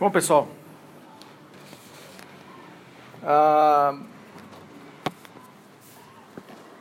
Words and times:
Bom, 0.00 0.10
pessoal, 0.10 0.48
ah, 3.22 4.00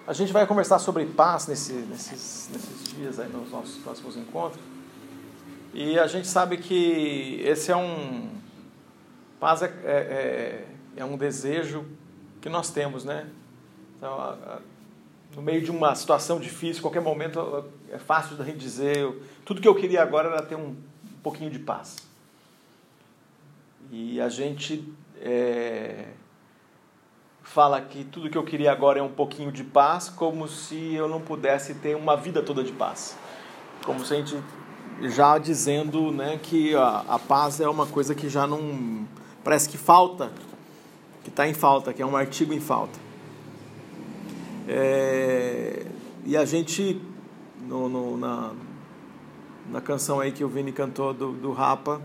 a 0.08 0.14
gente 0.14 0.32
vai 0.32 0.48
conversar 0.48 0.80
sobre 0.80 1.06
paz 1.06 1.46
nesse, 1.46 1.74
nesses, 1.74 2.50
nesses 2.50 2.84
dias 2.94 3.20
aí 3.20 3.28
nos 3.28 3.52
nossos 3.52 3.76
próximos 3.84 4.16
encontros. 4.16 4.64
E 5.74 6.00
a 6.00 6.08
gente 6.08 6.30
sabe 6.30 6.60
que 6.60 7.42
esse 7.44 7.70
é 7.70 7.76
um. 7.76 8.30
Paz 9.38 9.64
é, 9.64 9.66
é, 9.66 9.92
é, 9.92 10.68
é 10.96 11.04
um 11.04 11.18
desejo 11.18 11.86
que 12.40 12.48
nós 12.48 12.72
temos, 12.72 13.04
né? 13.04 13.28
Então, 13.98 14.14
a, 14.14 14.30
a, 14.30 14.60
no 15.36 15.42
meio 15.42 15.62
de 15.62 15.72
uma 15.72 15.94
situação 15.94 16.40
difícil, 16.40 16.82
qualquer 16.82 17.02
momento 17.02 17.66
é 17.92 17.98
fácil 17.98 18.38
da 18.38 18.46
gente 18.46 18.60
dizer: 18.60 19.14
tudo 19.44 19.60
que 19.60 19.68
eu 19.68 19.76
queria 19.76 20.02
agora 20.02 20.30
era 20.30 20.42
ter 20.42 20.56
um, 20.56 20.70
um 20.70 21.22
pouquinho 21.22 21.52
de 21.52 21.60
paz. 21.60 22.09
E 23.92 24.22
a 24.22 24.30
gente 24.30 24.84
é, 25.22 26.06
fala 27.42 27.82
que 27.82 28.04
tudo 28.04 28.30
que 28.30 28.38
eu 28.38 28.44
queria 28.44 28.72
agora 28.72 29.00
é 29.00 29.02
um 29.02 29.12
pouquinho 29.12 29.52
de 29.52 29.64
paz, 29.64 30.10
como 30.10 30.48
se 30.48 30.94
eu 30.94 31.08
não 31.08 31.20
pudesse 31.20 31.74
ter 31.76 31.96
uma 31.96 32.16
vida 32.16 32.44
toda 32.44 32.64
de 32.64 32.72
paz. 32.72 33.18
Como 33.84 34.06
se 34.06 34.14
a 34.14 34.18
gente 34.18 34.38
já 35.02 35.38
dizendo 35.38 36.12
né, 36.12 36.40
que 36.42 36.76
a, 36.76 37.04
a 37.08 37.20
paz 37.20 37.60
é 37.60 37.68
uma 37.68 37.86
coisa 37.86 38.14
que 38.14 38.30
já 38.30 38.46
não. 38.46 39.08
parece 39.44 39.68
que 39.68 39.78
falta, 39.78 40.32
que 41.24 41.30
está 41.30 41.48
em 41.48 41.54
falta, 41.54 41.94
que 41.94 42.02
é 42.02 42.06
um 42.06 42.16
artigo 42.16 42.54
em 42.54 42.60
falta. 42.60 43.00
É, 44.68 45.88
e 46.26 46.38
a 46.38 46.46
gente, 46.46 47.02
no, 47.68 47.90
no, 47.90 48.18
na, 48.18 48.52
na 49.72 49.82
canção 49.82 50.20
aí 50.20 50.32
que 50.32 50.44
o 50.44 50.48
Vini 50.48 50.72
cantou 50.72 51.14
do, 51.14 51.32
do 51.32 51.52
Rapa, 51.52 52.00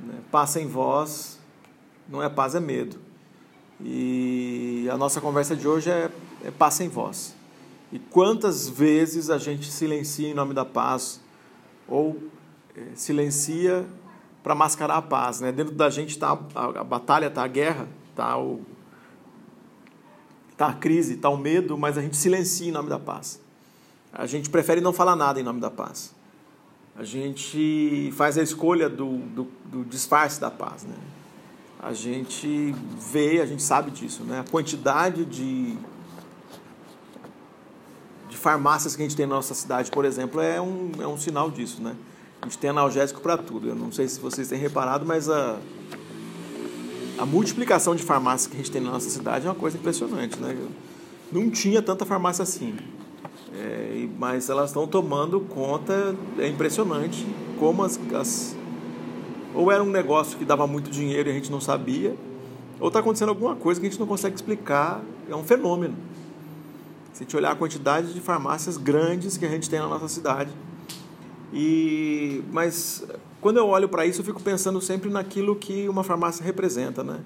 né? 0.00 0.14
Em 0.60 0.66
voz, 0.66 1.38
não 2.08 2.22
é 2.22 2.28
paz, 2.28 2.54
é 2.54 2.60
medo. 2.60 2.96
E 3.80 4.88
a 4.90 4.96
nossa 4.96 5.20
conversa 5.20 5.56
de 5.56 5.66
hoje 5.66 5.90
é, 5.90 6.10
é 6.42 6.82
em 6.82 6.88
voz. 6.88 7.34
E 7.92 7.98
quantas 7.98 8.68
vezes 8.68 9.30
a 9.30 9.38
gente 9.38 9.70
silencia 9.70 10.28
em 10.28 10.34
nome 10.34 10.54
da 10.54 10.64
paz 10.64 11.20
ou 11.88 12.20
é, 12.76 12.82
silencia 12.94 13.86
para 14.42 14.54
mascarar 14.54 14.96
a 14.96 15.02
paz, 15.02 15.40
né? 15.40 15.52
Dentro 15.52 15.74
da 15.74 15.88
gente 15.90 16.10
está 16.10 16.38
a, 16.54 16.64
a, 16.64 16.84
batalha, 16.84 17.26
está 17.26 17.44
a 17.44 17.48
guerra, 17.48 17.88
está 18.10 18.36
tá 20.56 20.66
a 20.68 20.74
crise, 20.74 21.14
está 21.14 21.28
o 21.28 21.36
medo, 21.36 21.78
mas 21.78 21.96
a 21.96 22.02
gente 22.02 22.16
silencia 22.16 22.68
em 22.68 22.72
nome 22.72 22.88
da 22.88 22.98
paz. 22.98 23.40
A 24.12 24.26
gente 24.26 24.50
prefere 24.50 24.80
não 24.80 24.92
falar 24.92 25.16
nada 25.16 25.40
em 25.40 25.42
nome 25.42 25.60
da 25.60 25.70
paz 25.70 26.14
a 26.96 27.02
gente 27.02 28.12
faz 28.16 28.38
a 28.38 28.42
escolha 28.42 28.88
do, 28.88 29.18
do, 29.18 29.48
do, 29.64 29.84
disfarce 29.84 30.40
da 30.40 30.50
paz. 30.50 30.84
Né? 30.84 30.94
A 31.80 31.92
gente 31.92 32.74
vê, 33.12 33.40
a 33.40 33.46
gente 33.46 33.62
sabe 33.62 33.90
disso, 33.90 34.22
né? 34.22 34.40
a 34.40 34.50
quantidade 34.50 35.24
de, 35.24 35.76
de 38.28 38.36
farmácias 38.36 38.94
que 38.94 39.02
a 39.02 39.04
gente 39.04 39.16
tem 39.16 39.26
na 39.26 39.34
nossa 39.34 39.54
cidade, 39.54 39.90
por 39.90 40.04
exemplo, 40.04 40.40
é 40.40 40.60
um, 40.60 40.92
é 41.00 41.06
um 41.06 41.18
sinal 41.18 41.50
disso. 41.50 41.82
Né? 41.82 41.96
A 42.40 42.46
gente 42.46 42.58
tem 42.58 42.70
analgésico 42.70 43.20
para 43.20 43.36
tudo. 43.36 43.68
Eu 43.68 43.74
não 43.74 43.90
sei 43.90 44.06
se 44.06 44.20
vocês 44.20 44.46
têm 44.46 44.58
reparado, 44.58 45.04
mas 45.04 45.28
a, 45.28 45.58
a 47.18 47.26
multiplicação 47.26 47.96
de 47.96 48.04
farmácias 48.04 48.46
que 48.46 48.54
a 48.54 48.58
gente 48.58 48.70
tem 48.70 48.80
na 48.80 48.92
nossa 48.92 49.10
cidade 49.10 49.46
é 49.46 49.48
uma 49.48 49.56
coisa 49.56 49.76
impressionante. 49.76 50.38
Né? 50.38 50.56
Não 51.32 51.50
tinha 51.50 51.82
tanta 51.82 52.04
farmácia 52.04 52.44
assim. 52.44 52.76
É, 53.56 54.08
mas 54.18 54.50
elas 54.50 54.70
estão 54.70 54.86
tomando 54.86 55.40
conta, 55.40 56.16
é 56.38 56.48
impressionante 56.48 57.24
como 57.58 57.84
as, 57.84 57.98
as, 58.12 58.56
Ou 59.54 59.70
era 59.70 59.82
um 59.82 59.90
negócio 59.90 60.36
que 60.36 60.44
dava 60.44 60.66
muito 60.66 60.90
dinheiro 60.90 61.28
e 61.28 61.32
a 61.32 61.34
gente 61.34 61.52
não 61.52 61.60
sabia, 61.60 62.16
ou 62.80 62.88
está 62.88 62.98
acontecendo 62.98 63.28
alguma 63.28 63.54
coisa 63.54 63.80
que 63.80 63.86
a 63.86 63.90
gente 63.90 64.00
não 64.00 64.06
consegue 64.06 64.34
explicar, 64.34 65.00
é 65.30 65.36
um 65.36 65.44
fenômeno. 65.44 65.94
Se 67.12 67.22
a 67.22 67.24
gente 67.24 67.36
olhar 67.36 67.52
a 67.52 67.54
quantidade 67.54 68.12
de 68.12 68.20
farmácias 68.20 68.76
grandes 68.76 69.36
que 69.36 69.46
a 69.46 69.48
gente 69.48 69.70
tem 69.70 69.78
na 69.78 69.86
nossa 69.86 70.08
cidade. 70.08 70.50
E, 71.52 72.42
mas 72.52 73.06
quando 73.40 73.58
eu 73.58 73.68
olho 73.68 73.88
para 73.88 74.04
isso, 74.04 74.20
eu 74.20 74.24
fico 74.24 74.42
pensando 74.42 74.80
sempre 74.80 75.08
naquilo 75.08 75.54
que 75.54 75.88
uma 75.88 76.02
farmácia 76.02 76.44
representa, 76.44 77.04
né? 77.04 77.20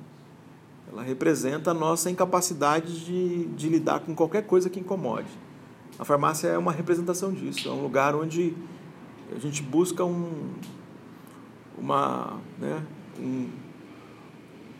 Ela 0.93 1.03
representa 1.03 1.71
a 1.71 1.75
nossa 1.75 2.11
incapacidade 2.11 3.05
de, 3.05 3.47
de 3.47 3.69
lidar 3.71 4.01
com 4.01 4.15
qualquer 4.15 4.43
coisa 4.43 4.69
que 4.69 4.79
incomode. 4.79 5.29
A 5.99 6.05
farmácia 6.05 6.47
é 6.47 6.57
uma 6.57 6.71
representação 6.71 7.33
disso, 7.33 7.69
é 7.69 7.73
um 7.73 7.83
lugar 7.83 8.15
onde 8.15 8.55
a 9.35 9.39
gente 9.41 9.61
busca 9.63 10.05
um, 10.05 10.53
uma, 11.77 12.39
né, 12.57 12.81
um, 13.19 13.49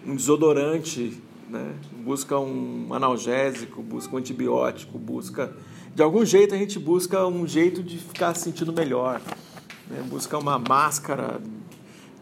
um 0.07 0.15
desodorante, 0.15 1.21
né, 1.49 1.75
busca 2.05 2.39
um 2.39 2.95
analgésico, 2.95 3.83
busca 3.83 4.15
um 4.15 4.19
antibiótico, 4.19 4.97
busca. 4.97 5.57
De 5.93 6.05
algum 6.05 6.25
jeito 6.25 6.55
a 6.55 6.59
gente 6.59 6.79
busca 6.79 7.27
um 7.27 7.45
jeito 7.49 7.83
de 7.83 7.99
ficar 7.99 8.35
se 8.35 8.45
sentindo 8.45 8.73
melhor, 8.73 9.21
né, 9.91 10.01
busca 10.09 10.39
uma 10.39 10.57
máscara, 10.57 11.41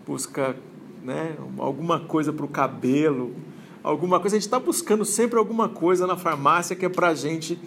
busca 0.07 0.57
né, 1.03 1.37
alguma 1.59 2.01
coisa 2.01 2.33
para 2.33 2.47
o 2.47 2.49
cabelo, 2.49 3.37
alguma 3.83 4.19
coisa. 4.19 4.37
A 4.37 4.39
gente 4.39 4.47
está 4.47 4.59
buscando 4.59 5.05
sempre 5.05 5.39
alguma 5.39 5.69
coisa 5.69 6.07
na 6.07 6.17
farmácia 6.17 6.75
que 6.75 6.87
é 6.87 6.89
para 6.89 7.09
a 7.09 7.15
gente 7.15 7.59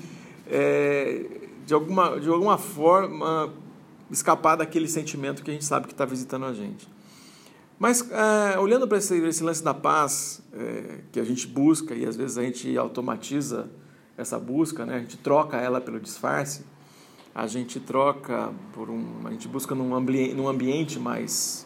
é, 0.50 1.26
de, 1.66 1.74
alguma, 1.74 2.20
de 2.20 2.28
alguma 2.28 2.58
forma, 2.58 3.54
escapar 4.12 4.56
daquele 4.56 4.88
sentimento 4.88 5.44
que 5.44 5.52
a 5.52 5.54
gente 5.54 5.66
sabe 5.66 5.88
que 5.88 5.94
está 5.94 6.06
visitando 6.06 6.46
a 6.46 6.54
gente. 6.54 6.88
Mas, 7.78 8.06
é, 8.12 8.60
olhando 8.60 8.88
para 8.88 8.98
esse, 8.98 9.16
esse, 9.20 9.44
lance 9.44 9.64
da 9.64 9.74
paz 9.74 10.42
é, 10.52 11.00
que 11.12 11.20
a 11.20 11.24
gente 11.24 11.48
busca 11.48 11.96
e 11.96 12.06
às 12.06 12.18
vezes 12.18 12.38
a 12.38 12.44
gente 12.44 12.78
automatiza 12.78 13.70
essa 14.18 14.38
busca, 14.38 14.86
né? 14.86 14.96
a 14.96 15.00
gente 15.00 15.16
troca 15.18 15.56
ela 15.56 15.80
pelo 15.80 15.98
disfarce, 15.98 16.66
a 17.34 17.48
gente 17.48 17.80
troca 17.80 18.52
por 18.74 18.90
um. 18.90 19.26
a 19.26 19.31
gente 19.31 19.48
busca 19.48 19.74
num, 19.74 19.96
ambi 19.96 20.34
num 20.34 20.48
ambiente 20.48 21.00
mais. 21.00 21.66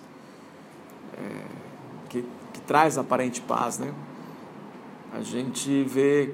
É, 1.18 1.46
que, 2.10 2.24
que 2.54 2.62
traz 2.62 2.98
aparente 2.98 3.42
paz, 3.42 3.80
né? 3.80 3.92
A 5.12 5.22
gente 5.22 5.84
vê 5.84 6.34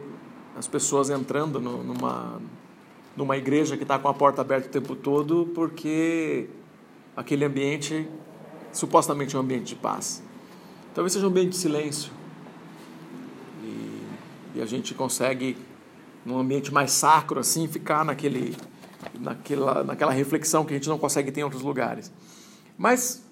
as 0.58 0.68
pessoas 0.68 1.10
entrando 1.10 1.60
no, 1.60 1.84
numa, 1.84 2.42
numa 3.16 3.38
igreja 3.38 3.78
que 3.78 3.84
está 3.84 3.98
com 3.98 4.08
a 4.08 4.14
porta 4.14 4.42
aberta 4.42 4.68
o 4.68 4.72
tempo 4.72 4.96
todo 4.96 5.50
porque 5.54 6.50
aquele 7.16 7.46
ambiente 7.46 8.08
supostamente 8.72 9.36
é 9.36 9.40
um 9.40 9.42
ambiente 9.42 9.68
de 9.68 9.76
paz. 9.76 10.24
Talvez 10.94 11.14
seja 11.14 11.26
um 11.26 11.30
ambiente 11.30 11.50
de 11.50 11.58
silêncio. 11.58 12.12
E, 13.64 14.04
e 14.56 14.62
a 14.62 14.66
gente 14.66 14.94
consegue, 14.94 15.58
num 16.26 16.40
ambiente 16.40 16.74
mais 16.74 16.92
sacro 16.92 17.40
assim, 17.40 17.68
ficar 17.68 18.04
naquele, 18.04 18.56
naquela, 19.20 19.84
naquela 19.84 20.12
reflexão 20.12 20.66
que 20.66 20.74
a 20.74 20.78
gente 20.78 20.90
não 20.90 20.98
consegue 20.98 21.32
ter 21.32 21.42
em 21.42 21.44
outros 21.44 21.62
lugares. 21.62 22.12
Mas 22.78 23.24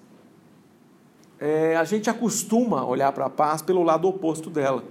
é, 1.40 1.76
a 1.76 1.84
gente 1.84 2.10
acostuma 2.10 2.84
olhar 2.84 3.12
para 3.12 3.26
a 3.26 3.30
paz 3.30 3.62
pelo 3.62 3.82
lado 3.82 4.08
oposto 4.08 4.50
dela. 4.50 4.84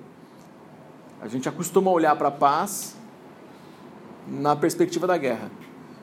A 1.21 1.27
gente 1.27 1.49
acostuma 1.49 1.91
olhar 1.91 2.15
para 2.15 2.27
a 2.27 2.31
paz 2.31 2.95
na 4.27 4.55
perspectiva 4.55 5.07
da 5.07 5.17
guerra. 5.17 5.49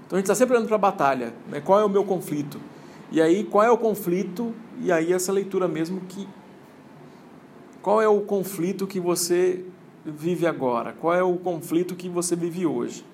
Então 0.06 0.16
a 0.16 0.20
gente 0.20 0.24
está 0.24 0.34
sempre 0.34 0.54
olhando 0.54 0.66
para 0.66 0.76
a 0.76 0.78
batalha. 0.78 1.34
Né? 1.48 1.60
Qual 1.60 1.80
é 1.80 1.84
o 1.84 1.88
meu 1.88 2.04
conflito? 2.04 2.60
E 3.10 3.20
aí, 3.20 3.44
qual 3.44 3.64
é 3.64 3.70
o 3.70 3.78
conflito? 3.78 4.54
E 4.80 4.90
aí, 4.90 5.12
essa 5.12 5.32
leitura 5.32 5.68
mesmo 5.68 6.00
que. 6.08 6.26
Qual 7.80 8.00
é 8.00 8.08
o 8.08 8.20
conflito 8.22 8.86
que 8.86 8.98
você 8.98 9.64
vive 10.04 10.46
agora? 10.46 10.92
Qual 10.92 11.14
é 11.14 11.22
o 11.22 11.36
conflito 11.36 11.94
que 11.94 12.08
você 12.08 12.34
vive 12.34 12.66
hoje? 12.66 13.04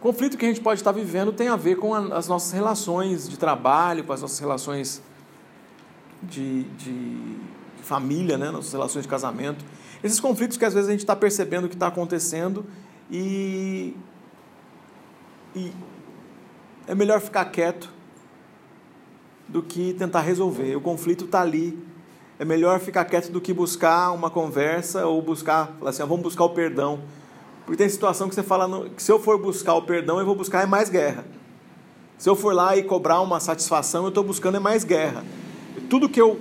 Conflito 0.00 0.36
que 0.36 0.44
a 0.44 0.48
gente 0.48 0.60
pode 0.60 0.80
estar 0.80 0.92
vivendo 0.92 1.32
tem 1.32 1.48
a 1.48 1.56
ver 1.56 1.76
com 1.76 1.94
as 1.94 2.28
nossas 2.28 2.52
relações 2.52 3.26
de 3.26 3.38
trabalho, 3.38 4.04
com 4.04 4.12
as 4.12 4.20
nossas 4.20 4.38
relações 4.38 5.02
de, 6.22 6.64
de 6.64 7.38
família, 7.82 8.36
né? 8.36 8.50
nossas 8.50 8.72
relações 8.72 9.04
de 9.04 9.08
casamento. 9.08 9.64
Esses 10.04 10.20
conflitos 10.20 10.58
que 10.58 10.66
às 10.66 10.74
vezes 10.74 10.86
a 10.86 10.92
gente 10.92 11.00
está 11.00 11.16
percebendo 11.16 11.66
que 11.66 11.74
está 11.74 11.86
acontecendo 11.86 12.66
e, 13.10 13.96
e 15.56 15.72
é 16.86 16.94
melhor 16.94 17.22
ficar 17.22 17.46
quieto 17.46 17.90
do 19.48 19.62
que 19.62 19.94
tentar 19.94 20.20
resolver. 20.20 20.76
O 20.76 20.80
conflito 20.82 21.24
está 21.24 21.40
ali. 21.40 21.82
É 22.38 22.44
melhor 22.44 22.80
ficar 22.80 23.06
quieto 23.06 23.30
do 23.32 23.40
que 23.40 23.54
buscar 23.54 24.10
uma 24.12 24.28
conversa 24.28 25.06
ou 25.06 25.22
buscar, 25.22 25.74
falar 25.78 25.88
assim, 25.88 26.02
ah, 26.02 26.06
vamos 26.06 26.22
buscar 26.22 26.44
o 26.44 26.50
perdão. 26.50 27.00
Porque 27.64 27.78
tem 27.78 27.88
situação 27.88 28.28
que 28.28 28.34
você 28.34 28.42
fala 28.42 28.90
que 28.90 29.02
se 29.02 29.10
eu 29.10 29.18
for 29.18 29.38
buscar 29.38 29.72
o 29.72 29.82
perdão, 29.82 30.18
eu 30.20 30.26
vou 30.26 30.34
buscar 30.34 30.62
é 30.62 30.66
mais 30.66 30.90
guerra. 30.90 31.24
Se 32.18 32.28
eu 32.28 32.36
for 32.36 32.54
lá 32.54 32.76
e 32.76 32.82
cobrar 32.82 33.22
uma 33.22 33.40
satisfação, 33.40 34.02
eu 34.02 34.08
estou 34.10 34.22
buscando 34.22 34.58
é 34.58 34.60
mais 34.60 34.84
guerra. 34.84 35.24
Tudo 35.88 36.10
que 36.10 36.20
eu, 36.20 36.38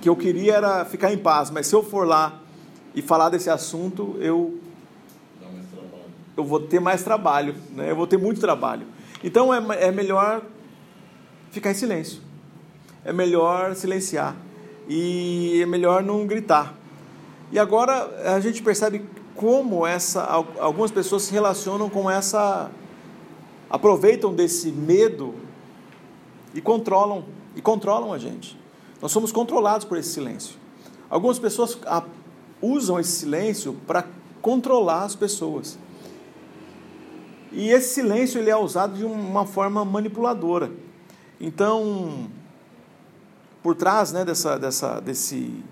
que 0.00 0.08
eu 0.08 0.16
queria 0.16 0.54
era 0.54 0.84
ficar 0.84 1.12
em 1.12 1.18
paz, 1.18 1.48
mas 1.48 1.68
se 1.68 1.76
eu 1.76 1.82
for 1.84 2.04
lá 2.04 2.40
e 2.94 3.02
falar 3.02 3.28
desse 3.28 3.50
assunto, 3.50 4.16
eu 4.20 4.58
eu 6.36 6.44
vou 6.44 6.60
ter 6.60 6.80
mais 6.80 7.02
trabalho, 7.02 7.54
né? 7.70 7.90
eu 7.90 7.96
vou 7.96 8.06
ter 8.06 8.16
muito 8.16 8.40
trabalho. 8.40 8.86
Então 9.22 9.54
é, 9.54 9.86
é 9.86 9.92
melhor 9.92 10.42
ficar 11.50 11.70
em 11.70 11.74
silêncio, 11.74 12.20
é 13.04 13.12
melhor 13.12 13.74
silenciar, 13.76 14.36
e 14.88 15.60
é 15.62 15.66
melhor 15.66 16.02
não 16.02 16.26
gritar. 16.26 16.74
E 17.52 17.58
agora 17.58 18.34
a 18.34 18.40
gente 18.40 18.62
percebe 18.62 19.04
como 19.36 19.86
essa 19.86 20.22
algumas 20.58 20.90
pessoas 20.90 21.22
se 21.22 21.32
relacionam 21.32 21.88
com 21.88 22.10
essa 22.10 22.70
aproveitam 23.70 24.34
desse 24.34 24.70
medo 24.70 25.34
e 26.52 26.60
controlam 26.60 27.24
e 27.56 27.62
controlam 27.62 28.12
a 28.12 28.18
gente. 28.18 28.58
Nós 29.00 29.12
somos 29.12 29.32
controlados 29.32 29.84
por 29.84 29.98
esse 29.98 30.10
silêncio. 30.10 30.56
Algumas 31.08 31.38
pessoas 31.38 31.78
usam 32.64 32.98
esse 32.98 33.12
silêncio 33.12 33.74
para 33.86 34.06
controlar 34.40 35.04
as 35.04 35.14
pessoas. 35.14 35.78
E 37.52 37.70
esse 37.70 37.94
silêncio 37.94 38.40
ele 38.40 38.50
é 38.50 38.56
usado 38.56 38.96
de 38.96 39.04
uma 39.04 39.46
forma 39.46 39.84
manipuladora. 39.84 40.72
Então, 41.40 42.28
por 43.62 43.74
trás 43.74 44.12
né, 44.12 44.24
dessa, 44.24 44.58
dessa, 44.58 45.00
desse, 45.00 45.62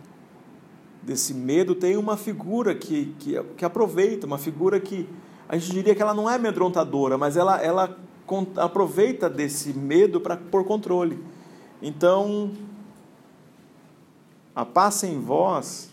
desse 1.02 1.34
medo 1.34 1.74
tem 1.74 1.96
uma 1.96 2.16
figura 2.16 2.74
que, 2.74 3.14
que, 3.18 3.42
que 3.56 3.64
aproveita, 3.64 4.26
uma 4.26 4.38
figura 4.38 4.78
que 4.78 5.08
a 5.48 5.58
gente 5.58 5.72
diria 5.72 5.94
que 5.94 6.00
ela 6.00 6.14
não 6.14 6.30
é 6.30 6.36
amedrontadora, 6.36 7.18
mas 7.18 7.36
ela, 7.36 7.60
ela 7.60 7.98
aproveita 8.56 9.28
desse 9.28 9.74
medo 9.74 10.20
para 10.20 10.36
pôr 10.36 10.64
controle. 10.64 11.22
Então, 11.82 12.52
a 14.54 14.64
paz 14.64 14.94
sem 14.94 15.20
voz, 15.20 15.91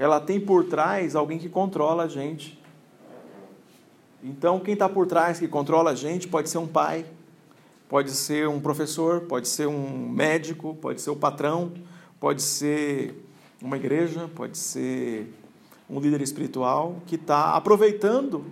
ela 0.00 0.18
tem 0.18 0.40
por 0.40 0.64
trás 0.64 1.14
alguém 1.14 1.38
que 1.38 1.46
controla 1.46 2.04
a 2.04 2.08
gente. 2.08 2.58
Então, 4.24 4.58
quem 4.58 4.72
está 4.72 4.88
por 4.88 5.06
trás, 5.06 5.38
que 5.38 5.46
controla 5.46 5.90
a 5.90 5.94
gente, 5.94 6.26
pode 6.26 6.48
ser 6.48 6.56
um 6.56 6.66
pai, 6.66 7.04
pode 7.86 8.10
ser 8.12 8.48
um 8.48 8.58
professor, 8.58 9.20
pode 9.20 9.46
ser 9.46 9.66
um 9.66 10.08
médico, 10.08 10.74
pode 10.80 11.02
ser 11.02 11.10
o 11.10 11.16
patrão, 11.16 11.70
pode 12.18 12.40
ser 12.40 13.14
uma 13.62 13.76
igreja, 13.76 14.26
pode 14.34 14.56
ser 14.56 15.30
um 15.88 16.00
líder 16.00 16.22
espiritual 16.22 16.96
que 17.06 17.16
está 17.16 17.54
aproveitando 17.54 18.46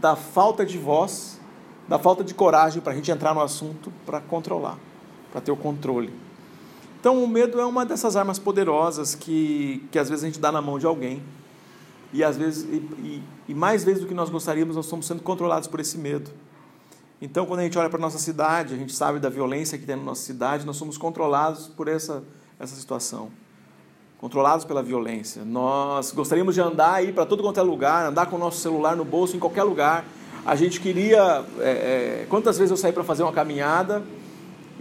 da 0.00 0.16
falta 0.16 0.66
de 0.66 0.78
voz, 0.78 1.40
da 1.86 1.96
falta 1.96 2.24
de 2.24 2.34
coragem 2.34 2.82
para 2.82 2.92
a 2.92 2.96
gente 2.96 3.12
entrar 3.12 3.32
no 3.32 3.40
assunto 3.40 3.92
para 4.04 4.20
controlar, 4.20 4.80
para 5.30 5.40
ter 5.40 5.52
o 5.52 5.56
controle. 5.56 6.21
Então, 7.02 7.20
o 7.20 7.26
medo 7.26 7.60
é 7.60 7.66
uma 7.66 7.84
dessas 7.84 8.14
armas 8.14 8.38
poderosas 8.38 9.16
que, 9.16 9.84
que 9.90 9.98
às 9.98 10.08
vezes 10.08 10.22
a 10.22 10.28
gente 10.28 10.38
dá 10.38 10.52
na 10.52 10.62
mão 10.62 10.78
de 10.78 10.86
alguém. 10.86 11.20
E 12.12 12.22
às 12.22 12.36
vezes 12.36 12.62
e, 12.62 12.76
e, 12.76 13.22
e, 13.48 13.54
mais 13.56 13.82
vezes 13.82 14.02
do 14.02 14.06
que 14.06 14.14
nós 14.14 14.30
gostaríamos 14.30 14.76
nós 14.76 14.84
estamos 14.84 15.04
sendo 15.04 15.20
controlados 15.20 15.66
por 15.66 15.80
esse 15.80 15.98
medo. 15.98 16.30
Então 17.20 17.44
quando 17.44 17.58
a 17.58 17.62
gente 17.64 17.76
olha 17.76 17.90
para 17.90 17.98
a 17.98 18.00
nossa 18.00 18.18
cidade 18.18 18.72
a 18.74 18.76
gente 18.76 18.94
sabe 18.94 19.18
da 19.18 19.28
violência 19.28 19.76
que 19.76 19.84
tem 19.84 19.96
na 19.96 20.02
nossa 20.02 20.22
cidade 20.22 20.64
nós 20.64 20.76
somos 20.76 20.96
controlados 20.96 21.66
por 21.68 21.88
essa 21.88 22.22
essa 22.60 22.76
situação. 22.76 23.30
Controlados 24.20 24.64
pela 24.64 24.80
violência. 24.80 25.44
Nós 25.44 26.12
gostaríamos 26.12 26.54
de 26.54 26.60
andar 26.60 26.92
aí 26.92 27.12
para 27.12 27.26
todo 27.26 27.42
quanto 27.42 27.58
é 27.58 27.62
lugar 27.64 28.06
andar 28.06 28.26
com 28.26 28.36
o 28.36 28.38
nosso 28.38 28.60
celular 28.60 28.94
no 28.94 29.04
bolso 29.04 29.34
em 29.34 29.40
qualquer 29.40 29.64
lugar. 29.64 30.04
A 30.46 30.54
gente 30.54 30.80
queria 30.80 31.44
é, 31.58 31.70
é, 32.22 32.26
quantas 32.28 32.58
vezes 32.58 32.70
eu 32.70 32.76
saí 32.76 32.92
para 32.92 33.02
fazer 33.02 33.24
uma 33.24 33.32
caminhada 33.32 34.04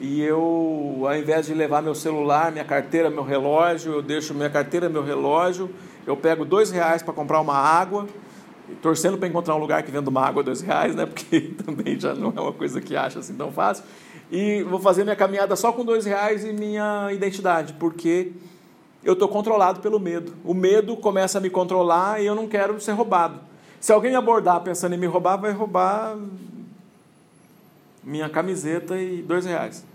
e 0.02 0.22
eu, 0.22 1.04
ao 1.06 1.16
invés 1.16 1.46
de 1.46 1.54
levar 1.54 1.82
meu 1.82 1.96
celular, 1.96 2.52
minha 2.52 2.66
carteira, 2.66 3.10
meu 3.10 3.24
relógio, 3.24 3.94
eu 3.94 4.02
deixo 4.02 4.34
minha 4.34 4.50
carteira, 4.50 4.90
meu 4.90 5.04
relógio 5.04 5.70
eu 6.06 6.18
pego 6.18 6.44
dois 6.44 6.72
reais 6.72 7.04
para 7.04 7.14
comprar 7.14 7.40
uma 7.40 7.56
água, 7.56 8.08
torcendo 8.82 9.18
para 9.18 9.28
encontrar 9.28 9.56
um 9.56 9.60
lugar 9.60 9.84
que 9.84 9.92
venda 9.92 10.10
uma 10.10 10.26
água 10.26 10.44
dois 10.44 10.62
reais, 10.62 10.96
né? 10.96 11.06
Porque 11.08 11.54
também 11.64 12.00
já 12.00 12.14
não 12.14 12.34
é 12.36 12.42
uma 12.42 12.54
coisa 12.54 12.82
que 12.82 12.96
acha 12.96 13.20
assim 13.20 13.36
tão 13.36 13.52
fácil. 13.52 13.84
E 14.32 14.64
vou 14.64 14.80
fazer 14.80 15.04
minha 15.04 15.16
caminhada 15.16 15.56
só 15.56 15.72
com 15.72 15.84
dois 15.84 16.06
reais 16.06 16.46
e 16.46 16.54
minha 16.54 17.12
identidade, 17.12 17.74
porque 17.74 18.32
eu 19.04 19.12
estou 19.12 19.28
controlado 19.28 19.82
pelo 19.82 20.00
medo. 20.00 20.34
O 20.46 20.54
medo 20.54 20.96
começa 20.96 21.38
a 21.38 21.42
me 21.42 21.50
controlar 21.50 22.22
e 22.22 22.28
eu 22.28 22.34
não 22.34 22.48
quero 22.48 22.80
ser 22.80 22.94
roubado. 22.94 23.42
Se 23.80 23.92
alguém 23.92 24.12
me 24.12 24.16
abordar 24.16 24.62
pensando 24.62 24.96
em 24.96 24.98
me 24.98 25.06
roubar, 25.06 25.36
vai 25.36 25.52
roubar 25.52 26.18
minha 28.02 28.30
camiseta 28.30 28.98
e 28.98 29.22
dois 29.22 29.46
reais. 29.46 29.86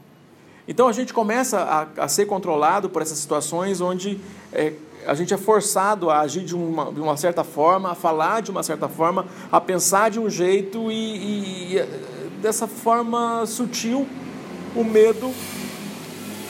Então 0.69 0.89
a 0.89 0.93
gente 0.93 1.13
começa 1.15 1.61
a, 1.61 2.05
a 2.05 2.09
ser 2.09 2.27
controlado 2.27 2.89
por 2.91 3.03
essas 3.03 3.19
situações 3.19 3.81
onde 3.81 4.21
é, 4.53 4.73
a 5.07 5.15
gente 5.15 5.33
é 5.33 5.37
forçado 5.37 6.11
a 6.11 6.21
agir 6.21 6.45
de 6.45 6.55
uma, 6.55 6.93
de 6.93 7.01
uma 7.01 7.17
certa 7.17 7.45
forma, 7.45 7.93
a 7.93 7.95
falar 7.95 8.43
de 8.43 8.51
uma 8.51 8.63
certa 8.63 8.89
forma, 8.89 9.27
a 9.51 9.61
pensar 9.61 10.11
de 10.11 10.19
um 10.19 10.29
jeito 10.29 10.91
e, 10.91 11.77
e 11.77 11.83
dessa 12.43 12.67
forma 12.67 13.47
sutil 13.47 14.07
o 14.75 14.85
medo 14.85 15.33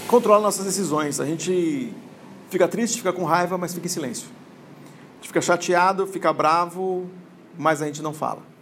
controla 0.09 0.41
nossas 0.41 0.65
decisões. 0.65 1.21
A 1.21 1.27
gente 1.27 1.93
fica 2.51 2.67
triste, 2.67 2.99
fica 2.99 3.13
com 3.13 3.25
raiva, 3.25 3.59
mas 3.59 3.75
fica 3.75 3.87
em 3.87 3.91
silêncio. 3.91 4.29
A 4.29 5.17
gente 5.17 5.29
fica 5.29 5.43
chateado, 5.43 6.07
fica 6.07 6.33
bravo, 6.33 7.07
mas 7.59 7.83
a 7.83 7.87
gente 7.87 8.03
não 8.03 8.15
fala. 8.15 8.56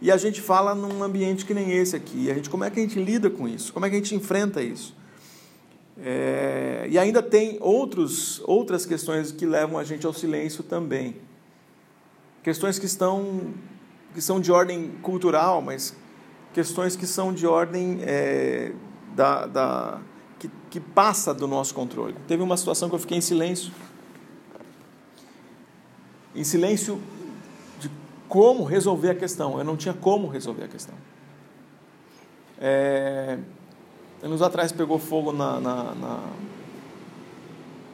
E 0.00 0.12
a 0.12 0.16
gente 0.16 0.40
fala 0.40 0.74
num 0.74 1.02
ambiente 1.02 1.44
que 1.44 1.52
nem 1.52 1.72
esse 1.72 1.96
aqui. 1.96 2.30
A 2.30 2.34
gente, 2.34 2.48
como 2.48 2.64
é 2.64 2.70
que 2.70 2.78
a 2.78 2.82
gente 2.82 3.02
lida 3.02 3.28
com 3.28 3.48
isso? 3.48 3.72
Como 3.72 3.84
é 3.84 3.90
que 3.90 3.96
a 3.96 3.98
gente 3.98 4.14
enfrenta 4.14 4.62
isso? 4.62 4.94
É, 6.00 6.86
e 6.88 6.96
ainda 6.96 7.20
tem 7.20 7.58
outros, 7.60 8.40
outras 8.44 8.86
questões 8.86 9.32
que 9.32 9.44
levam 9.44 9.76
a 9.76 9.82
gente 9.82 10.06
ao 10.06 10.12
silêncio 10.12 10.62
também. 10.62 11.16
Questões 12.44 12.78
que, 12.78 12.86
estão, 12.86 13.52
que 14.14 14.20
são 14.20 14.40
de 14.40 14.52
ordem 14.52 14.92
cultural, 15.02 15.60
mas 15.60 15.96
questões 16.54 16.94
que 16.94 17.06
são 17.06 17.32
de 17.32 17.46
ordem 17.46 17.98
é, 18.02 18.72
da, 19.16 19.46
da, 19.46 20.00
que, 20.38 20.48
que 20.70 20.78
passa 20.78 21.34
do 21.34 21.48
nosso 21.48 21.74
controle. 21.74 22.14
Teve 22.28 22.42
uma 22.44 22.56
situação 22.56 22.88
que 22.88 22.94
eu 22.94 23.00
fiquei 23.00 23.18
em 23.18 23.20
silêncio. 23.20 23.72
Em 26.34 26.44
silêncio 26.44 27.00
como 28.28 28.64
resolver 28.64 29.10
a 29.10 29.14
questão. 29.14 29.58
Eu 29.58 29.64
não 29.64 29.76
tinha 29.76 29.94
como 29.94 30.28
resolver 30.28 30.64
a 30.64 30.68
questão. 30.68 30.94
É, 32.60 33.38
Anos 34.22 34.42
atrás 34.42 34.72
pegou 34.72 34.98
fogo 34.98 35.32
na, 35.32 35.60
na, 35.60 35.94
na, 35.94 36.20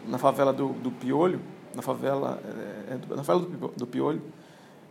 na 0.08 0.18
favela 0.18 0.54
do, 0.54 0.68
do, 0.68 0.90
Piolho, 0.90 1.38
na 1.74 1.82
favela, 1.82 2.40
é, 2.42 2.94
é 2.94 3.14
na 3.14 3.22
favela 3.22 3.46
do, 3.46 3.68
do, 3.68 3.86
Piolho, 3.86 4.22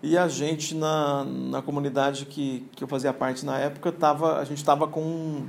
e 0.04 0.16
a 0.16 0.28
gente 0.28 0.76
na, 0.76 1.24
na 1.24 1.62
comunidade 1.64 2.28
que, 2.28 2.68
que 2.76 2.84
eu 2.84 2.88
fazia 2.88 3.12
parte 3.12 3.44
na 3.44 3.58
época, 3.58 3.92
tava, 3.92 4.38
a 4.38 4.44
gente 4.44 4.60
estava 4.60 4.88
com, 4.88 5.44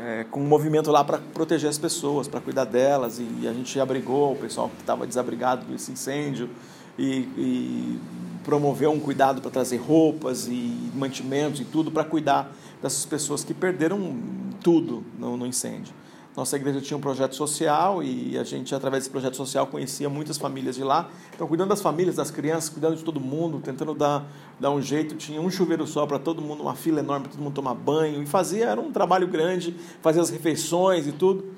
é, 0.00 0.24
com 0.30 0.40
um 0.40 0.46
movimento 0.46 0.92
lá 0.92 1.02
para 1.02 1.18
proteger 1.18 1.68
as 1.68 1.78
pessoas, 1.78 2.28
para 2.28 2.40
cuidar 2.40 2.64
delas, 2.64 3.18
e, 3.18 3.26
e, 3.40 3.48
a 3.48 3.52
gente 3.52 3.80
abrigou 3.80 4.32
o 4.32 4.36
pessoal 4.36 4.68
que 4.68 4.80
estava 4.80 5.08
desabrigado 5.08 5.66
desse 5.66 5.90
incêndio 5.90 6.48
e, 6.96 7.28
e 7.36 8.00
promoveu 8.44 8.90
um 8.90 9.00
cuidado 9.00 9.40
para 9.40 9.50
trazer 9.50 9.76
roupas 9.76 10.46
e 10.48 10.90
mantimentos 10.94 11.60
e 11.60 11.64
tudo 11.64 11.90
para 11.90 12.04
cuidar 12.04 12.52
dessas 12.82 13.04
pessoas 13.06 13.44
que 13.44 13.54
perderam 13.54 14.16
tudo 14.62 15.04
no, 15.18 15.36
no 15.36 15.46
incêndio. 15.46 15.94
Nossa 16.34 16.56
igreja 16.56 16.80
tinha 16.80 16.96
um 16.96 17.00
projeto 17.00 17.36
social 17.36 18.02
e 18.02 18.38
a 18.38 18.44
gente, 18.44 18.74
através 18.74 19.02
desse 19.02 19.10
projeto 19.10 19.36
social, 19.36 19.66
conhecia 19.66 20.08
muitas 20.08 20.38
famílias 20.38 20.76
de 20.76 20.82
lá. 20.82 21.10
Então, 21.34 21.46
cuidando 21.46 21.68
das 21.68 21.82
famílias, 21.82 22.16
das 22.16 22.30
crianças, 22.30 22.70
cuidando 22.70 22.96
de 22.96 23.04
todo 23.04 23.20
mundo, 23.20 23.60
tentando 23.62 23.92
dar, 23.92 24.26
dar 24.58 24.70
um 24.70 24.80
jeito. 24.80 25.14
Tinha 25.14 25.38
um 25.42 25.50
chuveiro 25.50 25.86
só 25.86 26.06
para 26.06 26.18
todo 26.18 26.40
mundo, 26.40 26.62
uma 26.62 26.74
fila 26.74 27.00
enorme 27.00 27.24
para 27.24 27.32
todo 27.32 27.42
mundo 27.42 27.52
tomar 27.52 27.74
banho. 27.74 28.22
E 28.22 28.26
fazia, 28.26 28.64
era 28.64 28.80
um 28.80 28.90
trabalho 28.90 29.28
grande, 29.28 29.76
fazia 30.00 30.22
as 30.22 30.30
refeições 30.30 31.06
e 31.06 31.12
tudo. 31.12 31.52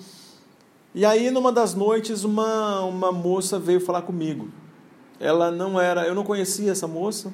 E 0.92 1.04
aí, 1.04 1.30
numa 1.30 1.52
das 1.52 1.72
noites, 1.76 2.24
uma, 2.24 2.80
uma 2.82 3.12
moça 3.12 3.60
veio 3.60 3.80
falar 3.80 4.02
comigo. 4.02 4.48
Ela 5.20 5.50
não 5.50 5.80
era, 5.80 6.06
eu 6.06 6.14
não 6.14 6.24
conhecia 6.24 6.72
essa 6.72 6.86
moça. 6.86 7.32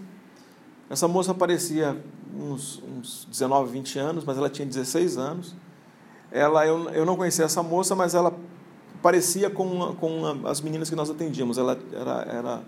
Essa 0.88 1.06
moça 1.06 1.32
parecia 1.32 1.96
uns, 2.34 2.82
uns 2.82 3.26
19, 3.30 3.70
20 3.72 3.99
anos, 3.99 4.25
mas 4.25 4.37
ela 4.37 4.50
tinha 4.50 4.66
16 4.66 5.16
anos. 5.16 5.54
Ela, 6.30 6.66
eu, 6.66 6.90
eu 6.90 7.06
não 7.06 7.16
conhecia 7.16 7.44
essa 7.44 7.62
moça, 7.62 7.94
mas 7.94 8.14
ela 8.14 8.34
parecia 9.02 9.50
com, 9.50 9.94
com 9.96 10.46
as 10.46 10.60
meninas 10.60 10.90
que 10.90 10.96
nós 10.96 11.10
atendíamos. 11.10 11.58
Ela 11.58 11.78
era, 11.92 12.22
era 12.22 12.62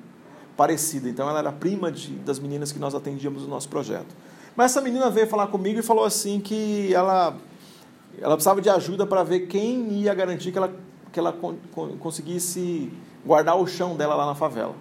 parecida, 0.57 1.09
então 1.09 1.28
ela 1.28 1.38
era 1.38 1.52
prima 1.52 1.90
de, 1.90 2.12
das 2.16 2.38
meninas 2.38 2.73
que 2.73 2.78
nós 2.78 2.95
atendíamos 2.95 3.42
no 3.42 3.49
nosso 3.49 3.69
projeto. 3.69 4.14
Mas 4.54 4.73
essa 4.73 4.81
menina 4.81 5.09
veio 5.11 5.26
falar 5.26 5.47
comigo 5.47 5.78
e 5.81 5.83
falou 5.83 6.04
assim 6.04 6.38
que 6.40 6.92
ela, 6.92 7.37
ela 8.21 8.35
precisava 8.35 8.61
de 8.61 8.69
ajuda 8.69 9.07
para 9.07 9.23
ver 9.23 9.47
quem 9.47 9.90
ia 9.92 10.12
garantir 10.14 10.52
que 10.52 10.59
ela, 10.59 10.73
que 11.11 11.19
ela 11.19 11.35
conseguisse 11.99 12.92
guardar 13.25 13.57
o 13.57 13.66
chão 13.66 13.97
dela 13.97 14.14
lá 14.14 14.26
na 14.26 14.35
favela. 14.35 14.75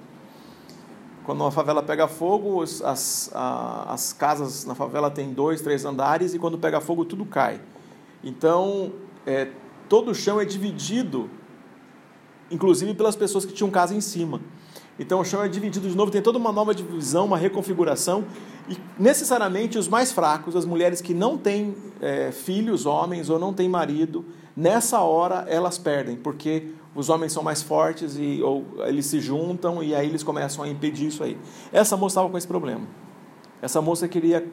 Quando 1.32 1.40
uma 1.40 1.52
favela 1.52 1.82
pega 1.82 2.10
fogo, 2.10 2.62
as, 2.62 3.32
as 3.34 4.12
casas 4.12 4.66
na 4.66 4.76
favela 4.76 5.10
têm 5.10 5.32
dois, 5.32 5.62
três 5.62 5.86
andares 5.86 6.34
e 6.34 6.40
quando 6.40 6.58
pega 6.58 6.82
fogo 6.82 7.06
tudo 7.06 7.24
cai. 7.24 7.62
Então, 8.22 8.92
é, 9.26 9.48
todo 9.88 10.12
o 10.12 10.14
chão 10.14 10.42
é 10.42 10.44
dividido, 10.44 11.30
inclusive 12.52 12.94
pelas 12.94 13.16
pessoas 13.16 13.46
que 13.46 13.54
tinham 13.54 13.72
casa 13.72 13.96
em 13.96 14.02
cima. 14.02 14.42
Então 15.00 15.22
o 15.22 15.24
chão 15.24 15.42
é 15.42 15.48
dividido 15.48 15.88
de 15.88 15.96
novo, 15.96 16.12
tem 16.12 16.22
toda 16.22 16.38
uma 16.38 16.52
nova 16.52 16.76
divisão, 16.76 17.28
uma 17.28 17.38
reconfiguração. 17.38 18.26
E 18.68 18.78
necessariamente 19.00 19.78
os 19.78 19.88
mais 19.88 20.12
fracos, 20.12 20.54
as 20.54 20.66
mulheres 20.66 21.00
que 21.00 21.14
não 21.14 21.38
têm 21.38 21.74
é, 22.02 22.34
filhos, 22.34 22.86
homens, 22.86 23.30
ou 23.30 23.40
não 23.40 23.54
têm 23.54 23.70
marido, 23.70 24.26
nessa 24.54 25.00
hora 25.00 25.46
elas 25.48 25.78
perdem, 25.78 26.18
porque 26.18 26.74
os 26.94 27.10
homens 27.10 27.32
são 27.32 27.42
mais 27.42 27.62
fortes 27.62 28.18
e 28.18 28.42
ou 28.42 28.66
eles 28.86 29.06
se 29.06 29.20
juntam 29.20 29.82
e 29.82 29.96
aí 29.96 30.08
eles 30.08 30.24
começam 30.24 30.64
a 30.64 30.68
impedir 30.68 31.08
isso 31.08 31.24
aí. 31.24 31.38
Essa 31.72 31.96
moça 31.96 32.14
estava 32.14 32.30
com 32.30 32.38
esse 32.38 32.48
problema. 32.48 32.86
Essa 33.62 33.82
moça 33.82 34.08
queria 34.08 34.46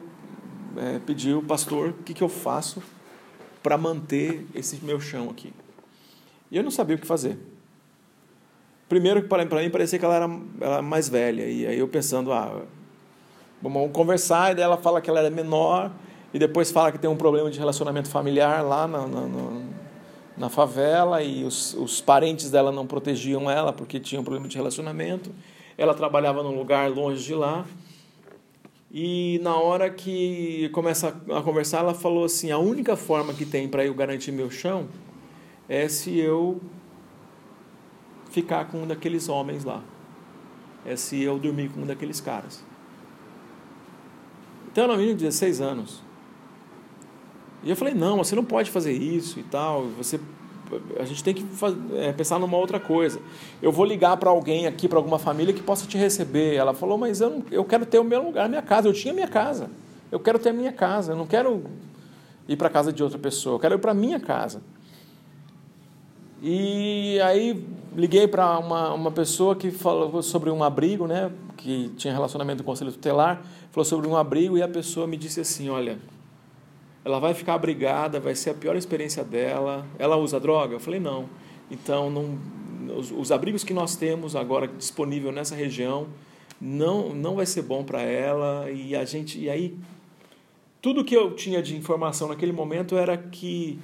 é, 0.77 0.99
pedir 0.99 1.35
o 1.35 1.41
pastor, 1.41 1.89
o 1.89 2.03
que, 2.03 2.13
que 2.13 2.23
eu 2.23 2.29
faço 2.29 2.81
para 3.61 3.77
manter 3.77 4.47
esse 4.55 4.83
meu 4.83 4.99
chão 4.99 5.29
aqui? 5.29 5.53
E 6.51 6.57
eu 6.57 6.63
não 6.63 6.71
sabia 6.71 6.95
o 6.95 6.99
que 6.99 7.05
fazer. 7.05 7.37
Primeiro, 8.87 9.21
para 9.23 9.45
mim, 9.45 9.69
parecia 9.69 9.99
que 9.99 10.05
ela 10.05 10.15
era, 10.15 10.29
era 10.59 10.81
mais 10.81 11.07
velha. 11.07 11.43
E 11.43 11.67
aí 11.67 11.77
eu 11.77 11.87
pensando, 11.87 12.31
ah, 12.31 12.63
vamos 13.61 13.91
conversar. 13.91 14.51
E 14.51 14.55
daí 14.55 14.63
ela 14.63 14.77
fala 14.77 14.99
que 14.99 15.09
ela 15.09 15.19
era 15.19 15.29
menor. 15.29 15.91
E 16.33 16.39
depois 16.39 16.71
fala 16.71 16.91
que 16.91 16.97
tem 16.97 17.09
um 17.09 17.15
problema 17.15 17.51
de 17.51 17.59
relacionamento 17.59 18.09
familiar 18.09 18.63
lá 18.63 18.87
na, 18.87 19.05
na, 19.05 19.27
na 20.39 20.49
favela. 20.49 21.21
E 21.21 21.43
os, 21.43 21.73
os 21.75 22.01
parentes 22.01 22.49
dela 22.49 22.71
não 22.71 22.87
protegiam 22.87 23.51
ela 23.51 23.71
porque 23.71 23.99
tinha 23.99 24.19
um 24.19 24.23
problema 24.23 24.47
de 24.47 24.57
relacionamento. 24.57 25.31
Ela 25.77 25.93
trabalhava 25.93 26.41
num 26.41 26.57
lugar 26.57 26.89
longe 26.89 27.23
de 27.23 27.35
lá. 27.35 27.65
E 28.91 29.39
na 29.43 29.55
hora 29.55 29.89
que 29.89 30.69
começa 30.69 31.09
a 31.09 31.41
conversar, 31.43 31.79
ela 31.79 31.93
falou 31.93 32.23
assim: 32.23 32.49
a 32.49 32.57
única 32.57 32.95
forma 32.95 33.33
que 33.33 33.45
tem 33.45 33.67
para 33.67 33.85
eu 33.85 33.93
garantir 33.93 34.31
meu 34.31 34.49
chão 34.49 34.87
é 35.67 35.87
se 35.87 36.17
eu 36.17 36.59
ficar 38.31 38.65
com 38.65 38.83
um 38.83 38.87
daqueles 38.87 39.29
homens 39.29 39.63
lá. 39.63 39.83
É 40.85 40.95
se 40.95 41.21
eu 41.21 41.37
dormir 41.37 41.69
com 41.69 41.81
um 41.81 41.85
daqueles 41.85 42.19
caras. 42.19 42.63
Então 44.71 44.85
era 44.85 44.93
um 44.93 44.97
menino 44.97 45.17
de 45.17 45.25
16 45.25 45.61
anos. 45.61 46.08
E 47.63 47.69
eu 47.69 47.75
falei, 47.75 47.93
não, 47.93 48.17
você 48.17 48.35
não 48.35 48.43
pode 48.43 48.71
fazer 48.71 48.93
isso 48.93 49.39
e 49.39 49.43
tal. 49.43 49.87
Você, 49.97 50.19
a 50.99 51.03
gente 51.03 51.23
tem 51.23 51.33
que 51.33 51.45
é, 51.95 52.11
pensar 52.13 52.39
numa 52.39 52.57
outra 52.57 52.79
coisa. 52.79 53.19
Eu 53.61 53.71
vou 53.71 53.85
ligar 53.85 54.15
para 54.17 54.29
alguém 54.29 54.65
aqui, 54.65 54.87
para 54.87 54.97
alguma 54.97 55.19
família 55.19 55.53
que 55.53 55.61
possa 55.61 55.85
te 55.85 55.97
receber. 55.97 56.55
Ela 56.55 56.73
falou, 56.73 56.97
mas 56.97 57.21
eu, 57.21 57.29
não, 57.29 57.43
eu 57.51 57.65
quero 57.65 57.85
ter 57.85 57.99
o 57.99 58.03
meu 58.03 58.23
lugar, 58.23 58.47
minha 58.47 58.61
casa. 58.61 58.87
Eu 58.87 58.93
tinha 58.93 59.13
minha 59.13 59.27
casa. 59.27 59.69
Eu 60.11 60.19
quero 60.19 60.39
ter 60.39 60.49
a 60.49 60.53
minha 60.53 60.71
casa. 60.71 61.11
Eu 61.11 61.17
não 61.17 61.27
quero 61.27 61.63
ir 62.47 62.55
para 62.55 62.67
a 62.67 62.71
casa 62.71 62.93
de 62.93 63.03
outra 63.03 63.19
pessoa. 63.19 63.55
Eu 63.55 63.59
quero 63.59 63.75
ir 63.75 63.79
para 63.79 63.91
a 63.91 63.95
minha 63.95 64.19
casa. 64.19 64.61
E 66.41 67.19
aí 67.21 67.61
liguei 67.95 68.27
para 68.27 68.57
uma, 68.59 68.93
uma 68.93 69.11
pessoa 69.11 69.55
que 69.55 69.71
falou 69.71 70.21
sobre 70.21 70.49
um 70.49 70.63
abrigo, 70.63 71.05
né, 71.05 71.31
que 71.57 71.89
tinha 71.97 72.13
relacionamento 72.13 72.63
com 72.63 72.69
o 72.69 72.73
conselho 72.73 72.91
tutelar, 72.91 73.41
falou 73.71 73.83
sobre 73.85 74.07
um 74.07 74.15
abrigo 74.15 74.57
e 74.57 74.61
a 74.61 74.67
pessoa 74.67 75.05
me 75.05 75.17
disse 75.17 75.41
assim, 75.41 75.69
olha, 75.69 75.97
ela 77.09 77.19
vai 77.19 77.33
ficar 77.33 77.55
abrigada, 77.55 78.19
vai 78.19 78.35
ser 78.35 78.51
a 78.51 78.53
pior 78.53 78.75
experiência 78.75 79.23
dela. 79.23 79.85
Ela 79.97 80.15
usa 80.15 80.39
droga? 80.39 80.75
Eu 80.75 80.79
falei, 80.79 80.99
não. 80.99 81.27
Então, 81.71 82.09
não, 82.09 82.37
os, 82.95 83.11
os 83.11 83.31
abrigos 83.31 83.63
que 83.63 83.73
nós 83.73 83.95
temos 83.95 84.35
agora 84.35 84.67
disponível 84.67 85.31
nessa 85.31 85.55
região 85.55 86.07
não, 86.61 87.13
não 87.13 87.35
vai 87.35 87.45
ser 87.45 87.63
bom 87.63 87.83
para 87.83 88.01
ela. 88.01 88.69
E 88.69 88.95
a 88.95 89.03
gente, 89.05 89.39
e 89.39 89.49
aí, 89.49 89.75
tudo 90.81 91.03
que 91.03 91.15
eu 91.15 91.35
tinha 91.35 91.61
de 91.61 91.75
informação 91.75 92.27
naquele 92.27 92.51
momento 92.51 92.95
era 92.95 93.17
que 93.17 93.79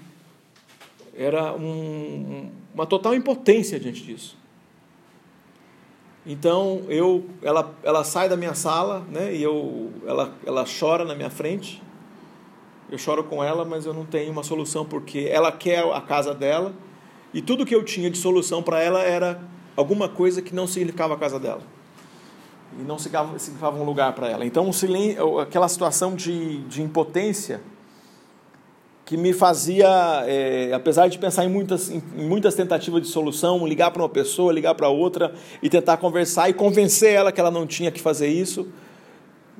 era 1.17 1.53
um, 1.53 2.51
uma 2.74 2.86
total 2.86 3.15
impotência 3.15 3.79
diante 3.79 4.03
disso. 4.03 4.38
Então 6.25 6.84
eu, 6.89 7.25
ela, 7.41 7.74
ela 7.84 8.03
sai 8.03 8.27
da 8.27 8.36
minha 8.36 8.53
sala, 8.53 9.05
né? 9.12 9.34
E 9.34 9.41
eu, 9.41 9.91
ela, 10.05 10.36
ela 10.46 10.65
chora 10.65 11.05
na 11.05 11.15
minha 11.15 11.29
frente. 11.29 11.82
Eu 12.96 13.00
choro 13.00 13.25
com 13.25 13.44
ela, 13.44 13.66
mas 13.66 13.86
eu 13.86 13.94
não 13.94 14.06
tenho 14.06 14.32
uma 14.32 14.42
solução 14.42 14.86
porque 14.86 15.28
ela 15.30 15.52
quer 15.52 15.84
a 15.94 16.00
casa 16.00 16.34
dela 16.34 16.74
e 17.34 17.42
tudo 17.42 17.66
que 17.66 17.75
eu 17.75 17.84
tinha 17.84 18.10
de 18.10 18.18
solução 18.18 18.64
para 18.64 18.82
ela 18.82 19.04
era 19.04 19.38
alguma 19.75 20.08
coisa 20.08 20.42
que 20.42 20.56
não 20.56 20.66
significava 20.66 21.14
a 21.14 21.18
casa 21.18 21.38
dela 21.38 21.60
e 22.80 22.84
não 22.84 22.98
significava 22.98 23.78
um 23.78 23.84
lugar 23.84 24.14
para 24.14 24.30
ela. 24.30 24.46
Então, 24.46 24.72
aquela 25.42 25.68
situação 25.68 26.16
de, 26.16 26.60
de 26.60 26.82
impotência 26.82 27.60
que 29.04 29.18
me 29.18 29.34
fazia, 29.34 30.24
é, 30.25 30.72
apesar 30.74 31.10
de 31.10 31.20
pensar 31.20 31.44
em 31.44 31.50
muitas, 31.50 31.90
em 31.90 32.02
muitas 32.16 32.56
tentativas 32.56 33.02
de 33.02 33.10
solução, 33.10 33.68
ligar 33.68 33.92
para 33.92 34.04
uma 34.04 34.10
pessoa, 34.10 34.54
ligar 34.54 34.74
para 34.74 34.88
outra 34.88 35.36
e 35.62 35.70
tentar 35.70 35.98
conversar 35.98 36.50
e 36.50 36.54
convencer 36.54 37.14
ela 37.14 37.34
que 37.34 37.42
ela 37.42 37.52
não 37.52 37.68
tinha 37.68 37.92
que 37.92 38.00
fazer 38.00 38.30
isso, 38.30 38.66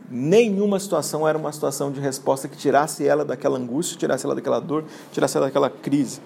nenhuma 0.10 0.80
situação 0.80 1.28
era 1.28 1.38
uma 1.38 1.52
situação 1.52 1.92
de 1.92 2.00
resposta 2.00 2.48
que 2.48 2.58
tirasse 2.58 3.06
ela 3.08 3.26
daquela 3.26 3.58
angústia, 3.58 3.98
tirasse 3.98 4.26
ela 4.26 4.36
daquela 4.36 4.60
dor, 4.60 4.86
tirasse 5.12 5.38
ela 5.38 5.48
daquela 5.48 5.70
crise, 5.70 6.22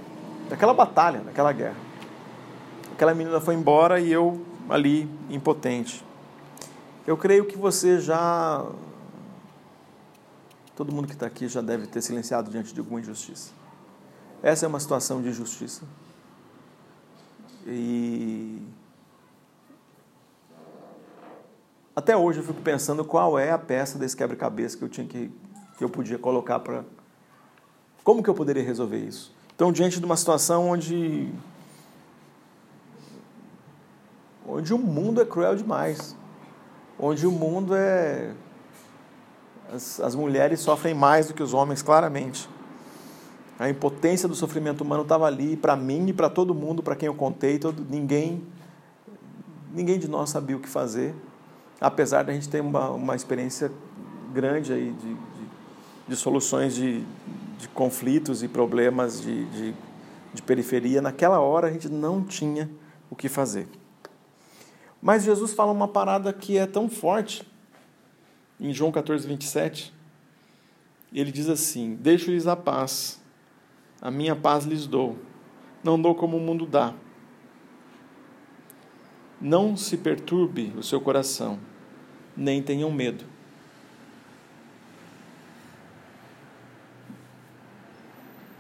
daquela 0.49 0.73
batalha, 0.73 1.21
daquela 1.21 1.51
guerra. 1.51 1.77
Aquela 2.93 3.13
menina 3.13 3.39
foi 3.39 3.55
embora 3.55 3.99
e 3.99 4.11
eu 4.11 4.41
ali 4.69 5.09
impotente. 5.29 6.03
Eu 7.07 7.17
creio 7.17 7.45
que 7.45 7.57
você 7.57 7.99
já 7.99 8.65
Todo 10.79 10.93
mundo 10.93 11.07
que 11.09 11.13
está 11.13 11.25
aqui 11.25 11.45
já 11.49 11.59
deve 11.59 11.87
ter 11.87 12.01
silenciado 12.01 12.49
diante 12.49 12.73
de 12.73 12.79
alguma 12.79 13.01
injustiça. 13.01 13.51
Essa 14.41 14.65
é 14.65 14.69
uma 14.69 14.79
situação 14.79 15.21
de 15.21 15.27
injustiça. 15.27 15.83
E 17.67 18.61
até 21.99 22.15
hoje 22.15 22.39
eu 22.39 22.43
fico 22.43 22.61
pensando 22.61 23.03
qual 23.03 23.37
é 23.37 23.51
a 23.51 23.57
peça 23.57 23.99
desse 23.99 24.15
quebra-cabeça 24.15 24.77
que 24.77 24.83
eu 24.83 24.89
tinha 24.89 25.05
que 25.05 25.31
que 25.77 25.83
eu 25.83 25.89
podia 25.89 26.17
colocar 26.17 26.59
para 26.59 26.83
como 28.03 28.21
que 28.21 28.29
eu 28.29 28.33
poderia 28.33 28.63
resolver 28.63 28.97
isso. 28.97 29.33
Então, 29.55 29.71
diante 29.71 29.97
de 29.97 30.05
uma 30.05 30.17
situação 30.17 30.69
onde 30.69 31.31
onde 34.45 34.73
o 34.73 34.77
mundo 34.77 35.21
é 35.21 35.25
cruel 35.25 35.55
demais, 35.55 36.15
onde 36.97 37.25
o 37.25 37.31
mundo 37.31 37.75
é 37.75 38.33
as, 39.71 39.99
as 39.99 40.15
mulheres 40.15 40.59
sofrem 40.59 40.93
mais 40.93 41.27
do 41.27 41.33
que 41.33 41.43
os 41.43 41.53
homens, 41.53 41.81
claramente. 41.81 42.49
A 43.57 43.69
impotência 43.69 44.27
do 44.27 44.35
sofrimento 44.35 44.81
humano 44.81 45.03
estava 45.03 45.25
ali 45.25 45.55
para 45.55 45.75
mim 45.75 46.07
e 46.07 46.13
para 46.13 46.29
todo 46.29 46.53
mundo, 46.53 46.81
para 46.81 46.95
quem 46.95 47.07
eu 47.07 47.15
contei, 47.15 47.59
todo, 47.59 47.85
ninguém, 47.89 48.41
ninguém 49.73 49.99
de 49.99 50.09
nós 50.09 50.29
sabia 50.29 50.57
o 50.57 50.59
que 50.59 50.69
fazer, 50.69 51.13
apesar 51.79 52.23
da 52.23 52.33
gente 52.33 52.49
ter 52.49 52.61
uma, 52.61 52.89
uma 52.89 53.15
experiência 53.15 53.71
grande 54.33 54.73
aí 54.73 54.91
de, 54.91 55.13
de, 55.13 55.47
de 56.07 56.15
soluções 56.15 56.75
de, 56.75 57.03
de 57.57 57.67
conflitos 57.69 58.43
e 58.43 58.47
problemas 58.47 59.21
de, 59.21 59.45
de, 59.45 59.73
de 60.33 60.41
periferia. 60.41 61.01
Naquela 61.01 61.39
hora 61.39 61.67
a 61.67 61.71
gente 61.71 61.89
não 61.89 62.23
tinha 62.23 62.69
o 63.09 63.15
que 63.15 63.29
fazer. 63.29 63.67
Mas 65.01 65.23
Jesus 65.23 65.53
fala 65.53 65.71
uma 65.71 65.87
parada 65.87 66.33
que 66.33 66.57
é 66.57 66.65
tão 66.65 66.89
forte 66.89 67.47
em 68.59 68.73
João 68.73 68.91
14, 68.91 69.25
27, 69.25 69.93
ele 71.13 71.31
diz 71.31 71.47
assim: 71.47 71.95
Deixo-lhes 71.95 72.45
a 72.45 72.55
paz, 72.55 73.21
a 74.01 74.11
minha 74.11 74.35
paz 74.35 74.65
lhes 74.65 74.85
dou, 74.85 75.17
não 75.83 75.99
dou 75.99 76.13
como 76.13 76.37
o 76.37 76.41
mundo 76.41 76.65
dá. 76.65 76.93
Não 79.39 79.77
se 79.77 79.95
perturbe 79.95 80.73
o 80.77 80.83
seu 80.83 80.99
coração, 80.99 81.57
nem 82.35 82.61
tenham 82.61 82.91
medo. 82.91 83.25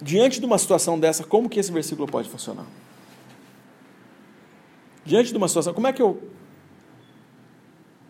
Diante 0.01 0.39
de 0.39 0.45
uma 0.45 0.57
situação 0.57 0.99
dessa, 0.99 1.23
como 1.23 1.49
que 1.49 1.59
esse 1.59 1.71
versículo 1.71 2.07
pode 2.07 2.29
funcionar? 2.29 2.65
Diante 5.03 5.31
de 5.31 5.37
uma 5.37 5.47
situação, 5.47 5.73
como 5.73 5.87
é 5.87 5.93
que 5.93 6.01
eu 6.01 6.21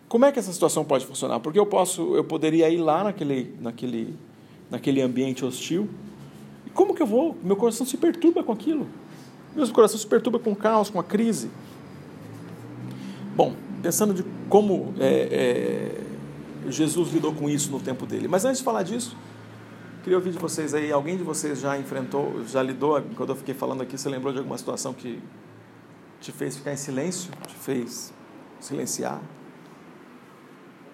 como 0.10 0.26
é 0.26 0.32
que 0.32 0.40
essa 0.40 0.52
situação 0.52 0.84
pode 0.84 1.06
funcionar? 1.06 1.40
Porque 1.40 1.60
eu 1.60 1.68
posso, 1.68 2.16
eu 2.16 2.24
poderia 2.24 2.68
ir 2.68 2.78
lá 2.78 3.04
naquele, 3.04 3.56
naquele, 3.62 4.18
naquele 4.70 5.02
ambiente 5.04 5.46
hostil. 5.46 5.88
E 6.66 6.70
como 6.72 6.96
que 6.96 7.02
eu 7.02 7.06
vou? 7.06 7.38
Meu 7.44 7.56
coração 7.56 7.86
se 7.86 7.96
perturba 7.96 8.44
com 8.44 8.52
aquilo. 8.52 8.88
Meu 9.56 9.70
coração 9.70 10.00
se 10.00 10.08
perturba 10.08 10.40
com 10.40 10.52
o 10.52 10.56
caos, 10.56 10.90
com 10.90 11.00
a 11.00 11.04
crise. 11.04 11.52
Bom, 13.36 13.54
pensando 13.82 14.14
de 14.14 14.24
como 14.50 14.94
é, 15.00 16.02
é, 16.66 16.70
Jesus 16.72 17.12
lidou 17.12 17.34
com 17.34 17.50
isso 17.50 17.72
no 17.72 17.80
tempo 17.80 18.06
dele. 18.06 18.28
Mas 18.28 18.46
antes 18.46 18.60
de 18.60 18.64
falar 18.64 18.84
disso, 18.84 19.16
queria 20.04 20.18
ouvir 20.18 20.32
de 20.32 20.40
vocês 20.40 20.74
aí. 20.74 20.92
Alguém 20.92 21.18
de 21.18 21.24
vocês 21.24 21.60
já 21.60 21.78
enfrentou, 21.78 22.44
já 22.46 22.62
lidou? 22.62 23.02
Quando 23.16 23.30
eu 23.30 23.36
fiquei 23.36 23.54
falando 23.54 23.82
aqui, 23.82 23.98
você 23.98 24.10
lembrou 24.10 24.32
de 24.32 24.40
alguma 24.40 24.58
situação 24.58 24.94
que 24.94 25.22
te 26.20 26.32
fez 26.32 26.58
ficar 26.58 26.74
em 26.74 26.78
silêncio, 26.78 27.32
te 27.48 27.56
fez 27.56 28.14
silenciar? 28.60 29.22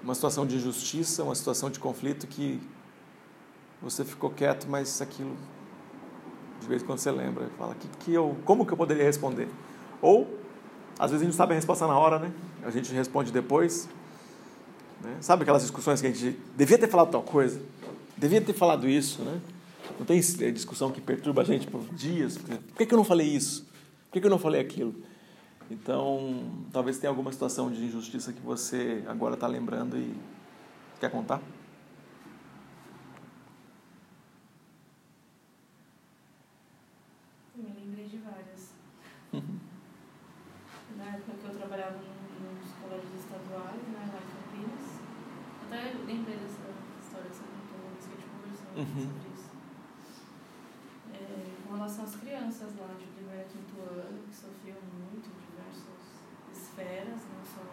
uma 0.06 0.14
situação 0.14 0.46
de 0.46 0.56
injustiça, 0.56 1.24
uma 1.24 1.34
situação 1.34 1.70
de 1.72 1.80
conflito 1.80 2.28
que 2.28 2.62
você 3.82 4.06
ficou 4.06 4.30
quieto, 4.30 4.68
mas 4.70 5.02
aquilo 5.02 5.36
de 6.62 6.68
vez 6.68 6.84
em 6.84 6.86
quando 6.86 7.00
você 7.00 7.12
lembra, 7.12 7.50
fala 7.58 7.76
que, 7.76 7.88
que 8.00 8.14
eu, 8.14 8.38
como 8.46 8.66
que 8.66 8.72
eu 8.72 8.78
poderia 8.78 9.04
responder? 9.04 9.50
Ou 10.02 10.32
Às 10.98 11.12
vezes 11.12 11.22
a 11.22 11.26
gente 11.26 11.34
não 11.34 11.38
sabe 11.38 11.54
a 11.54 11.56
resposta 11.56 11.86
na 11.88 11.98
hora, 11.98 12.20
né? 12.20 12.32
A 12.64 12.72
gente 12.72 12.92
responde 12.94 13.32
depois. 13.32 13.90
Né? 15.02 15.18
Sabe 15.22 15.44
aquelas 15.44 15.62
discussões 15.62 16.02
que 16.02 16.08
a 16.08 16.12
gente 16.12 16.40
devia 16.56 16.78
ter 16.78 16.88
falado 16.88 17.12
tal 17.12 17.22
coisa? 17.24 17.62
Devia 18.18 18.42
ter 18.42 18.54
falado 18.54 18.88
isso, 18.88 19.22
né? 19.24 19.42
Não 20.00 20.06
tem 20.06 20.20
discussão 20.20 20.92
que 20.92 21.00
perturba 21.02 21.42
a 21.42 21.46
gente 21.46 21.68
por 21.68 21.82
dias. 21.94 22.38
Por 22.38 22.78
que, 22.78 22.94
eu 22.94 22.98
não 22.98 23.04
falei 23.04 23.28
isso? 23.28 23.68
Por 24.12 24.20
que 24.20 24.26
eu 24.26 24.32
não 24.32 24.40
falei 24.40 24.60
aquilo? 24.62 24.96
Então, 25.70 26.52
talvez 26.72 26.98
tenha 26.98 27.10
alguma 27.10 27.32
situação 27.32 27.70
de 27.72 27.84
injustiça 27.84 28.32
que 28.32 28.42
você 28.42 29.04
agora 29.08 29.34
está 29.36 29.48
lembrando 29.48 29.98
e 29.98 30.14
quer 31.00 31.10
contar? 31.12 31.42
Eu 37.58 37.64
me 37.64 37.72
lembrei 37.80 38.08
de 38.08 38.18
várias. 38.18 38.72
Na 40.98 41.06
época 41.06 41.32
que 41.42 41.46
eu 41.48 41.56
trabalhava 41.58 41.98
nos 41.98 42.72
colégios 42.82 43.20
estaduais, 43.20 43.82
né, 43.88 44.10
lá 44.12 44.20
em 44.20 44.30
Campinas, 44.32 44.86
até 45.68 45.94
lembrei 46.06 46.38
dessa 46.38 46.68
história 47.02 47.30
que 47.30 47.36
você 47.36 47.44
contou 47.44 47.78
uma 47.80 47.92
vez 47.92 48.06
que 48.06 48.14
a 48.14 48.18
gente 48.18 48.30
conversou 48.30 48.68
Uhum. 48.76 49.12
sobre 49.12 49.30
isso. 49.36 49.50
É, 51.14 51.68
com 51.68 51.74
relação 51.76 52.04
às 52.04 52.16
crianças 52.16 52.76
lá 52.78 52.88
de 53.00 53.06
primeiro 53.16 53.42
a 53.42 53.46
quinto 53.46 53.76
ano, 53.82 54.20
que 54.28 54.36
sofriam 54.36 54.78
muito 55.12 55.30
em 55.30 55.38
diversas 55.48 56.04
esferas, 56.52 57.20
não 57.32 57.44
só 57.46 57.64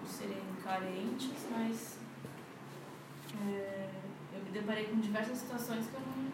por 0.00 0.08
serem 0.08 0.42
carentes, 0.62 1.46
mas 1.50 1.98
é, 3.46 3.90
eu 4.34 4.42
me 4.44 4.50
deparei 4.80 4.86
com 4.86 5.00
diversas 5.00 5.38
situações 5.38 5.86
que 5.86 5.94
eu 5.94 6.00
não 6.00 6.30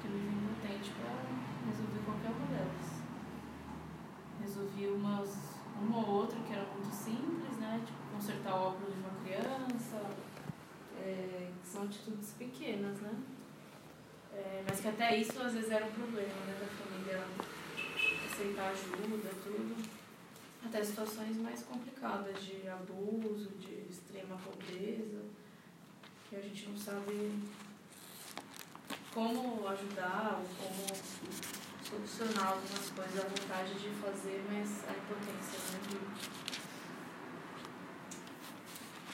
que 0.00 0.06
eu 0.06 0.10
me 0.10 0.42
impotente 0.42 0.90
para 0.92 1.12
resolver 1.66 2.00
qualquer 2.04 2.30
uma 2.30 2.46
delas. 2.46 3.02
Resolvi 4.40 4.86
umas, 4.88 5.56
uma 5.80 5.98
ou 5.98 6.14
outra 6.22 6.38
que 6.40 6.52
era 6.52 6.66
muito 6.72 6.92
simples, 6.92 7.58
né? 7.58 7.80
Tipo, 7.84 7.98
consertar 8.14 8.54
o 8.54 8.68
óculos 8.68 8.94
de 8.94 9.00
uma 9.00 9.10
criança, 9.22 10.10
é, 10.98 11.50
que 11.62 11.68
são 11.68 11.84
atitudes 11.84 12.32
pequenas, 12.32 13.00
né? 13.00 13.14
É, 14.32 14.64
mas 14.66 14.80
que 14.80 14.88
até 14.88 15.16
isso 15.16 15.40
às 15.40 15.52
vezes 15.52 15.70
era 15.70 15.84
um 15.84 15.92
problema, 15.92 16.40
né? 16.46 16.56
Da 16.58 16.66
família 16.66 17.24
aceitar 18.32 18.70
ajuda, 18.70 19.30
tudo. 19.44 20.02
Até 20.64 20.82
situações 20.82 21.36
mais 21.36 21.62
complicadas 21.64 22.42
de 22.42 22.66
abuso, 22.68 23.50
de 23.58 23.84
extrema 23.90 24.36
pobreza, 24.36 25.22
que 26.32 26.38
a 26.38 26.40
gente 26.40 26.66
não 26.66 26.78
sabe 26.78 27.30
como 29.12 29.68
ajudar 29.68 30.40
ou 30.40 30.46
como 30.56 30.86
solucionar 31.84 32.52
algumas 32.52 32.88
coisas, 32.88 33.20
a 33.20 33.28
vontade 33.28 33.74
de 33.74 33.90
fazer, 34.00 34.42
mas 34.48 34.82
a 34.88 34.92
impotência 34.96 35.58
né, 35.60 35.78
de, 35.90 35.98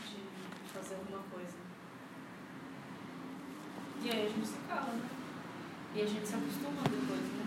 de 0.06 0.20
fazer 0.72 0.94
alguma 0.94 1.24
coisa. 1.24 1.56
E 4.00 4.10
aí 4.10 4.26
a 4.26 4.28
gente 4.28 4.46
se 4.46 4.58
cala, 4.68 4.92
né? 4.92 5.08
E 5.96 6.02
a 6.02 6.06
gente 6.06 6.24
se 6.24 6.34
acostuma 6.36 6.82
depois, 6.84 7.20
né? 7.20 7.46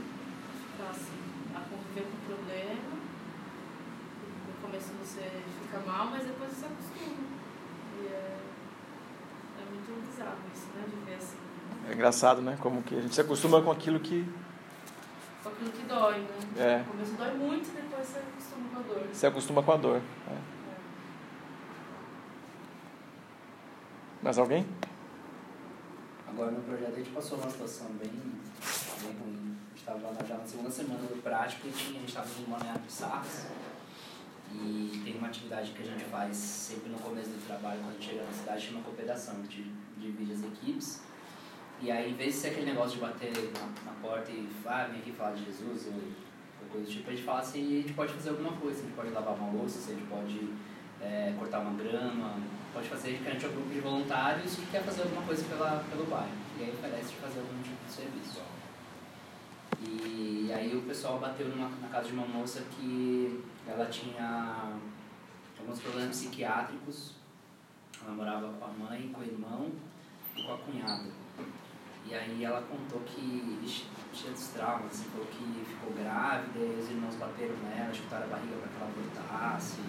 Ficar 0.70 0.90
assim, 0.90 1.16
a 1.56 1.62
conviver 1.62 2.12
com 2.12 2.18
o 2.18 2.36
problema. 2.36 3.00
No 4.50 4.54
começo 4.62 4.92
você 5.00 5.32
fica 5.62 5.80
mal, 5.80 6.08
mas 6.08 6.25
depois 6.25 6.51
você 6.51 6.60
se 6.60 6.66
acostuma. 6.66 7.24
E 8.01 8.08
é 8.08 8.50
muito 9.72 10.08
bizarro 10.08 10.38
isso, 10.54 10.68
né? 10.75 10.86
Viver 10.88 11.16
assim. 11.16 11.38
É 11.90 11.94
engraçado, 11.94 12.42
né? 12.42 12.58
Como 12.62 12.84
que 12.84 12.98
a 12.98 13.01
gente 13.01 13.16
se 13.16 13.22
acostuma 13.22 13.62
com 13.62 13.72
aquilo 13.72 14.00
que 14.00 14.28
Com 15.44 15.50
aquilo 15.50 15.72
que 15.72 15.84
dói, 15.84 16.20
né? 16.20 16.28
É. 16.58 16.78
No 16.80 16.86
começo 16.86 17.13
dói 17.13 17.34
muito, 17.36 17.74
depois 17.74 18.08
você 18.08 18.20
acostuma 18.20 18.70
com 18.70 18.80
a 18.80 18.82
dor. 18.82 19.08
se 19.13 19.25
acostuma 19.28 19.63
com 19.63 19.72
a 19.72 19.78
dor. 19.78 20.01
né? 20.28 20.42
Mais 24.22 24.38
alguém? 24.38 24.66
Agora 26.28 26.51
no 26.51 26.62
projeto 26.62 26.94
a 26.94 26.98
gente 26.98 27.10
passou 27.10 27.40
uma 27.40 27.50
situação 27.50 27.88
bem, 27.94 28.12
bem 28.12 29.18
ruim. 29.20 29.58
A 29.66 29.70
gente 29.70 29.80
estava 29.80 30.00
lá 30.00 30.18
já 30.28 30.38
na 30.38 30.46
segunda 30.46 30.70
semana 30.70 31.00
do 31.01 31.22
prático 31.24 31.68
e 31.68 31.72
tinha, 31.72 31.98
a 31.98 32.00
gente 32.01 32.10
estava 32.10 32.28
no 32.40 32.48
Balneário 32.48 32.81
de 32.81 32.92
Sarras. 32.92 33.48
E 34.53 35.01
tem 35.03 35.18
uma 35.18 35.27
atividade 35.27 35.72
que 35.72 35.81
a 35.81 35.85
gente 35.85 36.03
faz 36.05 36.35
sempre 36.35 36.90
no 36.90 37.00
começo 37.00 37.29
do 37.29 37.46
trabalho, 37.48 37.79
quando 37.79 37.90
a 37.90 37.94
gente 37.94 38.09
chega 38.09 38.24
na 38.24 38.31
cidade, 38.31 38.68
chama 38.68 38.81
cooperação. 38.81 39.35
A 39.35 39.42
gente 39.44 39.72
divide 39.98 40.33
as 40.33 40.44
equipes. 40.44 41.03
E 41.81 41.92
aí, 41.92 42.11
em 42.11 42.16
vez 42.16 42.35
de 42.35 42.40
ser 42.42 42.48
aquele 42.50 42.68
negócio 42.68 42.96
de 42.96 43.01
bater 43.01 43.31
na, 43.53 43.92
na 43.92 43.98
porta 44.01 44.31
e 44.31 44.48
ah, 44.66 44.87
vem 44.92 45.00
aqui 45.00 45.11
falar 45.11 45.33
de 45.33 45.46
Jesus 45.46 45.87
ou 45.87 45.94
coisa 46.72 46.87
do 46.87 46.92
tipo, 46.92 47.09
a 47.09 47.14
gente 47.14 47.24
fala 47.24 47.40
assim, 47.40 47.79
a 47.79 47.81
gente 47.81 47.94
pode 47.94 48.14
fazer 48.14 48.29
alguma 48.29 48.53
coisa. 48.53 48.79
A 48.79 48.83
gente 48.83 48.96
pode 48.96 49.09
lavar 49.09 49.35
uma 49.35 49.51
louça, 49.51 49.92
a 49.92 49.94
gente 49.94 50.07
pode 50.07 50.50
é, 51.01 51.33
cortar 51.37 51.59
uma 51.59 51.74
grama, 51.74 52.35
pode 52.74 52.87
fazer, 52.87 53.20
a 53.25 53.31
gente 53.31 53.46
é 53.46 53.50
um 53.50 53.51
grupo 53.51 53.70
de 53.70 53.79
voluntários 53.79 54.55
que 54.55 54.66
quer 54.68 54.83
fazer 54.83 55.03
alguma 55.03 55.22
coisa 55.24 55.44
pela, 55.46 55.83
pelo 55.90 56.05
bairro. 56.05 56.31
E 56.57 56.64
aí 56.64 56.72
oferece 56.72 57.09
de 57.09 57.16
fazer 57.16 57.40
algum 57.40 57.61
tipo 57.61 57.85
de 57.85 57.92
serviço. 57.92 58.42
E 59.83 60.51
aí 60.53 60.75
o 60.75 60.81
pessoal 60.83 61.20
bateu 61.20 61.48
numa, 61.48 61.70
na 61.81 61.87
casa 61.87 62.07
de 62.07 62.14
uma 62.14 62.25
moça 62.25 62.64
que 62.72 63.44
ela 63.67 63.85
tinha 63.85 64.74
alguns 65.59 65.79
problemas 65.79 66.17
psiquiátricos. 66.17 67.13
Ela 68.03 68.15
morava 68.15 68.53
com 68.53 68.65
a 68.65 68.67
mãe, 68.67 69.09
com 69.13 69.21
o 69.21 69.24
irmão 69.24 69.71
e 70.35 70.43
com 70.43 70.53
a 70.53 70.57
cunhada. 70.57 71.09
E 72.05 72.15
aí 72.15 72.43
ela 72.43 72.61
contou 72.63 73.00
que 73.01 73.69
tinha 74.11 74.33
dos 74.33 74.47
traumas, 74.47 74.91
assim, 74.91 75.03
falou 75.11 75.27
que 75.27 75.65
ficou 75.65 75.93
grávida, 75.93 76.59
e 76.59 76.79
os 76.79 76.89
irmãos 76.89 77.15
bateram 77.15 77.55
nela, 77.57 77.93
chutaram 77.93 78.25
a 78.25 78.27
barriga 78.27 78.55
para 78.57 78.67
que 78.67 78.75
ela 78.75 78.89
abortasse. 78.89 79.81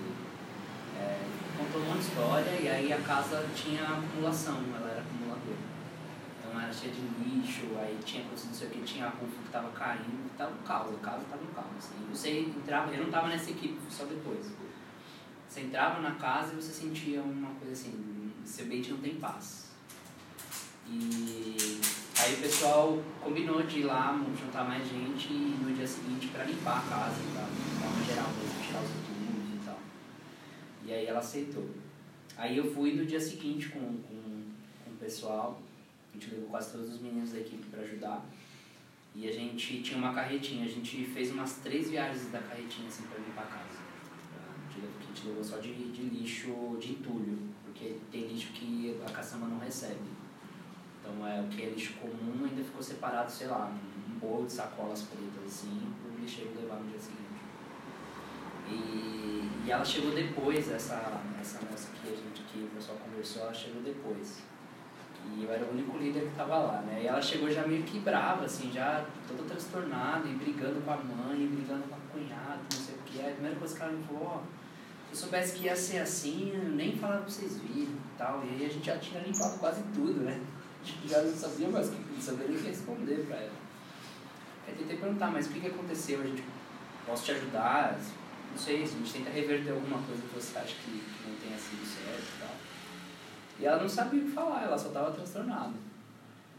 É, 0.98 1.18
contou 1.56 1.80
um 1.82 1.94
de 1.94 2.00
história 2.00 2.50
e 2.61 2.68
aí 2.68 2.92
a 2.92 3.00
casa 3.00 3.46
tinha 3.54 3.82
acumulação, 3.82 4.62
ela. 4.76 4.91
Era 6.62 6.72
cheia 6.72 6.92
de 6.92 7.01
lixo, 7.01 7.66
aí 7.77 7.98
tinha 8.05 8.25
coisa 8.25 8.46
não 8.46 8.55
sei 8.55 8.68
o 8.68 8.70
que, 8.70 8.83
tinha 8.83 9.09
a 9.09 9.11
que 9.11 9.27
tava 9.51 9.70
caindo, 9.72 10.31
tava 10.38 10.53
um 10.53 10.62
caos, 10.62 10.94
a 10.94 10.98
casa 10.98 11.25
tava 11.29 11.42
um 11.42 11.53
caos. 11.53 11.77
Assim. 11.77 11.94
E 12.01 12.16
você 12.16 12.40
entrava, 12.40 12.94
eu 12.94 13.03
não 13.03 13.11
tava 13.11 13.29
nessa 13.29 13.51
equipe, 13.51 13.77
só 13.90 14.05
depois. 14.05 14.53
Você 15.48 15.62
entrava 15.62 16.01
na 16.01 16.12
casa 16.12 16.53
e 16.53 16.57
você 16.57 16.72
sentia 16.72 17.20
uma 17.20 17.51
coisa 17.55 17.72
assim, 17.72 18.33
seu 18.44 18.64
ambiente 18.64 18.90
não 18.90 18.98
tem 18.98 19.16
paz. 19.16 19.72
E 20.87 21.81
aí 22.20 22.35
o 22.35 22.40
pessoal 22.42 23.03
combinou 23.20 23.62
de 23.64 23.81
ir 23.81 23.85
lá, 23.85 24.16
juntar 24.40 24.64
mais 24.64 24.88
gente 24.88 25.33
e 25.33 25.59
no 25.61 25.75
dia 25.75 25.87
seguinte 25.87 26.29
para 26.29 26.44
limpar 26.44 26.79
a 26.79 26.88
casa, 26.88 27.16
pra 27.33 27.42
dar 27.42 27.92
uma 27.92 28.05
geral 28.05 28.29
mesmo, 28.38 28.62
tirar 28.64 28.83
os 28.83 28.90
entulhos 28.90 29.62
e 29.62 29.66
tal. 29.66 29.79
E 30.85 30.92
aí 30.92 31.07
ela 31.07 31.18
aceitou. 31.18 31.68
Aí 32.37 32.57
eu 32.57 32.72
fui 32.72 32.94
no 32.94 33.05
dia 33.05 33.20
seguinte 33.20 33.68
com, 33.68 33.81
com, 33.81 34.44
com 34.85 34.90
o 34.90 34.96
pessoal, 34.98 35.61
a 36.12 36.18
gente 36.18 36.35
levou 36.35 36.51
quase 36.51 36.72
todos 36.72 36.94
os 36.94 37.01
meninos 37.01 37.33
da 37.33 37.40
equipe 37.40 37.64
para 37.70 37.81
ajudar. 37.83 38.25
E 39.14 39.29
a 39.29 39.33
gente 39.33 39.83
tinha 39.83 39.98
uma 39.98 40.12
carretinha, 40.12 40.64
a 40.64 40.68
gente 40.68 41.05
fez 41.05 41.31
umas 41.31 41.57
três 41.57 41.90
viagens 41.90 42.31
da 42.31 42.38
carretinha 42.38 42.88
assim 42.88 43.05
para 43.05 43.18
limpar 43.18 43.42
a 43.42 43.46
casa. 43.46 43.79
A 44.68 44.72
gente 44.72 44.87
a 44.87 45.07
gente 45.07 45.27
levou 45.27 45.44
só 45.44 45.59
de, 45.59 45.72
de 45.92 46.03
lixo 46.03 46.77
de 46.81 46.92
entulho, 46.92 47.38
porque 47.64 47.96
tem 48.11 48.27
lixo 48.29 48.53
que 48.53 48.98
a 49.07 49.11
caçamba 49.11 49.46
não 49.46 49.59
recebe. 49.59 50.01
Então 51.01 51.27
é 51.27 51.40
o 51.40 51.48
que 51.48 51.62
é 51.62 51.70
lixo 51.70 51.94
comum 51.94 52.44
ainda 52.44 52.62
ficou 52.62 52.83
separado, 52.83 53.31
sei 53.31 53.48
lá, 53.48 53.72
um 54.09 54.18
bolo 54.18 54.46
de 54.46 54.53
sacolas 54.53 55.03
pretas 55.03 55.44
assim, 55.46 55.92
pro 56.01 56.20
lixeiro 56.20 56.55
levar 56.59 56.77
no 56.77 56.88
dia 56.88 56.98
seguinte. 56.98 57.22
E, 58.68 59.66
e 59.66 59.70
ela 59.70 59.85
chegou 59.85 60.12
depois, 60.12 60.70
essa, 60.70 61.20
essa 61.40 61.61
moça 61.66 61.90
que 62.01 62.09
a 62.09 62.16
gente 62.16 62.42
que 62.42 62.64
o 62.64 62.68
pessoal 62.68 62.98
conversou, 62.98 63.42
ela 63.42 63.55
chegou 63.55 63.83
depois. 63.83 64.42
E 65.37 65.44
eu 65.44 65.52
era 65.52 65.64
o 65.64 65.70
único 65.70 65.96
líder 65.98 66.22
que 66.22 66.28
estava 66.28 66.58
lá, 66.58 66.82
né? 66.82 67.00
E 67.02 67.06
ela 67.06 67.20
chegou 67.20 67.50
já 67.50 67.66
meio 67.66 67.82
que 67.82 67.98
brava, 68.00 68.44
assim, 68.44 68.70
já 68.72 69.04
toda 69.26 69.42
transtornada, 69.44 70.28
e 70.28 70.35
brigando 70.35 70.80
com 70.82 70.90
a 70.90 70.96
mãe, 70.96 71.46
brigando 71.46 71.85
com 71.85 71.94
a 71.94 71.98
cunhada, 72.12 72.61
não 72.72 72.80
sei 72.80 72.94
o 72.94 72.98
que. 73.04 73.20
A 73.20 73.32
primeira 73.32 73.56
coisa 73.56 73.76
que 73.76 73.82
ela 73.82 73.92
me 73.92 74.04
falou, 74.04 74.24
ó, 74.24 74.40
se 75.08 75.12
eu 75.12 75.16
soubesse 75.16 75.56
que 75.56 75.64
ia 75.64 75.76
ser 75.76 75.98
assim, 75.98 76.52
eu 76.54 76.70
nem 76.70 76.96
falava 76.96 77.22
pra 77.22 77.30
vocês 77.30 77.58
virem 77.58 77.85
e 77.85 78.18
tal. 78.18 78.42
E 78.44 78.50
aí 78.50 78.66
a 78.66 78.68
gente 78.68 78.87
já 78.87 78.98
tinha 78.98 79.20
limpado 79.22 79.58
quase 79.58 79.82
tudo, 79.94 80.20
né? 80.20 80.40
A 80.82 80.85
gente 80.87 81.08
já 81.08 81.22
não 81.22 81.35
sabia 81.35 81.68
mais 81.68 81.88
o 81.88 81.92
que 81.92 82.12
não 82.12 82.20
sabia 82.20 82.48
nem 82.48 82.56
o 82.56 82.61
que 82.61 82.68
responder 82.68 83.26
pra 83.26 83.37
ela. 83.37 83.62
Aí 84.66 84.74
tentei 84.74 84.96
perguntar, 84.96 85.30
mas 85.30 85.46
o 85.46 85.50
que, 85.50 85.61
que 85.61 85.66
aconteceu? 85.66 86.20
A 86.20 86.24
gente, 86.24 86.44
posso 87.06 87.24
te 87.24 87.32
ajudar? 87.32 87.98
Não 88.50 88.58
sei, 88.58 88.82
a 88.82 88.87
gente 88.87 89.12
tenta 89.12 89.30
reverter 89.30 89.70
alguma 89.70 89.98
coisa 90.02 90.22
que 90.22 90.35
você 90.35 90.58
acha 90.58 90.74
que, 90.76 90.90
que 90.90 91.28
não 91.28 91.37
tenha 91.37 91.58
sido 91.58 91.85
certo 91.85 92.24
e 92.37 92.40
tal. 92.40 92.71
E 93.62 93.64
ela 93.64 93.81
não 93.81 93.88
sabia 93.88 94.20
o 94.20 94.25
que 94.25 94.33
falar, 94.33 94.64
ela 94.64 94.77
só 94.77 94.88
estava 94.88 95.12
transtornada. 95.12 95.72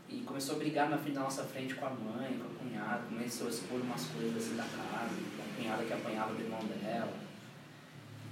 E 0.08 0.22
começou 0.22 0.56
a 0.56 0.60
brigar 0.60 0.90
na 0.90 0.98
nossa 1.20 1.44
frente 1.44 1.76
com 1.76 1.86
a 1.86 1.90
mãe, 1.90 2.40
com 2.40 2.46
a 2.46 2.60
cunhada, 2.60 3.04
começou 3.10 3.48
a 3.48 3.50
expor 3.50 3.82
umas 3.82 4.06
coisas 4.06 4.38
assim 4.38 4.56
da 4.56 4.64
casa, 4.64 5.12
a 5.12 5.58
cunhada 5.58 5.84
que 5.84 5.92
apanhava 5.92 6.34
do 6.34 6.42
irmão 6.42 6.62
dela. 6.64 7.14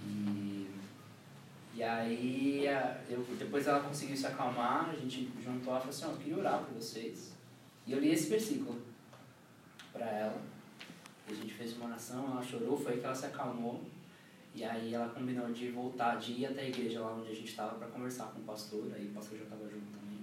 E, 0.07 0.69
e 1.75 1.84
aí, 1.84 2.65
eu, 3.10 3.21
depois 3.38 3.67
ela 3.67 3.81
conseguiu 3.81 4.15
se 4.15 4.27
acalmar, 4.27 4.89
a 4.89 4.95
gente 4.95 5.29
juntou, 5.43 5.73
ela 5.73 5.81
falou 5.81 5.93
assim, 5.93 6.05
ó, 6.05 6.12
eu 6.12 6.17
queria 6.17 6.38
orar 6.38 6.60
por 6.60 6.75
vocês. 6.75 7.34
E 7.86 7.91
eu 7.91 7.99
li 7.99 8.12
esse 8.12 8.29
versículo 8.29 8.81
para 9.91 10.05
ela. 10.05 10.41
A 11.27 11.34
gente 11.34 11.53
fez 11.53 11.75
uma 11.75 11.88
oração, 11.88 12.23
ela 12.31 12.41
chorou, 12.41 12.77
foi 12.77 12.99
que 12.99 13.05
ela 13.05 13.15
se 13.15 13.25
acalmou. 13.25 13.84
E 14.53 14.63
aí 14.63 14.93
ela 14.93 15.07
combinou 15.09 15.49
de 15.51 15.71
voltar, 15.71 16.17
de 16.17 16.33
ir 16.33 16.45
até 16.45 16.61
a 16.61 16.67
igreja 16.67 16.99
lá 16.99 17.13
onde 17.13 17.31
a 17.31 17.33
gente 17.33 17.49
estava 17.49 17.75
para 17.75 17.87
conversar 17.87 18.25
com 18.25 18.41
o 18.41 18.43
pastor, 18.43 18.91
aí 18.93 19.07
o 19.07 19.13
pastor 19.13 19.37
já 19.37 19.45
estava 19.45 19.63
junto 19.63 19.97
também, 19.97 20.19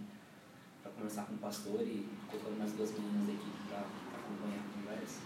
para 0.82 0.92
conversar 0.92 1.24
com 1.24 1.34
o 1.34 1.38
pastor 1.38 1.80
e 1.80 2.06
colocando 2.30 2.58
mais 2.58 2.72
duas 2.72 2.92
meninas 2.92 3.26
da 3.26 3.32
equipe 3.32 3.58
para 3.68 3.78
acompanhar 3.78 4.60
a 4.60 4.78
conversa. 4.78 5.20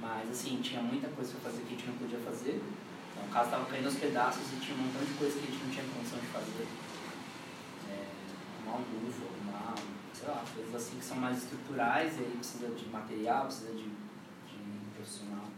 Mas 0.00 0.30
assim, 0.30 0.60
tinha 0.60 0.82
muita 0.82 1.08
coisa 1.08 1.32
para 1.32 1.50
fazer 1.50 1.62
que 1.62 1.74
a 1.74 1.76
gente 1.76 1.86
não 1.86 1.96
podia 1.96 2.18
fazer. 2.18 2.62
Então, 3.10 3.24
a 3.24 3.32
casa 3.32 3.46
estava 3.46 3.64
caindo 3.64 3.86
aos 3.86 3.96
pedaços 3.96 4.52
e 4.52 4.56
tinha 4.60 4.76
um 4.76 4.82
montão 4.82 5.02
de 5.02 5.14
coisa 5.14 5.38
que 5.40 5.48
a 5.48 5.50
gente 5.50 5.64
não 5.64 5.70
tinha 5.70 5.84
condição 5.88 6.18
de 6.20 6.26
fazer. 6.26 6.68
É, 7.88 8.06
arrumar 8.60 8.78
um 8.78 8.84
bufo, 8.84 9.24
arrumar, 9.24 9.74
sei 10.12 10.28
lá, 10.28 10.44
coisas 10.54 10.74
assim 10.74 10.98
que 10.98 11.04
são 11.04 11.16
mais 11.16 11.38
estruturais 11.38 12.18
e 12.18 12.20
aí 12.20 12.36
precisa 12.36 12.68
de 12.68 12.86
material, 12.90 13.46
precisa 13.46 13.72
de, 13.72 13.84
de 13.88 14.94
profissional. 14.94 15.48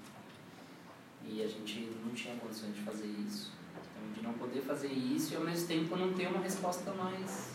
E 1.25 1.43
a 1.43 1.47
gente 1.47 1.93
não 2.05 2.13
tinha 2.13 2.35
condições 2.37 2.75
de 2.75 2.83
fazer 2.83 3.07
isso. 3.07 3.53
Então, 3.75 4.13
de 4.13 4.23
não 4.23 4.33
poder 4.35 4.61
fazer 4.61 4.89
isso 4.89 5.33
e 5.33 5.37
ao 5.37 5.43
mesmo 5.43 5.67
tempo 5.67 5.97
não 5.97 6.13
ter 6.13 6.27
uma 6.27 6.41
resposta 6.41 6.93
mais. 6.93 7.53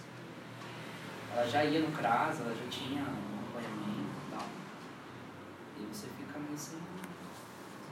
Ela 1.34 1.48
já 1.48 1.66
ia 1.66 1.82
no 1.82 1.92
CRAS, 1.92 2.40
ela 2.40 2.56
já 2.56 2.70
tinha 2.70 3.02
um 3.02 3.40
acompanhamento 3.40 4.10
e 4.28 4.32
tal. 4.32 4.48
E 5.80 5.94
você 5.94 6.08
fica 6.18 6.40
meio 6.40 6.54
assim. 6.54 6.78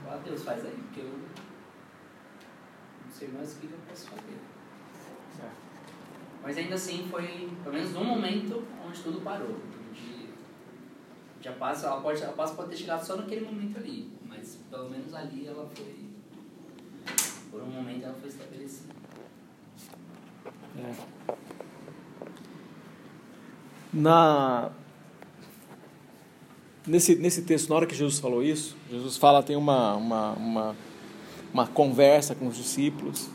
Ah, 0.06 0.18
Deus, 0.24 0.42
faz 0.42 0.64
aí, 0.64 0.72
porque 0.72 1.00
eu 1.00 1.18
não 3.04 3.12
sei 3.12 3.28
mais 3.28 3.54
o 3.54 3.58
que 3.58 3.66
eu 3.66 3.78
posso 3.88 4.08
fazer. 4.08 4.38
É. 5.42 5.50
Mas 6.42 6.58
ainda 6.58 6.74
assim 6.74 7.08
foi, 7.10 7.50
pelo 7.62 7.74
menos 7.74 7.94
um 7.96 8.04
momento 8.04 8.66
onde 8.86 9.02
tudo 9.02 9.20
parou. 9.22 9.58
De 11.44 11.50
a, 11.50 11.52
paz, 11.52 11.84
a, 11.84 11.96
paz, 11.98 12.22
a 12.22 12.28
paz 12.28 12.52
pode 12.52 12.70
ter 12.70 12.76
chegado 12.78 13.04
só 13.04 13.16
naquele 13.16 13.44
momento 13.44 13.76
ali, 13.76 14.10
mas 14.26 14.58
pelo 14.70 14.88
menos 14.88 15.12
ali 15.12 15.46
ela 15.46 15.68
foi. 15.74 15.94
Por 17.50 17.62
um 17.62 17.66
momento 17.66 18.02
ela 18.02 18.14
foi 18.14 18.30
estabelecida. 18.30 18.94
É. 20.78 21.34
Na 23.92 24.70
nesse, 26.86 27.14
nesse 27.16 27.42
texto, 27.42 27.68
na 27.68 27.76
hora 27.76 27.86
que 27.86 27.94
Jesus 27.94 28.18
falou 28.18 28.42
isso, 28.42 28.74
Jesus 28.90 29.18
fala, 29.18 29.42
tem 29.42 29.54
uma, 29.54 29.96
uma, 29.96 30.32
uma, 30.32 30.76
uma 31.52 31.66
conversa 31.66 32.34
com 32.34 32.46
os 32.46 32.56
discípulos 32.56 33.28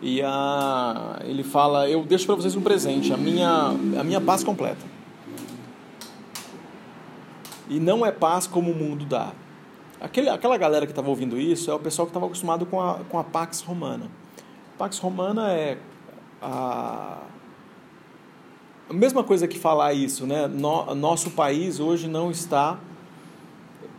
e 0.00 0.22
a, 0.22 1.20
ele 1.26 1.44
fala, 1.44 1.86
eu 1.86 2.02
deixo 2.02 2.24
para 2.24 2.34
vocês 2.34 2.56
um 2.56 2.62
presente, 2.62 3.12
a 3.12 3.16
minha, 3.18 3.66
a 4.00 4.02
minha 4.02 4.22
paz 4.22 4.42
completa. 4.42 4.91
E 7.72 7.80
não 7.80 8.04
é 8.04 8.12
paz 8.12 8.46
como 8.46 8.70
o 8.70 8.74
mundo 8.74 9.04
dá. 9.04 9.32
Aquele, 10.00 10.28
aquela 10.28 10.58
galera 10.58 10.84
que 10.84 10.92
estava 10.92 11.08
ouvindo 11.08 11.38
isso 11.38 11.70
é 11.70 11.74
o 11.74 11.78
pessoal 11.78 12.06
que 12.06 12.10
estava 12.10 12.26
acostumado 12.26 12.66
com 12.66 12.80
a, 12.80 13.00
com 13.08 13.18
a 13.18 13.24
Pax 13.24 13.62
Romana. 13.62 14.10
Pax 14.76 14.98
Romana 14.98 15.52
é 15.52 15.78
a, 16.40 17.18
a 18.90 18.92
mesma 18.92 19.24
coisa 19.24 19.48
que 19.48 19.58
falar 19.58 19.94
isso, 19.94 20.26
né? 20.26 20.46
No, 20.46 20.94
nosso 20.94 21.30
país 21.30 21.80
hoje 21.80 22.08
não 22.08 22.30
está 22.30 22.78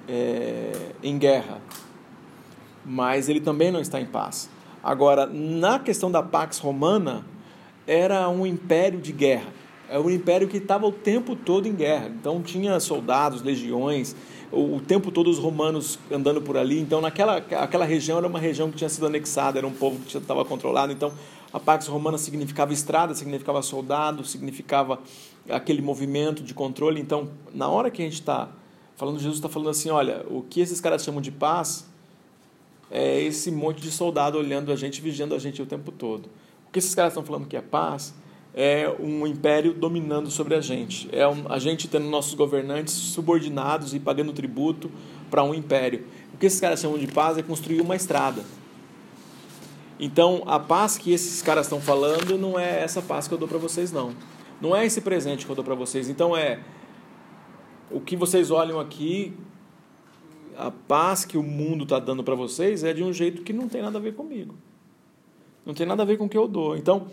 é, 0.08 0.92
em 1.02 1.18
guerra, 1.18 1.62
mas 2.86 3.30
ele 3.30 3.40
também 3.40 3.72
não 3.72 3.80
está 3.80 4.00
em 4.00 4.06
paz. 4.06 4.50
Agora, 4.84 5.26
na 5.26 5.80
questão 5.80 6.12
da 6.12 6.22
Pax 6.22 6.60
Romana, 6.60 7.26
era 7.88 8.28
um 8.30 8.46
império 8.46 9.00
de 9.00 9.14
guerra. 9.14 9.48
É 9.94 10.00
um 10.00 10.10
império 10.10 10.48
que 10.48 10.58
estava 10.58 10.88
o 10.88 10.92
tempo 10.92 11.36
todo 11.36 11.68
em 11.68 11.76
guerra. 11.76 12.08
Então 12.08 12.42
tinha 12.42 12.80
soldados, 12.80 13.44
legiões, 13.44 14.16
o, 14.52 14.78
o 14.78 14.82
tempo 14.82 15.12
todo 15.12 15.30
os 15.30 15.38
romanos 15.38 16.00
andando 16.12 16.42
por 16.42 16.58
ali. 16.58 16.80
Então 16.80 17.00
naquela 17.00 17.38
aquela 17.38 17.86
região 17.86 18.18
era 18.18 18.28
uma 18.28 18.40
região 18.40 18.72
que 18.72 18.78
tinha 18.78 18.90
sido 18.90 19.06
anexada, 19.06 19.60
era 19.60 19.68
um 19.68 19.72
povo 19.72 20.00
que 20.00 20.18
estava 20.18 20.44
controlado. 20.44 20.92
Então 20.92 21.14
a 21.54 21.60
Pax 21.60 21.86
Romana 21.86 22.18
significava 22.18 22.74
estrada, 22.74 23.14
significava 23.14 23.62
soldado, 23.62 24.26
significava 24.26 25.00
aquele 25.48 25.80
movimento 25.80 26.42
de 26.42 26.56
controle. 26.56 27.00
Então, 27.00 27.30
na 27.54 27.68
hora 27.68 27.92
que 27.92 28.02
a 28.02 28.06
gente 28.06 28.16
está 28.16 28.50
falando, 28.96 29.20
Jesus 29.20 29.36
está 29.36 29.48
falando 29.48 29.70
assim: 29.70 29.92
olha, 29.92 30.26
o 30.28 30.42
que 30.42 30.60
esses 30.60 30.82
caras 30.82 31.04
chamam 31.04 31.22
de 31.22 31.30
paz 31.32 31.86
é 32.90 33.22
esse 33.22 33.52
monte 33.52 33.80
de 33.80 33.92
soldado 33.92 34.40
olhando 34.40 34.72
a 34.72 34.76
gente, 34.76 35.00
vigiando 35.00 35.36
a 35.36 35.38
gente 35.38 35.62
o 35.62 35.68
tempo 35.68 35.92
todo. 35.92 36.32
O 36.68 36.72
que 36.72 36.80
esses 36.80 36.96
caras 36.96 37.14
estão 37.14 37.24
falando 37.24 37.46
que 37.46 37.56
é 37.56 37.62
paz 37.62 38.16
é 38.54 38.94
um 39.00 39.26
império 39.26 39.74
dominando 39.74 40.30
sobre 40.30 40.56
a 40.56 40.62
gente. 40.62 41.10
É 41.12 41.28
um, 41.28 41.46
a 41.50 41.58
gente 41.58 41.88
tendo 41.88 42.06
nossos 42.06 42.36
governantes 42.36 42.94
subordinados 42.94 43.94
e 43.94 44.00
pagando 44.00 44.32
tributo 44.32 44.92
para 45.30 45.44
um 45.44 45.54
império. 45.54 46.06
O 46.34 46.38
que 46.38 46.46
esses 46.46 46.60
caras 46.60 46.80
chamam 46.80 47.00
de 47.00 47.08
paz 47.08 47.38
é 47.38 47.44
construir 47.44 47.82
uma 47.82 47.96
estrada. 47.96 48.44
Então, 50.00 50.44
a 50.46 50.60
paz 50.60 50.98
que 50.98 51.12
esses 51.12 51.42
caras 51.42 51.66
estão 51.66 51.82
falando 51.82 52.38
não 52.38 52.60
é 52.60 52.84
essa 52.84 53.02
paz 53.02 53.28
que 53.28 53.34
eu 53.34 53.38
dou 53.38 53.48
para 53.48 53.58
vocês, 53.58 53.92
não. 53.92 54.14
Não 54.62 54.76
é 54.76 54.86
esse 54.86 55.02
presente 55.02 55.46
que 55.46 55.52
eu 55.52 55.56
dou 55.56 55.66
para 55.66 55.76
vocês. 55.76 56.08
Então, 56.08 56.38
é 56.38 56.60
o 57.90 58.00
que 58.00 58.16
vocês 58.16 58.52
olham 58.52 58.80
aqui, 58.80 59.34
a 60.58 60.70
paz 60.70 61.26
que 61.26 61.38
o 61.38 61.44
mundo 61.44 61.84
está 61.84 62.00
dando 62.00 62.24
para 62.24 62.36
vocês 62.36 62.84
é 62.84 62.94
de 62.94 63.04
um 63.04 63.12
jeito 63.12 63.42
que 63.42 63.54
não 63.54 63.68
tem 63.68 63.82
nada 63.82 63.98
a 63.98 64.02
ver 64.02 64.14
comigo. 64.14 64.56
Não 65.66 65.74
tem 65.74 65.86
nada 65.86 66.04
a 66.04 66.06
ver 66.06 66.18
com 66.18 66.26
o 66.26 66.30
que 66.30 66.38
eu 66.38 66.48
dou. 66.48 66.76
Então, 66.76 67.08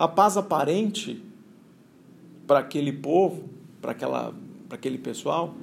a 0.00 0.08
paz 0.08 0.38
aparente 0.38 1.22
para 2.46 2.60
aquele 2.60 2.90
povo, 2.90 3.50
para 3.82 3.92
aquela, 3.92 4.32
para 4.66 4.78
aquele 4.78 4.96
pessoal, 4.96 5.54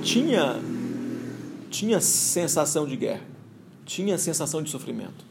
tinha 0.00 0.60
tinha 1.68 2.00
sensação 2.00 2.86
de 2.86 2.96
guerra, 2.96 3.24
tinha 3.84 4.16
sensação 4.16 4.62
de 4.62 4.70
sofrimento. 4.70 5.26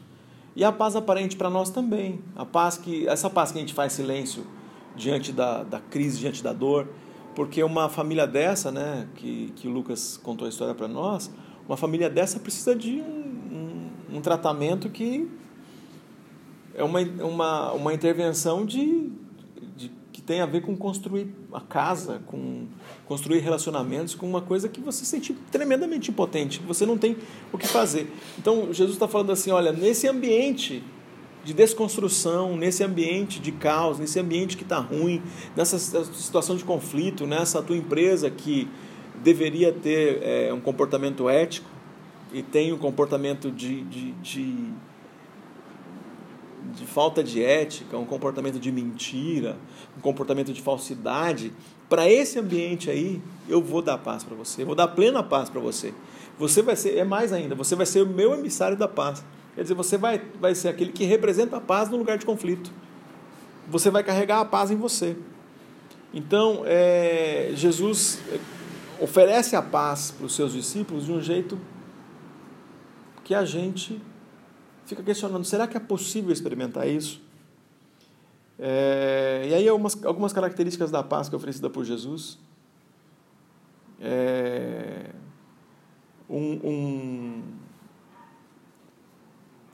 E 0.54 0.62
a 0.62 0.70
paz 0.70 0.94
aparente 0.94 1.36
para 1.36 1.48
nós 1.48 1.70
também. 1.70 2.20
A 2.36 2.44
paz 2.44 2.76
que 2.76 3.08
essa 3.08 3.30
paz 3.30 3.50
que 3.50 3.56
a 3.56 3.62
gente 3.62 3.72
faz 3.72 3.94
silêncio 3.94 4.46
diante 4.94 5.32
da, 5.32 5.62
da 5.62 5.80
crise, 5.80 6.18
diante 6.18 6.42
da 6.42 6.52
dor, 6.52 6.86
porque 7.34 7.62
uma 7.62 7.88
família 7.88 8.26
dessa, 8.26 8.70
né, 8.70 9.08
que, 9.14 9.54
que 9.56 9.66
o 9.66 9.70
Lucas 9.70 10.20
contou 10.22 10.44
a 10.44 10.50
história 10.50 10.74
para 10.74 10.86
nós, 10.86 11.30
uma 11.66 11.78
família 11.78 12.10
dessa 12.10 12.38
precisa 12.38 12.76
de 12.76 13.00
um, 13.00 13.90
um, 14.12 14.16
um, 14.16 14.20
tratamento 14.20 14.90
que 14.90 15.30
é 16.78 16.84
uma, 16.84 17.00
uma, 17.00 17.72
uma 17.72 17.92
intervenção 17.92 18.64
de, 18.64 19.10
de, 19.76 19.90
que 20.12 20.22
tem 20.22 20.40
a 20.40 20.46
ver 20.46 20.62
com 20.62 20.76
construir 20.76 21.28
a 21.52 21.60
casa, 21.60 22.20
com 22.26 22.66
construir 23.06 23.40
relacionamentos, 23.40 24.14
com 24.14 24.26
uma 24.26 24.40
coisa 24.40 24.68
que 24.68 24.80
você 24.80 25.00
se 25.00 25.06
sente 25.06 25.32
tremendamente 25.50 26.10
impotente, 26.10 26.60
que 26.60 26.66
você 26.66 26.86
não 26.86 26.96
tem 26.96 27.16
o 27.52 27.58
que 27.58 27.66
fazer. 27.66 28.10
Então 28.38 28.72
Jesus 28.72 28.92
está 28.92 29.08
falando 29.08 29.32
assim, 29.32 29.50
olha, 29.50 29.72
nesse 29.72 30.06
ambiente 30.06 30.82
de 31.44 31.52
desconstrução, 31.52 32.56
nesse 32.56 32.84
ambiente 32.84 33.40
de 33.40 33.50
caos, 33.52 33.98
nesse 33.98 34.20
ambiente 34.20 34.56
que 34.56 34.62
está 34.62 34.78
ruim, 34.78 35.22
nessa 35.56 35.78
situação 35.78 36.56
de 36.56 36.64
conflito, 36.64 37.26
nessa 37.26 37.62
tua 37.62 37.76
empresa 37.76 38.30
que 38.30 38.68
deveria 39.22 39.72
ter 39.72 40.22
é, 40.22 40.52
um 40.52 40.60
comportamento 40.60 41.28
ético 41.28 41.68
e 42.32 42.42
tem 42.42 42.72
um 42.72 42.78
comportamento 42.78 43.50
de, 43.50 43.82
de, 43.84 44.12
de, 44.12 44.72
de 46.74 46.86
falta 46.86 47.22
de 47.22 47.42
ética, 47.42 47.96
um 47.96 48.04
comportamento 48.04 48.58
de 48.58 48.70
mentira, 48.70 49.56
um 49.96 50.00
comportamento 50.00 50.52
de 50.52 50.60
falsidade, 50.60 51.52
para 51.88 52.08
esse 52.08 52.38
ambiente 52.38 52.90
aí, 52.90 53.20
eu 53.48 53.62
vou 53.62 53.80
dar 53.80 53.98
paz 53.98 54.22
para 54.22 54.36
você, 54.36 54.62
eu 54.62 54.66
vou 54.66 54.74
dar 54.74 54.88
plena 54.88 55.22
paz 55.22 55.48
para 55.48 55.60
você. 55.60 55.94
Você 56.38 56.62
vai 56.62 56.76
ser, 56.76 56.96
é 56.96 57.04
mais 57.04 57.32
ainda, 57.32 57.54
você 57.54 57.74
vai 57.74 57.86
ser 57.86 58.02
o 58.02 58.06
meu 58.06 58.34
emissário 58.34 58.76
da 58.76 58.86
paz. 58.86 59.24
Quer 59.54 59.62
dizer, 59.62 59.74
você 59.74 59.96
vai, 59.96 60.22
vai 60.40 60.54
ser 60.54 60.68
aquele 60.68 60.92
que 60.92 61.04
representa 61.04 61.56
a 61.56 61.60
paz 61.60 61.88
no 61.88 61.96
lugar 61.96 62.18
de 62.18 62.26
conflito. 62.26 62.70
Você 63.68 63.90
vai 63.90 64.04
carregar 64.04 64.40
a 64.40 64.44
paz 64.44 64.70
em 64.70 64.76
você. 64.76 65.16
Então, 66.12 66.62
é, 66.64 67.50
Jesus 67.54 68.20
oferece 69.00 69.56
a 69.56 69.62
paz 69.62 70.10
para 70.10 70.26
os 70.26 70.34
seus 70.34 70.52
discípulos 70.52 71.06
de 71.06 71.12
um 71.12 71.20
jeito 71.20 71.58
que 73.24 73.34
a 73.34 73.44
gente 73.44 74.00
fica 74.88 75.02
questionando: 75.02 75.44
será 75.44 75.66
que 75.68 75.76
é 75.76 75.80
possível 75.80 76.32
experimentar 76.32 76.88
isso? 76.88 77.20
É, 78.58 79.46
e 79.48 79.54
aí, 79.54 79.68
algumas, 79.68 80.04
algumas 80.04 80.32
características 80.32 80.90
da 80.90 81.00
é 81.00 81.36
oferecida 81.36 81.70
por 81.70 81.84
Jesus. 81.84 82.38
É, 84.00 85.10
um, 86.28 86.60
um 86.64 87.42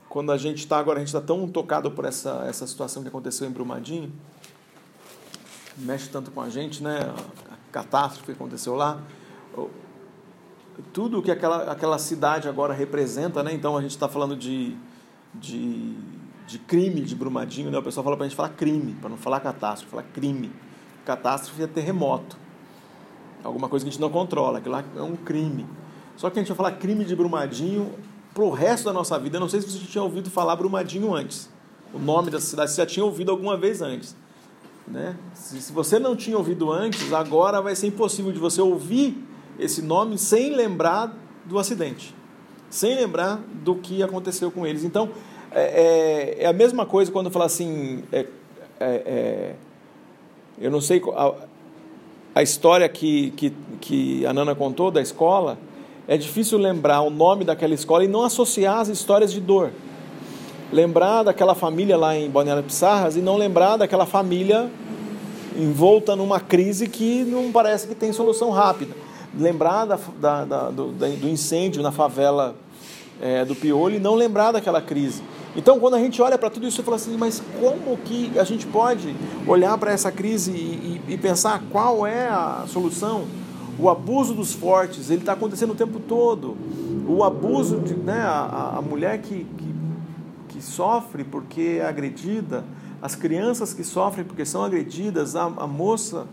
quando 0.09 0.31
a 0.31 0.37
gente 0.37 0.59
está 0.59 0.77
agora, 0.77 0.97
a 0.97 1.01
gente 1.01 1.09
está 1.09 1.19
tão 1.19 1.47
tocado 1.47 1.91
por 1.91 2.05
essa, 2.05 2.45
essa 2.47 2.65
situação 2.65 3.01
que 3.01 3.09
aconteceu 3.09 3.47
em 3.47 3.51
Brumadinho, 3.51 4.13
mexe 5.77 6.09
tanto 6.09 6.31
com 6.31 6.41
a 6.41 6.49
gente, 6.49 6.81
né? 6.81 6.99
A 7.51 7.57
catástrofe 7.71 8.27
que 8.27 8.31
aconteceu 8.31 8.75
lá, 8.75 9.01
tudo 10.93 11.21
que 11.21 11.31
aquela, 11.31 11.71
aquela 11.71 11.97
cidade 11.97 12.47
agora 12.47 12.73
representa, 12.73 13.43
né? 13.43 13.53
Então 13.53 13.75
a 13.75 13.81
gente 13.81 13.91
está 13.91 14.07
falando 14.07 14.35
de, 14.35 14.77
de, 15.39 15.93
de 16.47 16.59
crime 16.59 17.01
de 17.01 17.15
Brumadinho, 17.15 17.71
né? 17.71 17.77
O 17.77 17.83
pessoal 17.83 18.03
fala 18.03 18.15
para 18.15 18.25
a 18.25 18.29
gente 18.29 18.35
falar 18.37 18.49
crime, 18.49 18.93
para 18.99 19.09
não 19.09 19.17
falar 19.17 19.39
catástrofe, 19.39 19.91
falar 19.91 20.03
crime. 20.03 20.51
Catástrofe 21.05 21.61
é 21.63 21.67
terremoto. 21.67 22.37
alguma 23.43 23.69
coisa 23.69 23.85
que 23.85 23.89
a 23.89 23.91
gente 23.91 24.01
não 24.01 24.09
controla, 24.09 24.59
aquilo 24.59 24.75
lá 24.75 24.83
é 24.95 25.01
um 25.01 25.15
crime. 25.15 25.65
Só 26.15 26.29
que 26.29 26.39
a 26.39 26.41
gente 26.41 26.47
vai 26.49 26.57
falar 26.57 26.71
crime 26.73 27.05
de 27.05 27.15
Brumadinho 27.15 27.93
pro 28.33 28.49
resto 28.49 28.85
da 28.85 28.93
nossa 28.93 29.17
vida. 29.19 29.37
Eu 29.37 29.41
não 29.41 29.49
sei 29.49 29.61
se 29.61 29.69
você 29.69 29.85
tinha 29.85 30.03
ouvido 30.03 30.29
falar 30.29 30.55
Brumadinho 30.55 31.13
antes. 31.13 31.49
O 31.93 31.99
nome 31.99 32.29
dessa 32.29 32.45
cidade, 32.45 32.71
você 32.71 32.81
já 32.81 32.85
tinha 32.85 33.05
ouvido 33.05 33.31
alguma 33.31 33.55
vez 33.55 33.81
antes. 33.81 34.15
Né? 34.87 35.15
Se, 35.33 35.61
se 35.61 35.73
você 35.73 35.97
não 35.97 36.15
tinha 36.15 36.37
ouvido 36.37 36.71
antes, 36.71 37.11
agora 37.13 37.61
vai 37.61 37.75
ser 37.75 37.87
impossível 37.87 38.31
de 38.31 38.39
você 38.39 38.61
ouvir 38.61 39.17
esse 39.57 39.81
nome 39.81 40.17
sem 40.17 40.53
lembrar 40.55 41.15
do 41.45 41.57
acidente, 41.57 42.13
sem 42.69 42.95
lembrar 42.95 43.41
do 43.63 43.75
que 43.75 44.03
aconteceu 44.03 44.51
com 44.51 44.65
eles. 44.65 44.83
Então, 44.83 45.09
é, 45.51 46.35
é, 46.39 46.43
é 46.43 46.47
a 46.47 46.53
mesma 46.53 46.85
coisa 46.85 47.11
quando 47.11 47.31
fala 47.31 47.45
assim. 47.45 48.03
É, 48.11 48.25
é, 48.79 48.85
é 49.05 49.55
eu 50.59 50.71
não 50.71 50.81
sei. 50.81 51.01
A, 51.15 51.33
a 52.35 52.43
história 52.43 52.87
que, 52.89 53.31
que, 53.31 53.53
que 53.79 54.25
a 54.25 54.33
Nana 54.33 54.53
contou 54.53 54.91
da 54.91 55.01
escola, 55.01 55.57
é 56.05 56.17
difícil 56.17 56.57
lembrar 56.57 57.01
o 57.01 57.09
nome 57.09 57.45
daquela 57.45 57.73
escola 57.73 58.03
e 58.03 58.07
não 58.09 58.23
associar 58.23 58.79
as 58.79 58.89
histórias 58.89 59.31
de 59.31 59.39
dor. 59.39 59.71
Lembrar 60.71 61.23
daquela 61.23 61.55
família 61.55 61.95
lá 61.95 62.15
em 62.15 62.29
Balneário 62.29 62.61
Pissarras 62.61 63.15
e 63.15 63.21
não 63.21 63.37
lembrar 63.37 63.77
daquela 63.77 64.05
família 64.05 64.69
envolta 65.57 66.15
numa 66.15 66.39
crise 66.39 66.89
que 66.89 67.23
não 67.23 67.51
parece 67.51 67.87
que 67.87 67.95
tem 67.95 68.11
solução 68.11 68.49
rápida. 68.49 68.93
Lembrar 69.37 69.85
da, 69.85 69.99
da, 70.19 70.45
da, 70.45 70.69
do, 70.69 70.91
do, 70.91 71.27
incêndio 71.27 71.83
na 71.83 71.91
favela 71.91 72.55
é, 73.21 73.43
do 73.43 73.55
Piolho 73.55 73.95
e 73.95 73.99
não 73.99 74.15
lembrar 74.15 74.51
daquela 74.51 74.81
crise. 74.81 75.21
Então, 75.55 75.79
quando 75.79 75.95
a 75.95 75.99
gente 75.99 76.21
olha 76.21 76.37
para 76.37 76.49
tudo 76.49 76.67
isso, 76.67 76.77
você 76.77 76.83
fala 76.83 76.97
assim, 76.97 77.15
mas 77.17 77.41
como 77.59 77.97
que 77.97 78.37
a 78.37 78.43
gente 78.43 78.67
pode 78.67 79.15
olhar 79.47 79.77
para 79.77 79.91
essa 79.91 80.11
crise 80.11 80.51
e, 80.51 81.01
e, 81.07 81.13
e, 81.13 81.17
pensar 81.17 81.63
qual 81.71 82.05
é 82.05 82.27
a 82.27 82.65
solução? 82.67 83.25
O 83.79 83.89
abuso 83.89 84.33
dos 84.33 84.53
fortes, 84.53 85.09
ele 85.09 85.21
está 85.21 85.33
acontecendo 85.33 85.71
o 85.71 85.75
tempo 85.75 85.99
todo. 85.99 86.57
O 87.07 87.23
abuso 87.23 87.79
de 87.79 87.93
né, 87.93 88.21
a, 88.21 88.75
a 88.77 88.81
mulher 88.81 89.21
que, 89.21 89.45
que, 89.57 89.75
que 90.49 90.61
sofre 90.61 91.23
porque 91.23 91.79
é 91.79 91.85
agredida, 91.85 92.65
as 93.01 93.15
crianças 93.15 93.73
que 93.73 93.83
sofrem 93.83 94.25
porque 94.25 94.45
são 94.45 94.63
agredidas, 94.63 95.35
a, 95.35 95.43
a 95.43 95.67
moça 95.67 96.25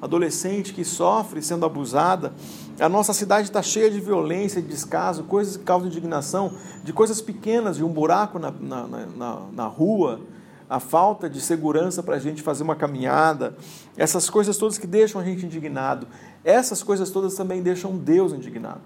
adolescente 0.00 0.72
que 0.72 0.84
sofre 0.84 1.42
sendo 1.42 1.64
abusada. 1.64 2.32
A 2.78 2.88
nossa 2.88 3.12
cidade 3.12 3.48
está 3.48 3.62
cheia 3.62 3.90
de 3.90 4.00
violência, 4.00 4.60
de 4.60 4.68
descaso, 4.68 5.24
coisas 5.24 5.56
que 5.56 5.64
causam 5.64 5.88
indignação, 5.88 6.52
de 6.84 6.92
coisas 6.92 7.20
pequenas, 7.20 7.76
de 7.76 7.84
um 7.84 7.88
buraco 7.88 8.38
na, 8.38 8.50
na, 8.50 8.86
na, 8.86 9.40
na 9.52 9.66
rua, 9.66 10.20
a 10.68 10.80
falta 10.80 11.30
de 11.30 11.40
segurança 11.40 12.02
para 12.02 12.16
a 12.16 12.18
gente 12.18 12.42
fazer 12.42 12.62
uma 12.62 12.74
caminhada, 12.74 13.56
essas 13.96 14.28
coisas 14.28 14.56
todas 14.58 14.78
que 14.78 14.86
deixam 14.86 15.20
a 15.20 15.24
gente 15.24 15.46
indignado, 15.46 16.06
essas 16.44 16.82
coisas 16.82 17.10
todas 17.10 17.34
também 17.34 17.62
deixam 17.62 17.96
Deus 17.96 18.32
indignado. 18.32 18.82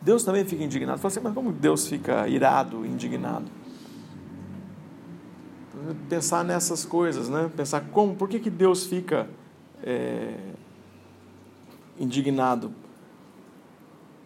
Deus 0.00 0.24
também 0.24 0.44
fica 0.44 0.64
indignado. 0.64 0.98
Fala 0.98 1.12
assim, 1.12 1.20
mas 1.22 1.32
como 1.32 1.52
Deus 1.52 1.86
fica 1.86 2.28
irado, 2.28 2.84
indignado? 2.84 3.46
Pensar 6.08 6.44
nessas 6.44 6.84
coisas, 6.84 7.28
né? 7.28 7.50
Pensar 7.56 7.82
como, 7.92 8.14
por 8.16 8.28
que, 8.28 8.40
que 8.40 8.50
Deus 8.50 8.84
fica 8.84 9.28
é, 9.82 10.34
indignado. 11.98 12.72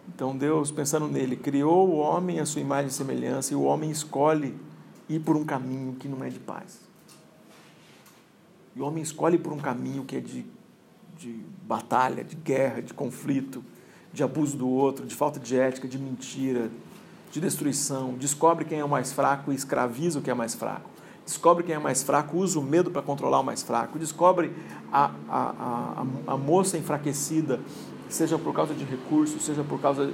Então 0.07 0.35
Deus, 0.37 0.71
pensando 0.71 1.07
nele, 1.07 1.35
criou 1.35 1.89
o 1.89 1.97
homem 1.97 2.39
à 2.39 2.45
sua 2.45 2.61
imagem 2.61 2.87
e 2.87 2.93
semelhança, 2.93 3.53
e 3.53 3.55
o 3.55 3.63
homem 3.63 3.91
escolhe 3.91 4.55
ir 5.09 5.19
por 5.19 5.35
um 5.35 5.45
caminho 5.45 5.95
que 5.95 6.07
não 6.07 6.23
é 6.23 6.29
de 6.29 6.39
paz. 6.39 6.79
E 8.75 8.81
o 8.81 8.85
homem 8.85 9.03
escolhe 9.03 9.37
por 9.37 9.51
um 9.51 9.57
caminho 9.57 10.05
que 10.05 10.15
é 10.15 10.19
de, 10.19 10.45
de 11.17 11.43
batalha, 11.63 12.23
de 12.23 12.35
guerra, 12.35 12.81
de 12.81 12.93
conflito, 12.93 13.63
de 14.13 14.23
abuso 14.23 14.57
do 14.57 14.67
outro, 14.67 15.05
de 15.05 15.15
falta 15.15 15.39
de 15.39 15.57
ética, 15.57 15.87
de 15.87 15.97
mentira, 15.97 16.69
de 17.31 17.41
destruição. 17.41 18.13
Descobre 18.13 18.65
quem 18.65 18.79
é 18.79 18.85
o 18.85 18.89
mais 18.89 19.11
fraco 19.11 19.51
e 19.51 19.55
escraviza 19.55 20.19
o 20.19 20.21
que 20.21 20.29
é 20.29 20.33
mais 20.33 20.55
fraco 20.55 20.96
descobre 21.27 21.61
quem 21.61 21.75
é 21.75 21.79
mais 21.79 22.03
fraco, 22.03 22.37
usa 22.37 22.57
o 22.57 22.63
medo 22.63 22.89
para 22.89 23.01
controlar 23.01 23.41
o 23.41 23.43
mais 23.43 23.61
fraco, 23.61 23.99
descobre 23.99 24.53
a, 24.89 25.11
a, 25.27 25.41
a, 25.49 26.05
a, 26.25 26.37
moça 26.37 26.77
enfraquecida, 26.77 27.59
seja 28.07 28.39
por 28.39 28.53
causa 28.53 28.73
de 28.73 28.85
recursos, 28.85 29.43
seja 29.43 29.61
por 29.61 29.81
causa. 29.81 30.09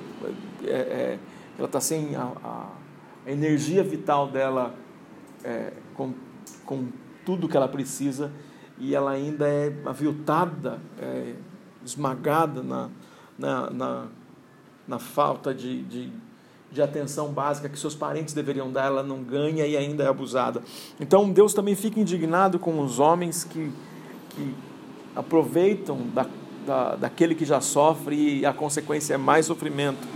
É, 0.63 0.71
é, 0.71 1.19
ela 1.55 1.67
está 1.67 1.79
sem 1.79 2.15
a, 2.15 2.31
a, 2.43 2.69
energia 3.27 3.83
vital 3.83 4.27
dela 4.27 4.73
é, 5.43 5.73
com, 5.93 6.13
com 6.65 6.87
tudo 7.23 7.47
que 7.47 7.55
ela 7.55 7.67
precisa 7.67 8.31
e 8.79 8.95
ela 8.95 9.11
ainda 9.11 9.47
é 9.47 9.71
aviltada, 9.85 10.81
é, 10.99 11.35
esmagada 11.85 12.63
na, 12.63 12.89
na, 13.37 13.69
na, 13.69 14.07
na 14.87 14.97
falta 14.97 15.53
de, 15.53 15.83
de 15.83 16.11
de 16.73 16.81
atenção 16.81 17.31
básica 17.31 17.69
que 17.69 17.77
seus 17.77 17.93
parentes 17.93 18.33
deveriam 18.33 18.71
dar, 18.71 18.85
ela 18.85 19.03
não 19.03 19.23
ganha 19.23 19.65
e 19.67 19.77
ainda 19.77 20.03
é 20.03 20.07
abusada. 20.07 20.63
Então 20.99 21.31
Deus 21.31 21.53
também 21.53 21.75
fica 21.75 21.99
indignado 21.99 22.57
com 22.57 22.79
os 22.79 22.99
homens 22.99 23.43
que, 23.43 23.71
que 24.31 24.55
aproveitam 25.15 26.07
da, 26.13 26.25
da, 26.65 26.95
daquele 26.95 27.35
que 27.35 27.45
já 27.45 27.61
sofre 27.61 28.39
e 28.39 28.45
a 28.45 28.51
consequência 28.51 29.13
é 29.13 29.17
mais 29.17 29.45
sofrimento. 29.45 30.07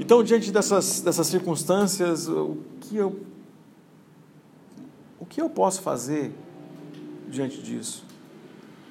Então, 0.00 0.22
diante 0.22 0.50
dessas, 0.50 1.00
dessas 1.00 1.28
circunstâncias, 1.28 2.28
o 2.28 2.58
que, 2.80 2.96
eu, 2.96 3.20
o 5.18 5.24
que 5.24 5.40
eu 5.40 5.48
posso 5.48 5.80
fazer 5.80 6.34
diante 7.28 7.62
disso? 7.62 8.04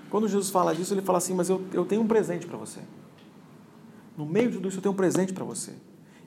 Quando 0.09 0.27
Jesus 0.27 0.49
fala 0.49 0.73
disso, 0.73 0.93
ele 0.93 1.01
fala 1.01 1.19
assim: 1.19 1.35
Mas 1.35 1.49
eu, 1.49 1.61
eu 1.73 1.85
tenho 1.85 2.01
um 2.01 2.07
presente 2.07 2.47
para 2.47 2.57
você. 2.57 2.79
No 4.17 4.25
meio 4.25 4.49
de 4.49 4.57
tudo 4.57 4.67
isso, 4.67 4.77
eu 4.77 4.81
tenho 4.81 4.93
um 4.93 4.97
presente 4.97 5.33
para 5.33 5.43
você. 5.43 5.73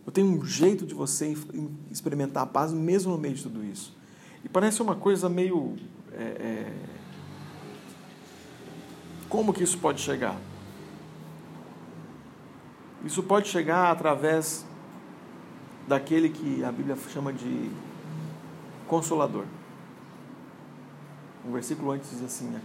Eu 0.05 0.13
tenho 0.13 0.27
um 0.27 0.45
jeito 0.45 0.87
de 0.87 0.95
você 0.95 1.37
experimentar 1.91 2.45
a 2.45 2.47
paz 2.47 2.73
mesmo 2.73 3.13
no 3.13 3.19
meio 3.19 3.35
de 3.35 3.43
tudo 3.43 3.65
isso. 3.65 3.97
E 4.45 4.49
parece 4.49 4.81
uma 4.81 4.95
coisa 4.95 5.29
meio. 5.29 5.77
É, 6.13 6.23
é... 6.23 6.73
Como 9.29 9.53
que 9.53 9.65
isso 9.65 9.79
pode 9.79 10.01
chegar? 10.01 10.39
Isso 13.05 13.23
pode 13.23 13.49
chegar 13.49 13.91
através 13.91 14.65
daquele 15.87 16.29
que 16.29 16.65
a 16.65 16.73
Bíblia 16.73 16.97
chama 17.13 17.33
de 17.33 17.71
consolador. 18.87 19.45
Um 21.45 21.53
versículo 21.53 21.91
antes 21.91 22.11
diz 22.11 22.23
assim: 22.23 22.47
né? 22.47 22.61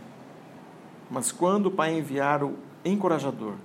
Mas 1.09 1.31
quando 1.31 1.67
o 1.67 1.71
Pai 1.71 1.97
enviar 1.97 2.43
o 2.43 2.55
encorajador, 2.85 3.55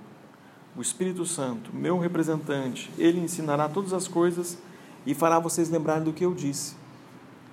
o 0.77 0.81
Espírito 0.81 1.25
Santo, 1.25 1.75
meu 1.75 1.97
representante, 1.97 2.91
ele 2.99 3.19
ensinará 3.19 3.67
todas 3.67 3.93
as 3.93 4.07
coisas 4.07 4.59
e 5.07 5.15
fará 5.15 5.39
vocês 5.39 5.69
lembrarem 5.69 6.03
do 6.03 6.13
que 6.13 6.23
eu 6.23 6.35
disse. 6.35 6.75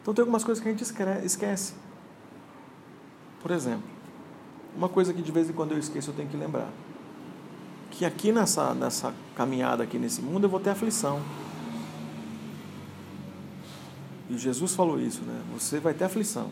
Então 0.03 0.13
tem 0.13 0.21
algumas 0.21 0.45
coisas 0.45 0.63
que 0.63 0.69
a 0.69 0.71
gente 0.71 0.85
esquece. 1.25 1.73
Por 3.41 3.51
exemplo, 3.51 3.89
uma 4.77 4.91
coisa 4.91 5.15
que 5.15 5.23
de 5.23 5.33
vez 5.33 5.49
em 5.49 5.55
quando 5.55 5.73
eu 5.73 5.79
esqueço, 5.79 6.11
eu 6.11 6.15
tenho 6.15 6.29
que 6.29 6.37
lembrar. 6.37 6.69
Que 7.91 8.05
aqui 8.05 8.31
nessa, 8.31 8.75
nessa 8.75 9.15
caminhada 9.35 9.83
aqui 9.83 9.99
nesse 9.99 10.21
mundo 10.21 10.45
eu 10.45 10.51
vou 10.51 10.61
ter 10.61 10.71
aflição. 10.71 11.23
E 14.29 14.37
Jesus 14.37 14.75
falou 14.75 15.01
isso, 15.01 15.23
né? 15.23 15.43
Você 15.55 15.81
vai 15.81 15.95
ter 15.95 16.05
aflição. 16.05 16.51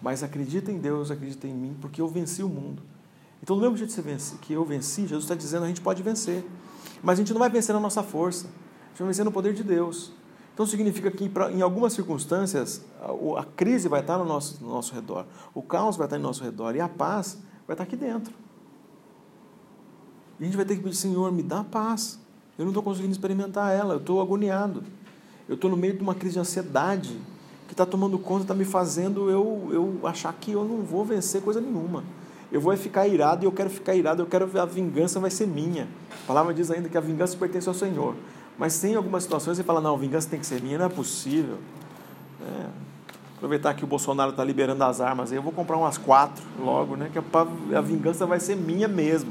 Mas 0.00 0.22
acredita 0.22 0.72
em 0.72 0.78
Deus, 0.78 1.10
acredita 1.10 1.46
em 1.46 1.52
mim, 1.52 1.76
porque 1.78 2.00
eu 2.00 2.08
venci 2.08 2.42
o 2.42 2.48
mundo. 2.48 2.82
Então, 3.42 3.56
do 3.56 3.62
mesmo 3.62 3.76
jeito 3.76 4.38
que 4.40 4.52
eu 4.52 4.64
venci, 4.64 5.02
Jesus 5.02 5.24
está 5.24 5.34
dizendo 5.34 5.64
a 5.64 5.68
gente 5.68 5.80
pode 5.80 6.02
vencer. 6.02 6.44
Mas 7.02 7.18
a 7.18 7.22
gente 7.22 7.32
não 7.32 7.38
vai 7.38 7.48
vencer 7.48 7.74
na 7.74 7.80
nossa 7.80 8.02
força. 8.02 8.46
A 8.46 8.88
gente 8.88 8.98
vai 8.98 9.06
vencer 9.08 9.24
no 9.24 9.32
poder 9.32 9.54
de 9.54 9.62
Deus. 9.62 10.12
Então, 10.52 10.66
significa 10.66 11.10
que 11.10 11.30
em 11.52 11.62
algumas 11.62 11.92
circunstâncias 11.92 12.84
a 13.36 13.44
crise 13.44 13.88
vai 13.88 14.00
estar 14.00 14.18
no 14.18 14.24
nosso, 14.24 14.62
no 14.62 14.70
nosso 14.70 14.92
redor, 14.92 15.24
o 15.54 15.62
caos 15.62 15.96
vai 15.96 16.06
estar 16.06 16.18
no 16.18 16.24
nosso 16.24 16.42
redor 16.42 16.74
e 16.74 16.80
a 16.80 16.88
paz 16.88 17.38
vai 17.66 17.74
estar 17.74 17.84
aqui 17.84 17.94
dentro. 17.94 18.34
E 20.40 20.42
a 20.42 20.46
gente 20.46 20.56
vai 20.56 20.66
ter 20.66 20.76
que 20.76 20.82
pedir, 20.82 20.96
Senhor, 20.96 21.30
me 21.30 21.42
dá 21.42 21.62
paz. 21.62 22.18
Eu 22.58 22.64
não 22.64 22.70
estou 22.72 22.82
conseguindo 22.82 23.12
experimentar 23.12 23.72
ela, 23.72 23.94
eu 23.94 23.98
estou 23.98 24.20
agoniado. 24.20 24.82
Eu 25.48 25.54
estou 25.54 25.70
no 25.70 25.76
meio 25.76 25.94
de 25.94 26.02
uma 26.02 26.14
crise 26.14 26.34
de 26.34 26.40
ansiedade 26.40 27.16
que 27.68 27.72
está 27.72 27.86
tomando 27.86 28.18
conta, 28.18 28.42
está 28.42 28.54
me 28.54 28.64
fazendo 28.64 29.30
eu, 29.30 29.68
eu 29.70 30.06
achar 30.08 30.32
que 30.32 30.50
eu 30.52 30.64
não 30.64 30.82
vou 30.82 31.04
vencer 31.04 31.40
coisa 31.40 31.60
nenhuma 31.60 32.02
eu 32.50 32.60
vou 32.60 32.76
ficar 32.76 33.06
irado 33.06 33.44
e 33.44 33.46
eu 33.46 33.52
quero 33.52 33.68
ficar 33.68 33.94
irado, 33.94 34.22
eu 34.22 34.26
quero 34.26 34.50
a 34.58 34.64
vingança 34.64 35.20
vai 35.20 35.30
ser 35.30 35.46
minha. 35.46 35.86
A 36.24 36.26
palavra 36.26 36.54
diz 36.54 36.70
ainda 36.70 36.88
que 36.88 36.96
a 36.96 37.00
vingança 37.00 37.36
pertence 37.36 37.68
ao 37.68 37.74
Senhor. 37.74 38.14
Mas 38.58 38.80
tem 38.80 38.94
algumas 38.94 39.22
situações 39.22 39.56
que 39.56 39.62
você 39.62 39.66
fala, 39.66 39.80
não, 39.80 39.96
vingança 39.96 40.28
tem 40.28 40.40
que 40.40 40.46
ser 40.46 40.60
minha, 40.62 40.78
não 40.78 40.86
é 40.86 40.88
possível. 40.88 41.58
É. 42.40 42.66
Aproveitar 43.36 43.72
que 43.74 43.84
o 43.84 43.86
Bolsonaro 43.86 44.30
está 44.30 44.42
liberando 44.42 44.82
as 44.82 45.00
armas, 45.00 45.30
eu 45.30 45.40
vou 45.40 45.52
comprar 45.52 45.76
umas 45.76 45.96
quatro 45.96 46.42
logo, 46.58 46.96
né? 46.96 47.08
Que 47.12 47.18
a, 47.18 47.78
a 47.78 47.80
vingança 47.80 48.26
vai 48.26 48.40
ser 48.40 48.56
minha 48.56 48.88
mesmo. 48.88 49.30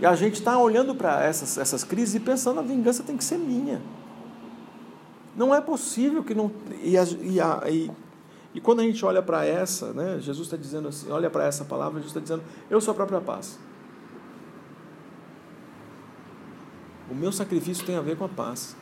E 0.00 0.06
a 0.06 0.14
gente 0.14 0.34
está 0.34 0.58
olhando 0.58 0.94
para 0.94 1.24
essas, 1.24 1.58
essas 1.58 1.82
crises 1.82 2.14
e 2.14 2.20
pensando, 2.20 2.60
a 2.60 2.62
vingança 2.62 3.02
tem 3.02 3.16
que 3.16 3.24
ser 3.24 3.38
minha. 3.38 3.80
Não 5.36 5.54
é 5.54 5.60
possível 5.60 6.22
que 6.22 6.34
não. 6.34 6.50
E, 6.82 6.96
a, 6.96 7.04
e, 7.22 7.40
a, 7.40 7.62
e 7.68 7.90
E 8.54 8.60
quando 8.60 8.80
a 8.80 8.82
gente 8.82 9.04
olha 9.04 9.22
para 9.22 9.44
essa, 9.44 9.92
né, 9.92 10.18
Jesus 10.20 10.46
está 10.46 10.56
dizendo 10.56 10.88
assim, 10.88 11.10
olha 11.10 11.30
para 11.30 11.44
essa 11.44 11.64
palavra, 11.64 12.00
Jesus 12.00 12.16
está 12.16 12.20
dizendo, 12.20 12.42
eu 12.68 12.80
sou 12.80 12.92
a 12.92 12.94
própria 12.94 13.20
paz. 13.20 13.58
O 17.10 17.14
meu 17.14 17.32
sacrifício 17.32 17.84
tem 17.84 17.96
a 17.96 18.00
ver 18.00 18.16
com 18.16 18.24
a 18.24 18.28
paz. 18.28 18.76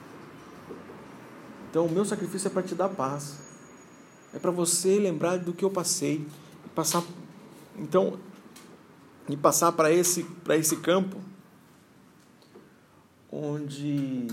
Então, 1.70 1.86
o 1.86 1.90
meu 1.90 2.04
sacrifício 2.04 2.48
é 2.48 2.50
para 2.50 2.62
te 2.62 2.74
dar 2.74 2.88
paz. 2.88 3.38
É 4.34 4.38
para 4.38 4.50
você 4.50 4.98
lembrar 4.98 5.38
do 5.38 5.52
que 5.52 5.64
eu 5.64 5.70
passei 5.70 6.26
e 6.64 6.68
passar. 6.70 7.02
Então, 7.76 8.18
e 9.28 9.36
passar 9.36 9.72
para 9.72 9.92
esse 9.92 10.24
para 10.44 10.56
esse 10.56 10.76
campo 10.76 11.16
onde 13.30 14.26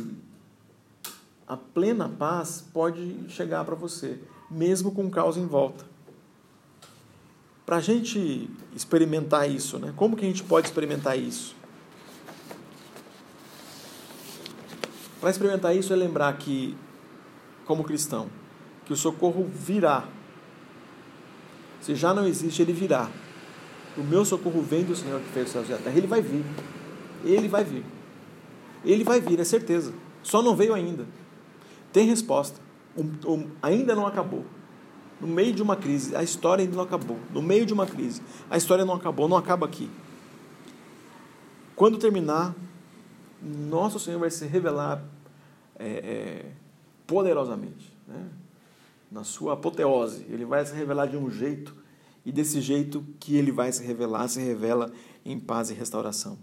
a 1.48 1.56
plena 1.56 2.10
paz 2.10 2.66
pode 2.74 3.30
chegar 3.30 3.64
para 3.64 3.76
você, 3.76 4.20
mesmo 4.50 4.92
com 4.92 5.10
caos 5.10 5.38
em 5.38 5.46
volta. 5.46 5.86
Para 7.66 7.78
a 7.78 7.82
gente 7.82 8.50
experimentar 8.76 9.50
isso, 9.50 9.78
né? 9.78 9.94
como 9.96 10.16
que 10.16 10.24
a 10.24 10.28
gente 10.28 10.44
pode 10.44 10.68
experimentar 10.68 11.20
isso? 11.20 11.56
Para 15.20 15.32
experimentar 15.32 15.76
isso 15.76 15.92
é 15.92 15.96
lembrar 15.96 16.38
que, 16.38 16.78
como 17.66 17.84
cristão, 17.84 18.30
que 18.86 18.94
o 18.94 18.96
socorro 18.96 19.44
virá. 19.44 20.08
Se 21.82 21.96
já 21.96 22.14
não 22.14 22.26
existe, 22.26 22.62
ele 22.62 22.72
virá. 22.72 23.10
O 23.98 24.04
meu 24.04 24.24
socorro 24.24 24.62
vem 24.62 24.84
do 24.84 24.96
Senhor 24.96 25.20
que 25.20 25.30
fez 25.30 25.50
o 25.50 25.52
céu 25.52 25.66
e 25.68 25.74
a 25.74 25.78
terra. 25.78 25.98
Ele 25.98 26.08
vai 26.08 26.22
vir. 26.22 26.46
Ele 27.26 27.48
vai 27.48 27.64
vir. 27.64 27.84
Ele 28.86 29.04
vai 29.04 29.20
vir, 29.20 29.40
é 29.40 29.44
certeza. 29.44 29.94
Só 30.22 30.42
não 30.42 30.56
veio 30.56 30.74
ainda. 30.74 31.06
Tem 31.92 32.06
resposta. 32.06 32.67
Ainda 33.62 33.96
não 33.96 34.06
acabou. 34.06 34.46
No 35.20 35.28
meio 35.28 35.54
de 35.54 35.62
uma 35.62 35.76
crise, 35.76 36.16
a 36.16 36.22
história 36.24 36.64
ainda 36.64 36.76
não 36.76 36.84
acabou. 36.84 37.18
No 37.34 37.42
meio 37.42 37.66
de 37.66 37.74
uma 37.74 37.86
crise, 37.86 38.22
a 38.50 38.58
história 38.58 38.86
não 38.86 38.94
acabou, 38.94 39.28
não 39.28 39.38
acaba 39.38 39.66
aqui. 39.66 39.90
Quando 41.76 41.98
terminar, 41.98 42.56
nosso 43.42 44.00
Senhor 44.00 44.20
vai 44.20 44.30
se 44.30 44.46
revelar 44.46 45.04
é, 45.78 45.88
é, 45.88 46.52
poderosamente, 47.06 47.96
né? 48.08 48.30
na 49.12 49.24
sua 49.24 49.54
apoteose. 49.54 50.26
Ele 50.30 50.46
vai 50.46 50.66
se 50.66 50.74
revelar 50.74 51.08
de 51.08 51.18
um 51.18 51.30
jeito, 51.30 51.76
e 52.26 52.32
desse 52.32 52.62
jeito 52.62 53.06
que 53.20 53.38
ele 53.38 53.52
vai 53.52 53.72
se 53.72 53.84
revelar, 53.84 54.28
se 54.28 54.40
revela 54.40 54.92
em 55.26 55.40
paz 55.40 55.70
e 55.70 55.74
restauração. 55.74 56.38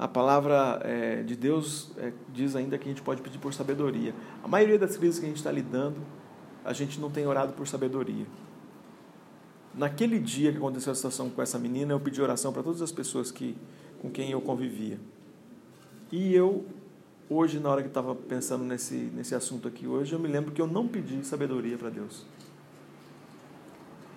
A 0.00 0.08
palavra 0.08 0.80
é, 0.82 1.22
de 1.22 1.36
Deus 1.36 1.90
é, 1.98 2.10
diz 2.32 2.56
ainda 2.56 2.78
que 2.78 2.84
a 2.84 2.88
gente 2.88 3.02
pode 3.02 3.20
pedir 3.20 3.36
por 3.36 3.52
sabedoria. 3.52 4.14
A 4.42 4.48
maioria 4.48 4.78
das 4.78 4.96
crises 4.96 5.18
que 5.18 5.26
a 5.26 5.28
gente 5.28 5.36
está 5.36 5.52
lidando, 5.52 6.00
a 6.64 6.72
gente 6.72 6.98
não 6.98 7.10
tem 7.10 7.26
orado 7.26 7.52
por 7.52 7.68
sabedoria. 7.68 8.24
Naquele 9.74 10.18
dia 10.18 10.52
que 10.52 10.56
aconteceu 10.56 10.90
a 10.92 10.94
situação 10.94 11.28
com 11.28 11.42
essa 11.42 11.58
menina, 11.58 11.92
eu 11.92 12.00
pedi 12.00 12.22
oração 12.22 12.50
para 12.50 12.62
todas 12.62 12.80
as 12.80 12.90
pessoas 12.90 13.30
que, 13.30 13.54
com 14.00 14.08
quem 14.08 14.30
eu 14.30 14.40
convivia. 14.40 14.98
E 16.10 16.34
eu, 16.34 16.64
hoje, 17.28 17.60
na 17.60 17.68
hora 17.68 17.82
que 17.82 17.88
estava 17.88 18.14
pensando 18.14 18.64
nesse, 18.64 18.94
nesse 18.94 19.34
assunto 19.34 19.68
aqui 19.68 19.86
hoje, 19.86 20.14
eu 20.14 20.18
me 20.18 20.28
lembro 20.28 20.50
que 20.50 20.62
eu 20.62 20.66
não 20.66 20.88
pedi 20.88 21.22
sabedoria 21.26 21.76
para 21.76 21.90
Deus. 21.90 22.24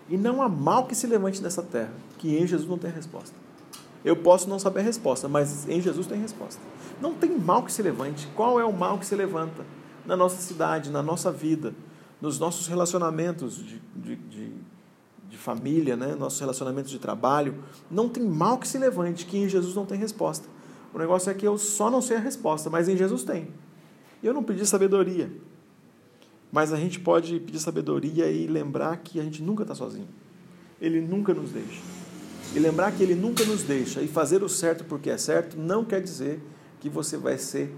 E 0.08 0.16
não 0.16 0.42
há 0.42 0.48
mal 0.48 0.88
que 0.88 0.96
se 0.96 1.08
levante 1.08 1.44
nessa 1.44 1.62
terra, 1.62 1.92
que 2.18 2.38
em 2.38 2.48
Jesus 2.48 2.70
não 2.70 2.78
tem 2.78 2.90
resposta. 2.90 3.43
Eu 4.04 4.18
posso 4.18 4.50
não 4.50 4.60
saber 4.60 4.82
a 4.82 4.84
resposta, 4.84 5.30
mas 5.30 5.68
em 5.68 5.82
Jesus 5.82 6.08
tem 6.08 6.20
resposta. 6.20 6.62
Não 7.00 7.14
tem 7.14 7.38
mal 7.38 7.64
que 7.64 7.72
se 7.72 7.82
levante. 7.82 8.28
Qual 8.36 8.60
é 8.60 8.66
o 8.66 8.74
mal 8.74 8.98
que 8.98 9.06
se 9.06 9.16
levanta 9.16 9.66
na 10.06 10.18
nossa 10.18 10.42
cidade, 10.42 10.90
na 10.90 11.02
nossa 11.02 11.32
vida, 11.32 11.74
nos 12.22 12.38
nossos 12.40 12.68
relacionamentos 12.68 13.56
de, 13.56 13.82
de, 13.96 14.16
de, 14.16 14.52
de 15.30 15.38
família, 15.38 15.96
né? 15.96 16.16
nossos 16.16 16.40
relacionamentos 16.40 16.92
de 16.92 17.00
trabalho? 17.00 17.64
Não 17.90 18.10
tem 18.10 18.24
mal 18.24 18.58
que 18.58 18.68
se 18.68 18.78
levante 18.78 19.26
que 19.26 19.38
em 19.38 19.48
Jesus 19.48 19.74
não 19.74 19.86
tem 19.86 19.98
resposta. 19.98 20.48
O 20.94 21.00
negócio 21.00 21.30
é 21.30 21.34
que 21.34 21.48
eu 21.48 21.58
só 21.58 21.90
não 21.90 22.02
sei 22.02 22.18
a 22.18 22.20
resposta, 22.20 22.70
mas 22.70 22.90
em 22.90 22.98
Jesus 22.98 23.24
tem. 23.24 23.48
Eu 24.22 24.34
não 24.34 24.44
pedi 24.44 24.66
sabedoria, 24.66 25.32
mas 26.52 26.72
a 26.72 26.78
gente 26.78 27.00
pode 27.00 27.40
pedir 27.40 27.60
sabedoria 27.60 28.30
e 28.30 28.48
lembrar 28.48 28.98
que 28.98 29.20
a 29.20 29.24
gente 29.24 29.42
nunca 29.42 29.64
está 29.64 29.74
sozinho. 29.74 30.08
Ele 30.80 31.02
nunca 31.02 31.34
nos 31.34 31.52
deixa. 31.52 31.82
E 32.56 32.60
lembrar 32.60 32.92
que 32.92 33.02
Ele 33.02 33.16
nunca 33.16 33.44
nos 33.46 33.64
deixa. 33.64 34.02
E 34.02 34.08
fazer 34.08 34.44
o 34.44 34.50
certo 34.50 34.84
porque 34.84 35.10
é 35.10 35.18
certo 35.18 35.58
não 35.58 35.84
quer 35.84 36.02
dizer 36.02 36.42
que 36.80 36.90
você 36.90 37.18
vai 37.18 37.38
ser, 37.38 37.74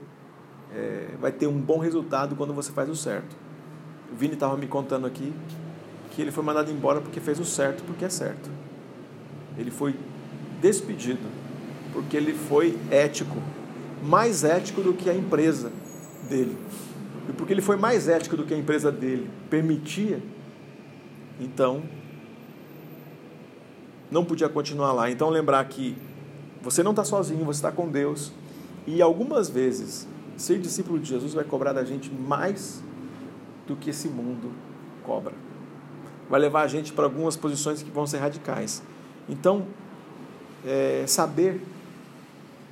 é, 0.74 1.10
vai 1.20 1.32
ter 1.32 1.48
um 1.48 1.60
bom 1.60 1.78
resultado 1.78 2.36
quando 2.36 2.54
você 2.54 2.72
faz 2.72 2.90
o 2.90 2.96
certo. 2.96 3.36
O 4.12 4.16
Vini 4.16 4.34
estava 4.34 4.58
me 4.58 4.68
contando 4.68 5.06
aqui 5.06 5.34
que 6.12 6.22
ele 6.22 6.32
foi 6.32 6.44
mandado 6.44 6.72
embora 6.72 7.02
porque 7.02 7.20
fez 7.20 7.40
o 7.40 7.46
certo 7.46 7.84
porque 7.84 8.06
é 8.06 8.10
certo. 8.10 8.50
Ele 9.58 9.70
foi 9.70 9.96
despedido 10.62 11.46
porque 11.94 12.18
ele 12.18 12.34
foi 12.34 12.78
ético, 12.92 13.38
mais 14.04 14.44
ético 14.44 14.82
do 14.82 14.94
que 14.94 15.10
a 15.10 15.14
empresa 15.14 15.72
dele. 16.28 16.58
E 17.30 17.34
porque 17.34 17.54
ele 17.54 17.62
foi 17.62 17.78
mais 17.78 18.08
ético 18.08 18.36
do 18.36 18.44
que 18.44 18.54
a 18.54 18.58
empresa 18.58 18.92
dele 18.92 19.30
permitia, 19.50 20.22
então 21.40 21.84
não 24.16 24.24
podia 24.24 24.48
continuar 24.48 24.94
lá. 24.94 25.12
Então 25.12 25.30
lembrar 25.30 25.64
que 25.66 25.96
você 26.62 26.82
não 26.82 26.92
está 26.92 27.04
sozinho, 27.04 27.44
você 27.44 27.58
está 27.58 27.72
com 27.72 27.90
Deus. 27.90 28.32
E 28.88 29.02
algumas 29.02 29.50
vezes, 29.50 30.08
ser 30.38 30.58
discípulo 30.58 30.98
de 30.98 31.10
Jesus 31.10 31.34
vai 31.34 31.44
cobrar 31.44 31.74
da 31.74 31.84
gente 31.84 32.10
mais 32.10 32.82
do 33.68 33.76
que 33.76 33.90
esse 33.90 34.08
mundo 34.08 34.52
cobra. 35.04 35.34
Vai 36.30 36.40
levar 36.40 36.62
a 36.62 36.68
gente 36.68 36.94
para 36.94 37.04
algumas 37.04 37.36
posições 37.36 37.84
que 37.84 37.92
vão 37.92 38.08
ser 38.08 38.20
radicais. 38.20 38.82
Então, 39.28 39.68
é, 40.66 41.04
saber, 41.08 41.62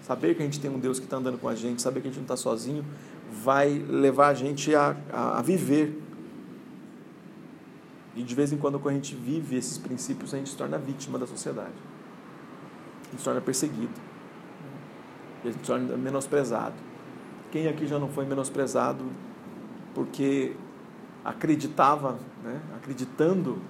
saber 0.01 0.35
que 0.35 0.41
a 0.41 0.45
gente 0.45 0.59
tem 0.59 0.71
um 0.71 0.79
Deus 0.79 0.97
que 0.97 1.05
está 1.05 1.17
andando 1.17 1.37
com 1.37 1.49
a 1.49 1.55
gente, 1.55 1.81
saber 1.81 2.01
que 2.01 2.07
a 2.07 2.09
gente 2.09 2.19
não 2.19 2.23
está 2.23 2.37
sozinho, 2.37 2.85
vai 3.43 3.69
levar 3.69 4.29
a 4.29 4.33
gente 4.33 4.73
a, 4.73 4.95
a, 5.11 5.39
a 5.39 5.41
viver 5.41 5.99
e 8.15 8.21
de 8.21 8.35
vez 8.35 8.53
em 8.53 8.57
quando, 8.57 8.79
quando 8.79 8.93
a 8.93 8.97
gente 8.97 9.15
vive 9.15 9.55
esses 9.55 9.77
princípios, 9.77 10.33
a 10.33 10.37
gente 10.37 10.49
se 10.49 10.55
torna 10.55 10.77
vítima 10.77 11.17
da 11.17 11.25
sociedade. 11.25 11.73
A 13.07 13.09
gente 13.11 13.19
se 13.19 13.23
torna 13.23 13.41
perseguido. 13.41 13.93
A 15.43 15.47
gente 15.47 15.59
se 15.59 15.65
torna 15.65 15.97
menosprezado. 15.97 16.75
Quem 17.51 17.67
aqui 17.67 17.87
já 17.87 17.97
não 17.97 18.09
foi 18.09 18.25
menosprezado 18.25 19.03
porque 19.95 20.55
acreditava, 21.25 22.19
né, 22.43 22.61
acreditando 22.75 23.61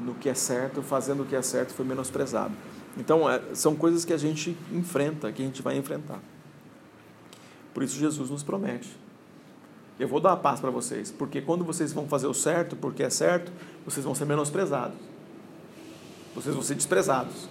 no 0.00 0.14
que 0.14 0.28
é 0.28 0.34
certo, 0.34 0.82
fazendo 0.82 1.22
o 1.22 1.26
que 1.26 1.34
é 1.34 1.42
certo, 1.42 1.72
foi 1.72 1.84
menosprezado. 1.84 2.54
Então, 2.96 3.28
é, 3.30 3.54
são 3.54 3.76
coisas 3.76 4.04
que 4.04 4.12
a 4.12 4.16
gente 4.16 4.56
enfrenta, 4.72 5.30
que 5.30 5.42
a 5.42 5.44
gente 5.44 5.62
vai 5.62 5.76
enfrentar. 5.76 6.20
Por 7.72 7.82
isso, 7.82 7.96
Jesus 7.96 8.30
nos 8.30 8.42
promete 8.42 8.99
eu 10.00 10.08
vou 10.08 10.18
dar 10.18 10.32
a 10.32 10.36
paz 10.36 10.58
para 10.58 10.70
vocês, 10.70 11.10
porque 11.10 11.42
quando 11.42 11.62
vocês 11.62 11.92
vão 11.92 12.08
fazer 12.08 12.26
o 12.26 12.32
certo, 12.32 12.74
porque 12.74 13.02
é 13.02 13.10
certo, 13.10 13.52
vocês 13.84 14.02
vão 14.02 14.14
ser 14.14 14.24
menosprezados. 14.24 14.96
Vocês 16.34 16.54
vão 16.54 16.64
ser 16.64 16.74
desprezados. 16.74 17.50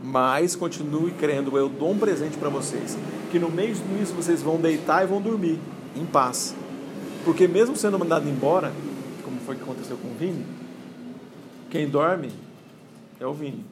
Mas 0.00 0.54
continue 0.54 1.10
crendo, 1.10 1.58
eu 1.58 1.68
dou 1.68 1.90
um 1.90 1.98
presente 1.98 2.36
para 2.36 2.48
vocês, 2.48 2.96
que 3.32 3.38
no 3.40 3.50
meio 3.50 3.74
disso 3.74 4.14
vocês 4.14 4.42
vão 4.42 4.60
deitar 4.60 5.02
e 5.02 5.08
vão 5.08 5.20
dormir 5.20 5.58
em 5.96 6.06
paz. 6.06 6.54
Porque 7.24 7.48
mesmo 7.48 7.74
sendo 7.74 7.98
mandado 7.98 8.28
embora, 8.28 8.72
como 9.24 9.40
foi 9.40 9.56
que 9.56 9.62
aconteceu 9.62 9.96
com 9.96 10.12
o 10.12 10.14
Vini, 10.14 10.46
quem 11.68 11.88
dorme 11.88 12.30
é 13.18 13.26
o 13.26 13.34
Vini. 13.34 13.66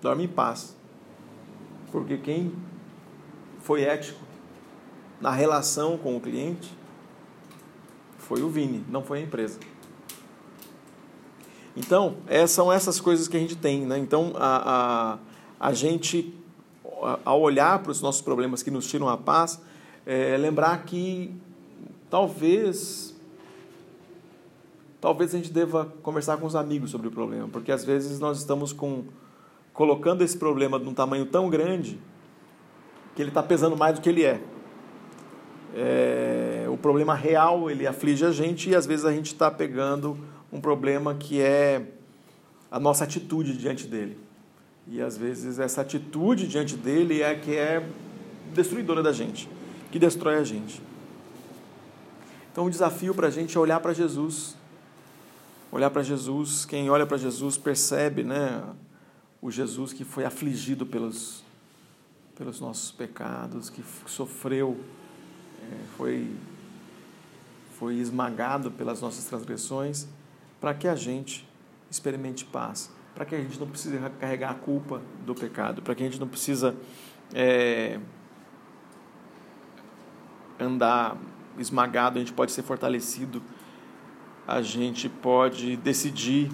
Dorme 0.00 0.24
em 0.24 0.28
paz. 0.28 0.74
Porque 1.92 2.16
quem 2.16 2.54
foi 3.60 3.82
ético 3.82 4.29
na 5.20 5.30
relação 5.30 5.98
com 5.98 6.16
o 6.16 6.20
cliente 6.20 6.72
foi 8.18 8.42
o 8.42 8.48
Vini, 8.48 8.84
não 8.88 9.02
foi 9.02 9.18
a 9.18 9.22
empresa. 9.22 9.58
Então, 11.76 12.16
é, 12.26 12.46
são 12.46 12.72
essas 12.72 13.00
coisas 13.00 13.28
que 13.28 13.36
a 13.36 13.40
gente 13.40 13.56
tem. 13.56 13.84
Né? 13.84 13.98
Então, 13.98 14.32
a, 14.36 15.18
a, 15.60 15.68
a 15.68 15.72
gente, 15.72 16.34
ao 17.24 17.40
olhar 17.40 17.80
para 17.80 17.90
os 17.90 18.00
nossos 18.00 18.22
problemas 18.22 18.62
que 18.62 18.70
nos 18.70 18.88
tiram 18.88 19.08
a 19.08 19.16
paz, 19.16 19.60
é, 20.06 20.36
lembrar 20.36 20.84
que 20.84 21.34
talvez 22.08 23.16
talvez 25.00 25.34
a 25.34 25.38
gente 25.38 25.50
deva 25.50 25.92
conversar 26.02 26.36
com 26.36 26.46
os 26.46 26.54
amigos 26.54 26.90
sobre 26.90 27.08
o 27.08 27.10
problema, 27.10 27.48
porque 27.48 27.72
às 27.72 27.84
vezes 27.84 28.20
nós 28.20 28.38
estamos 28.38 28.72
com 28.72 29.04
colocando 29.72 30.22
esse 30.22 30.36
problema 30.36 30.78
num 30.78 30.92
tamanho 30.92 31.24
tão 31.24 31.48
grande 31.48 31.98
que 33.16 33.22
ele 33.22 33.30
está 33.30 33.42
pesando 33.42 33.76
mais 33.78 33.94
do 33.94 34.02
que 34.02 34.10
ele 34.10 34.24
é 34.24 34.42
é, 35.74 36.66
o 36.68 36.76
problema 36.76 37.14
real 37.14 37.70
ele 37.70 37.86
aflige 37.86 38.24
a 38.24 38.30
gente 38.30 38.70
e 38.70 38.74
às 38.74 38.86
vezes 38.86 39.04
a 39.04 39.12
gente 39.12 39.26
está 39.26 39.50
pegando 39.50 40.18
um 40.52 40.60
problema 40.60 41.14
que 41.14 41.40
é 41.40 41.86
a 42.70 42.78
nossa 42.80 43.04
atitude 43.04 43.56
diante 43.56 43.86
dele. 43.86 44.18
E 44.86 45.00
às 45.00 45.16
vezes 45.16 45.58
essa 45.58 45.82
atitude 45.82 46.46
diante 46.46 46.76
dele 46.76 47.22
é 47.22 47.34
que 47.34 47.54
é 47.54 47.86
destruidora 48.54 49.02
da 49.02 49.12
gente, 49.12 49.48
que 49.92 49.98
destrói 49.98 50.36
a 50.36 50.44
gente. 50.44 50.82
Então 52.50 52.66
o 52.66 52.70
desafio 52.70 53.14
para 53.14 53.28
a 53.28 53.30
gente 53.30 53.56
é 53.56 53.60
olhar 53.60 53.80
para 53.80 53.92
Jesus 53.92 54.56
Olhar 55.72 55.88
para 55.88 56.02
Jesus, 56.02 56.64
quem 56.64 56.90
olha 56.90 57.06
para 57.06 57.16
Jesus 57.16 57.56
percebe, 57.56 58.24
né, 58.24 58.60
o 59.40 59.52
Jesus 59.52 59.92
que 59.92 60.04
foi 60.04 60.24
afligido 60.24 60.84
pelos 60.84 61.44
pelos 62.34 62.58
nossos 62.58 62.90
pecados, 62.90 63.68
que 63.68 63.84
sofreu, 64.06 64.80
foi 65.96 66.30
foi 67.80 67.94
esmagado 67.94 68.70
pelas 68.70 69.00
nossas 69.00 69.24
transgressões, 69.24 70.06
para 70.60 70.74
que 70.74 70.86
a 70.86 70.94
gente 70.94 71.48
experimente 71.90 72.44
paz, 72.44 72.92
para 73.14 73.24
que 73.24 73.34
a 73.34 73.40
gente 73.40 73.58
não 73.58 73.66
precise 73.66 73.98
carregar 74.20 74.50
a 74.50 74.54
culpa 74.54 75.00
do 75.24 75.34
pecado, 75.34 75.80
para 75.80 75.94
que 75.94 76.02
a 76.02 76.06
gente 76.06 76.20
não 76.20 76.28
precisa 76.28 76.76
é, 77.32 77.98
andar 80.58 81.16
esmagado, 81.58 82.18
a 82.18 82.20
gente 82.20 82.34
pode 82.34 82.52
ser 82.52 82.62
fortalecido, 82.62 83.42
a 84.46 84.60
gente 84.60 85.08
pode 85.08 85.78
decidir 85.78 86.50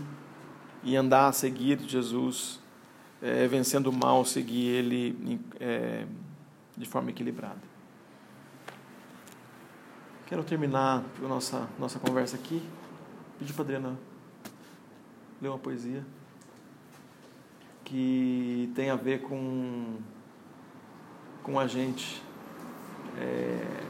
e 0.84 0.94
andar 0.94 1.26
a 1.26 1.32
seguir 1.32 1.80
Jesus, 1.80 2.60
é, 3.20 3.48
vencendo 3.48 3.88
o 3.88 3.92
mal, 3.92 4.24
seguir 4.24 4.68
Ele 4.68 5.40
é, 5.58 6.06
de 6.76 6.86
forma 6.86 7.10
equilibrada. 7.10 7.65
Quero 10.26 10.42
terminar 10.42 11.04
a 11.24 11.28
nossa, 11.28 11.68
nossa 11.78 12.00
conversa 12.00 12.34
aqui. 12.34 12.60
Pedir 13.38 13.52
para 13.52 13.62
a 13.62 13.64
Adriana 13.64 13.98
ler 15.40 15.50
uma 15.50 15.58
poesia 15.58 16.04
que 17.84 18.68
tem 18.74 18.90
a 18.90 18.96
ver 18.96 19.22
com, 19.22 19.98
com 21.44 21.60
a 21.60 21.68
gente 21.68 22.20
é, 23.16 23.84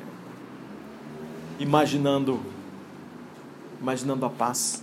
imaginando, 1.58 2.44
imaginando 3.80 4.26
a 4.26 4.28
paz. 4.28 4.82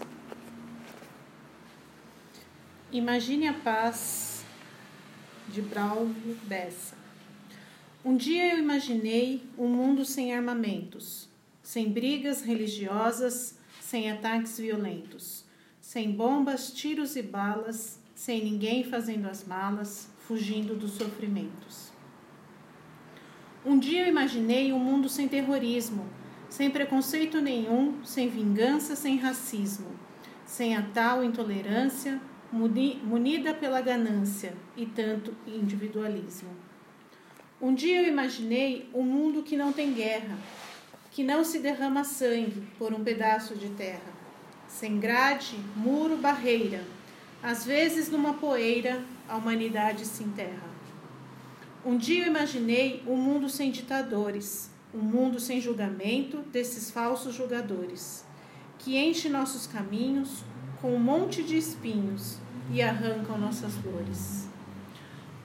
Imagine 2.92 3.50
a 3.50 3.54
paz 3.54 4.44
de 5.50 5.62
Braulio 5.62 6.36
Bessa. 6.46 6.96
Um 8.04 8.18
dia 8.18 8.56
eu 8.56 8.58
imaginei 8.58 9.48
um 9.56 9.68
mundo 9.68 10.04
sem 10.04 10.34
armamentos 10.34 11.32
sem 11.64 11.90
brigas 11.90 12.42
religiosas, 12.42 13.58
sem 13.80 14.12
ataques 14.12 14.60
violentos, 14.60 15.46
sem 15.80 16.12
bombas, 16.12 16.72
tiros 16.72 17.16
e 17.16 17.24
balas, 17.24 18.00
sem 18.14 18.44
ninguém 18.44 18.84
fazendo 18.84 19.28
as 19.28 19.46
malas, 19.46 20.10
fugindo 20.28 20.76
dos 20.76 20.92
sofrimentos. 20.92 21.92
Um 23.66 23.80
dia 23.80 24.02
eu 24.02 24.08
imaginei 24.08 24.74
um 24.74 24.80
mundo 24.80 25.08
sem 25.08 25.28
terrorismo, 25.28 26.06
sem 26.50 26.70
preconceito 26.70 27.40
nenhum, 27.40 28.04
sem 28.04 28.30
vingança, 28.30 28.96
sem 28.96 29.18
racismo, 29.18 29.88
sem 30.46 30.76
a 30.76 30.82
tal 30.82 31.24
intolerância, 31.24 32.22
munida 32.52 33.54
pela 33.54 33.82
ganância 33.82 34.54
e 34.78 34.86
tanto 34.86 35.34
individualismo. 35.48 36.50
Um 37.60 37.74
dia 37.74 38.02
eu 38.02 38.08
imaginei 38.08 38.90
um 38.94 39.04
mundo 39.04 39.42
que 39.42 39.56
não 39.56 39.72
tem 39.72 39.94
guerra, 39.94 40.38
que 41.14 41.24
não 41.24 41.44
se 41.44 41.60
derrama 41.60 42.04
sangue 42.04 42.68
por 42.80 42.92
um 42.92 43.04
pedaço 43.04 43.56
de 43.56 43.70
terra, 43.70 44.12
sem 44.68 45.00
grade, 45.00 45.56
muro, 45.76 46.18
barreira. 46.18 46.84
Às 47.42 47.64
vezes, 47.64 48.10
numa 48.10 48.34
poeira, 48.34 49.00
a 49.30 49.38
humanidade 49.38 50.06
se 50.06 50.24
enterra. 50.24 50.74
Um 51.86 51.98
dia 51.98 52.24
eu 52.24 52.28
imaginei 52.28 53.04
um 53.06 53.16
mundo 53.16 53.48
sem 53.48 53.70
ditadores, 53.70 54.72
um 54.92 55.02
mundo 55.02 55.40
sem 55.40 55.62
julgamento 55.62 56.38
desses 56.52 56.90
falsos 56.90 57.36
julgadores, 57.36 58.26
que 58.80 58.98
enche 58.98 59.30
nossos 59.30 59.68
caminhos 59.68 60.44
com 60.82 60.96
um 60.96 61.00
monte 61.00 61.44
de 61.44 61.56
espinhos 61.56 62.40
e 62.72 62.82
arrancam 62.82 63.38
nossas 63.38 63.76
flores. 63.76 64.48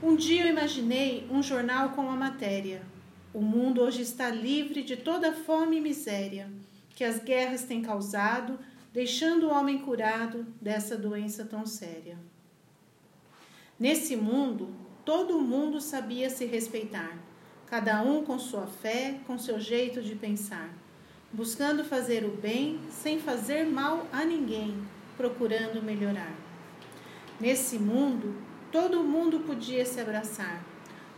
Um 0.02 0.16
dia 0.16 0.46
eu 0.46 0.48
imaginei 0.48 1.26
um 1.30 1.42
jornal 1.42 1.90
com 1.90 2.10
a 2.10 2.16
matéria 2.16 2.80
o 3.32 3.40
mundo 3.40 3.82
hoje 3.82 4.02
está 4.02 4.30
livre 4.30 4.82
de 4.82 4.96
toda 4.96 5.32
fome 5.32 5.76
e 5.76 5.80
miséria 5.80 6.50
que 6.94 7.04
as 7.04 7.20
guerras 7.20 7.62
têm 7.62 7.80
causado, 7.80 8.58
deixando 8.92 9.46
o 9.46 9.52
homem 9.52 9.78
curado 9.78 10.44
dessa 10.60 10.96
doença 10.96 11.44
tão 11.44 11.64
séria. 11.64 12.18
Nesse 13.78 14.16
mundo, 14.16 14.74
todo 15.04 15.40
mundo 15.40 15.80
sabia 15.80 16.28
se 16.28 16.44
respeitar, 16.44 17.16
cada 17.66 18.02
um 18.02 18.24
com 18.24 18.36
sua 18.38 18.66
fé, 18.66 19.20
com 19.26 19.38
seu 19.38 19.60
jeito 19.60 20.02
de 20.02 20.16
pensar, 20.16 20.70
buscando 21.32 21.84
fazer 21.84 22.24
o 22.24 22.30
bem 22.30 22.80
sem 22.90 23.20
fazer 23.20 23.64
mal 23.64 24.08
a 24.10 24.24
ninguém, 24.24 24.74
procurando 25.16 25.80
melhorar. 25.80 26.34
Nesse 27.38 27.78
mundo, 27.78 28.34
todo 28.72 29.04
mundo 29.04 29.40
podia 29.40 29.86
se 29.86 30.00
abraçar, 30.00 30.64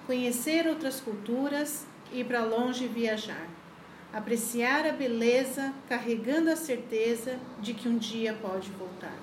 conhecer 0.07 0.67
outras 0.67 1.01
culturas 1.01 1.87
ir 2.13 2.25
para 2.25 2.45
longe 2.45 2.87
viajar, 2.87 3.47
apreciar 4.13 4.87
a 4.87 4.93
beleza, 4.93 5.73
carregando 5.89 6.51
a 6.51 6.57
certeza 6.57 7.39
de 7.61 7.75
que 7.75 7.89
um 7.89 7.97
dia 7.97 8.37
pode 8.41 8.71
voltar. 8.71 9.17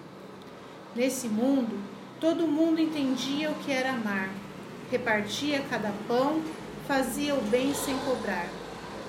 Nesse 0.96 1.28
mundo, 1.28 1.78
todo 2.20 2.48
mundo 2.48 2.80
entendia 2.80 3.52
o 3.52 3.56
que 3.56 3.72
era 3.72 3.92
amar, 3.92 4.30
repartia 4.90 5.62
cada 5.70 5.92
pão, 6.08 6.42
fazia 6.88 7.36
o 7.36 7.42
bem 7.42 7.74
sem 7.74 7.98
cobrar, 8.00 8.48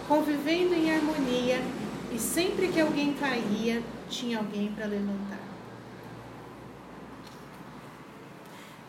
convivendo 0.08 0.74
em 0.74 0.92
harmonia 0.92 1.60
e 2.12 2.18
sempre 2.18 2.68
que 2.68 2.80
alguém 2.80 3.14
caía, 3.14 3.82
tinha 4.08 4.38
alguém 4.38 4.72
para 4.72 4.86
levantar. 4.86 5.38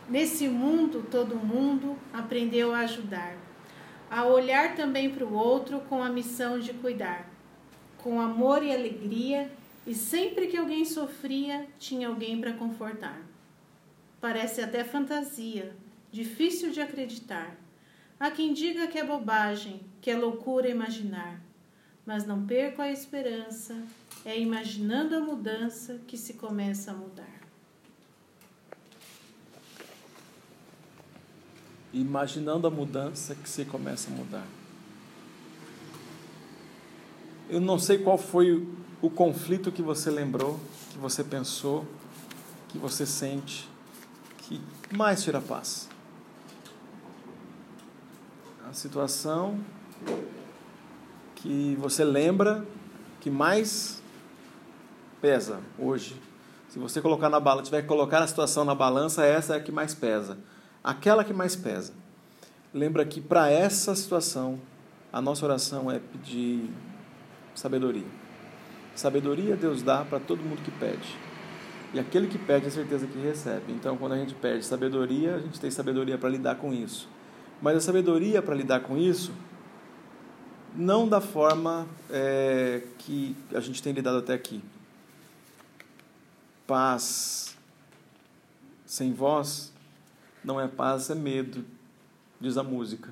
Nesse 0.09 0.47
mundo, 0.47 1.05
todo 1.11 1.35
mundo 1.35 1.95
aprendeu 2.11 2.73
a 2.73 2.79
ajudar 2.79 3.35
a 4.09 4.25
olhar 4.25 4.75
também 4.75 5.09
para 5.09 5.25
o 5.25 5.33
outro 5.33 5.81
com 5.81 6.03
a 6.03 6.09
missão 6.09 6.59
de 6.59 6.73
cuidar, 6.73 7.29
com 7.97 8.19
amor 8.19 8.63
e 8.63 8.73
alegria, 8.73 9.51
e 9.85 9.93
sempre 9.93 10.47
que 10.47 10.57
alguém 10.57 10.83
sofria, 10.85 11.67
tinha 11.77 12.07
alguém 12.07 12.39
para 12.39 12.53
confortar. 12.53 13.21
Parece 14.19 14.61
até 14.61 14.83
fantasia, 14.83 15.75
difícil 16.11 16.71
de 16.71 16.81
acreditar. 16.81 17.55
Há 18.19 18.29
quem 18.31 18.53
diga 18.53 18.87
que 18.87 18.97
é 18.97 19.03
bobagem, 19.03 19.81
que 20.01 20.11
é 20.11 20.17
loucura 20.17 20.67
imaginar. 20.67 21.39
Mas 22.05 22.25
não 22.25 22.45
perco 22.45 22.81
a 22.81 22.91
esperança, 22.91 23.81
é 24.25 24.37
imaginando 24.37 25.15
a 25.15 25.19
mudança 25.19 26.01
que 26.07 26.17
se 26.17 26.33
começa 26.33 26.91
a 26.91 26.95
mudar. 26.95 27.38
Imaginando 31.93 32.67
a 32.67 32.69
mudança 32.69 33.35
que 33.35 33.49
se 33.49 33.65
começa 33.65 34.11
a 34.11 34.13
mudar. 34.13 34.45
Eu 37.49 37.59
não 37.59 37.79
sei 37.79 37.97
qual 37.97 38.17
foi 38.17 38.67
o 39.01 39.09
conflito 39.09 39.71
que 39.71 39.81
você 39.81 40.11
lembrou, 40.11 40.59
que 40.91 40.97
você 40.97 41.23
pensou, 41.23 41.85
que 42.67 42.77
você 42.77 43.05
sente, 43.05 43.67
que 44.37 44.61
mais 44.91 45.23
tira 45.23 45.41
paz. 45.41 45.89
A 48.69 48.73
situação 48.73 49.59
que 51.35 51.75
você 51.79 52.03
lembra 52.03 52.65
que 53.19 53.31
mais 53.31 54.03
pesa 55.19 55.59
hoje. 55.77 56.15
Se 56.69 56.77
você 56.77 57.01
colocar 57.01 57.29
na 57.29 57.39
balança, 57.39 57.65
tiver 57.65 57.81
que 57.81 57.87
colocar 57.87 58.21
a 58.21 58.27
situação 58.27 58.63
na 58.63 58.75
balança, 58.75 59.25
essa 59.25 59.55
é 59.55 59.57
a 59.57 59.59
que 59.59 59.71
mais 59.71 59.95
pesa 59.95 60.37
aquela 60.83 61.23
que 61.23 61.33
mais 61.33 61.55
pesa. 61.55 61.93
Lembra 62.73 63.05
que 63.05 63.19
para 63.19 63.49
essa 63.49 63.95
situação, 63.95 64.59
a 65.11 65.21
nossa 65.21 65.45
oração 65.45 65.89
é 65.89 65.99
pedir 65.99 66.69
sabedoria. 67.55 68.05
Sabedoria 68.95 69.55
Deus 69.55 69.81
dá 69.81 70.03
para 70.05 70.19
todo 70.19 70.43
mundo 70.43 70.61
que 70.61 70.71
pede. 70.71 71.17
E 71.93 71.99
aquele 71.99 72.27
que 72.27 72.37
pede 72.37 72.67
é 72.67 72.69
certeza 72.69 73.07
que 73.07 73.17
recebe. 73.17 73.71
Então, 73.73 73.97
quando 73.97 74.11
a 74.11 74.17
gente 74.17 74.35
pede 74.35 74.63
sabedoria, 74.63 75.35
a 75.35 75.39
gente 75.39 75.59
tem 75.59 75.71
sabedoria 75.71 76.17
para 76.17 76.29
lidar 76.29 76.55
com 76.55 76.71
isso. 76.71 77.09
Mas 77.61 77.77
a 77.77 77.81
sabedoria 77.81 78.41
para 78.41 78.53
lidar 78.53 78.81
com 78.81 78.95
isso, 78.95 79.33
não 80.75 81.07
da 81.07 81.19
forma 81.19 81.87
é, 82.11 82.83
que 82.99 83.35
a 83.53 83.59
gente 83.59 83.81
tem 83.81 83.91
lidado 83.91 84.19
até 84.19 84.33
aqui. 84.33 84.61
Paz 86.67 87.57
sem 88.85 89.11
voz 89.11 89.73
não 90.43 90.59
é 90.59 90.67
paz, 90.67 91.09
é 91.09 91.15
medo, 91.15 91.65
diz 92.39 92.57
a 92.57 92.63
música. 92.63 93.11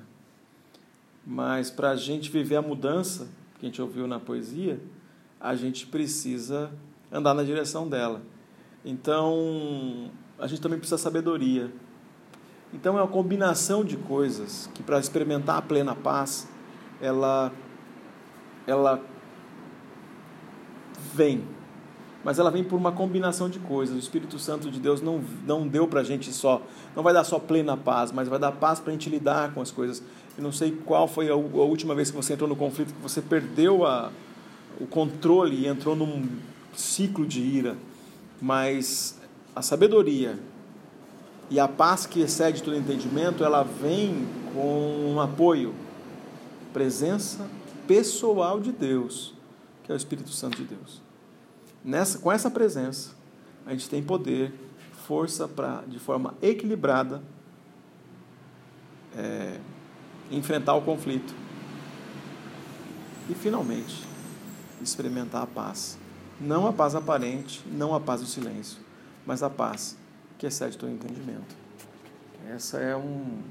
Mas 1.26 1.70
para 1.70 1.90
a 1.90 1.96
gente 1.96 2.30
viver 2.30 2.56
a 2.56 2.62
mudança 2.62 3.28
que 3.58 3.66
a 3.66 3.68
gente 3.68 3.82
ouviu 3.82 4.06
na 4.06 4.18
poesia, 4.18 4.80
a 5.40 5.54
gente 5.54 5.86
precisa 5.86 6.70
andar 7.12 7.34
na 7.34 7.42
direção 7.42 7.88
dela. 7.88 8.22
Então, 8.84 10.10
a 10.38 10.46
gente 10.46 10.60
também 10.60 10.78
precisa 10.78 10.96
de 10.96 11.02
sabedoria. 11.02 11.70
Então, 12.72 12.98
é 12.98 13.02
uma 13.02 13.08
combinação 13.08 13.84
de 13.84 13.96
coisas 13.96 14.70
que, 14.74 14.82
para 14.82 14.98
experimentar 14.98 15.58
a 15.58 15.62
plena 15.62 15.94
paz, 15.94 16.48
ela, 17.00 17.52
ela 18.66 19.02
vem. 21.14 21.57
Mas 22.24 22.38
ela 22.38 22.50
vem 22.50 22.64
por 22.64 22.76
uma 22.76 22.92
combinação 22.92 23.48
de 23.48 23.58
coisas. 23.58 23.94
O 23.94 23.98
Espírito 23.98 24.38
Santo 24.38 24.70
de 24.70 24.80
Deus 24.80 25.00
não, 25.00 25.22
não 25.46 25.66
deu 25.66 25.86
para 25.86 26.00
a 26.00 26.04
gente 26.04 26.32
só, 26.32 26.62
não 26.94 27.02
vai 27.02 27.14
dar 27.14 27.24
só 27.24 27.38
plena 27.38 27.76
paz, 27.76 28.10
mas 28.12 28.28
vai 28.28 28.38
dar 28.38 28.52
paz 28.52 28.80
para 28.80 28.90
a 28.90 28.92
gente 28.92 29.08
lidar 29.08 29.52
com 29.54 29.60
as 29.60 29.70
coisas. 29.70 30.02
Eu 30.36 30.42
não 30.42 30.52
sei 30.52 30.72
qual 30.84 31.06
foi 31.06 31.28
a, 31.28 31.32
a, 31.32 31.36
última 31.36 31.94
vez 31.94 32.10
que 32.10 32.16
você 32.16 32.34
entrou 32.34 32.48
no 32.48 32.56
conflito, 32.56 32.92
que 32.92 33.00
você 33.00 33.20
perdeu 33.20 33.86
a, 33.86 34.10
o 34.80 34.86
controle 34.86 35.56
e 35.56 35.66
entrou 35.66 35.94
num 35.94 36.28
ciclo 36.74 37.26
de 37.26 37.40
ira, 37.40 37.76
mas 38.40 39.18
a 39.54 39.62
sabedoria 39.62 40.38
e 41.50 41.58
a 41.58 41.66
paz 41.66 42.04
que 42.04 42.20
excede 42.20 42.62
todo 42.62 42.76
entendimento, 42.76 43.42
ela 43.42 43.62
vem 43.62 44.26
com 44.52 45.14
um 45.14 45.20
apoio, 45.20 45.74
presença 46.72 47.48
pessoal 47.86 48.60
de 48.60 48.70
Deus, 48.70 49.32
que 49.82 49.90
é 49.90 49.94
o 49.94 49.96
Espírito 49.96 50.30
Santo 50.30 50.58
de 50.58 50.64
Deus. 50.64 51.07
Nessa, 51.84 52.18
com 52.18 52.30
essa 52.30 52.50
presença, 52.50 53.10
a 53.66 53.72
gente 53.72 53.88
tem 53.88 54.02
poder, 54.02 54.52
força 55.06 55.48
para, 55.48 55.82
de 55.86 55.98
forma 55.98 56.34
equilibrada, 56.42 57.22
é, 59.16 59.58
enfrentar 60.30 60.74
o 60.74 60.82
conflito. 60.82 61.34
E, 63.28 63.34
finalmente, 63.34 64.04
experimentar 64.82 65.42
a 65.42 65.46
paz. 65.46 65.98
Não 66.40 66.66
a 66.66 66.72
paz 66.72 66.94
aparente, 66.94 67.62
não 67.66 67.94
a 67.94 68.00
paz 68.00 68.20
do 68.20 68.26
silêncio, 68.26 68.78
mas 69.26 69.42
a 69.42 69.50
paz 69.50 69.96
que 70.38 70.46
excede 70.46 70.78
todo 70.78 70.90
entendimento. 70.90 71.56
Essa 72.48 72.78
é 72.78 72.96
um, 72.96 73.42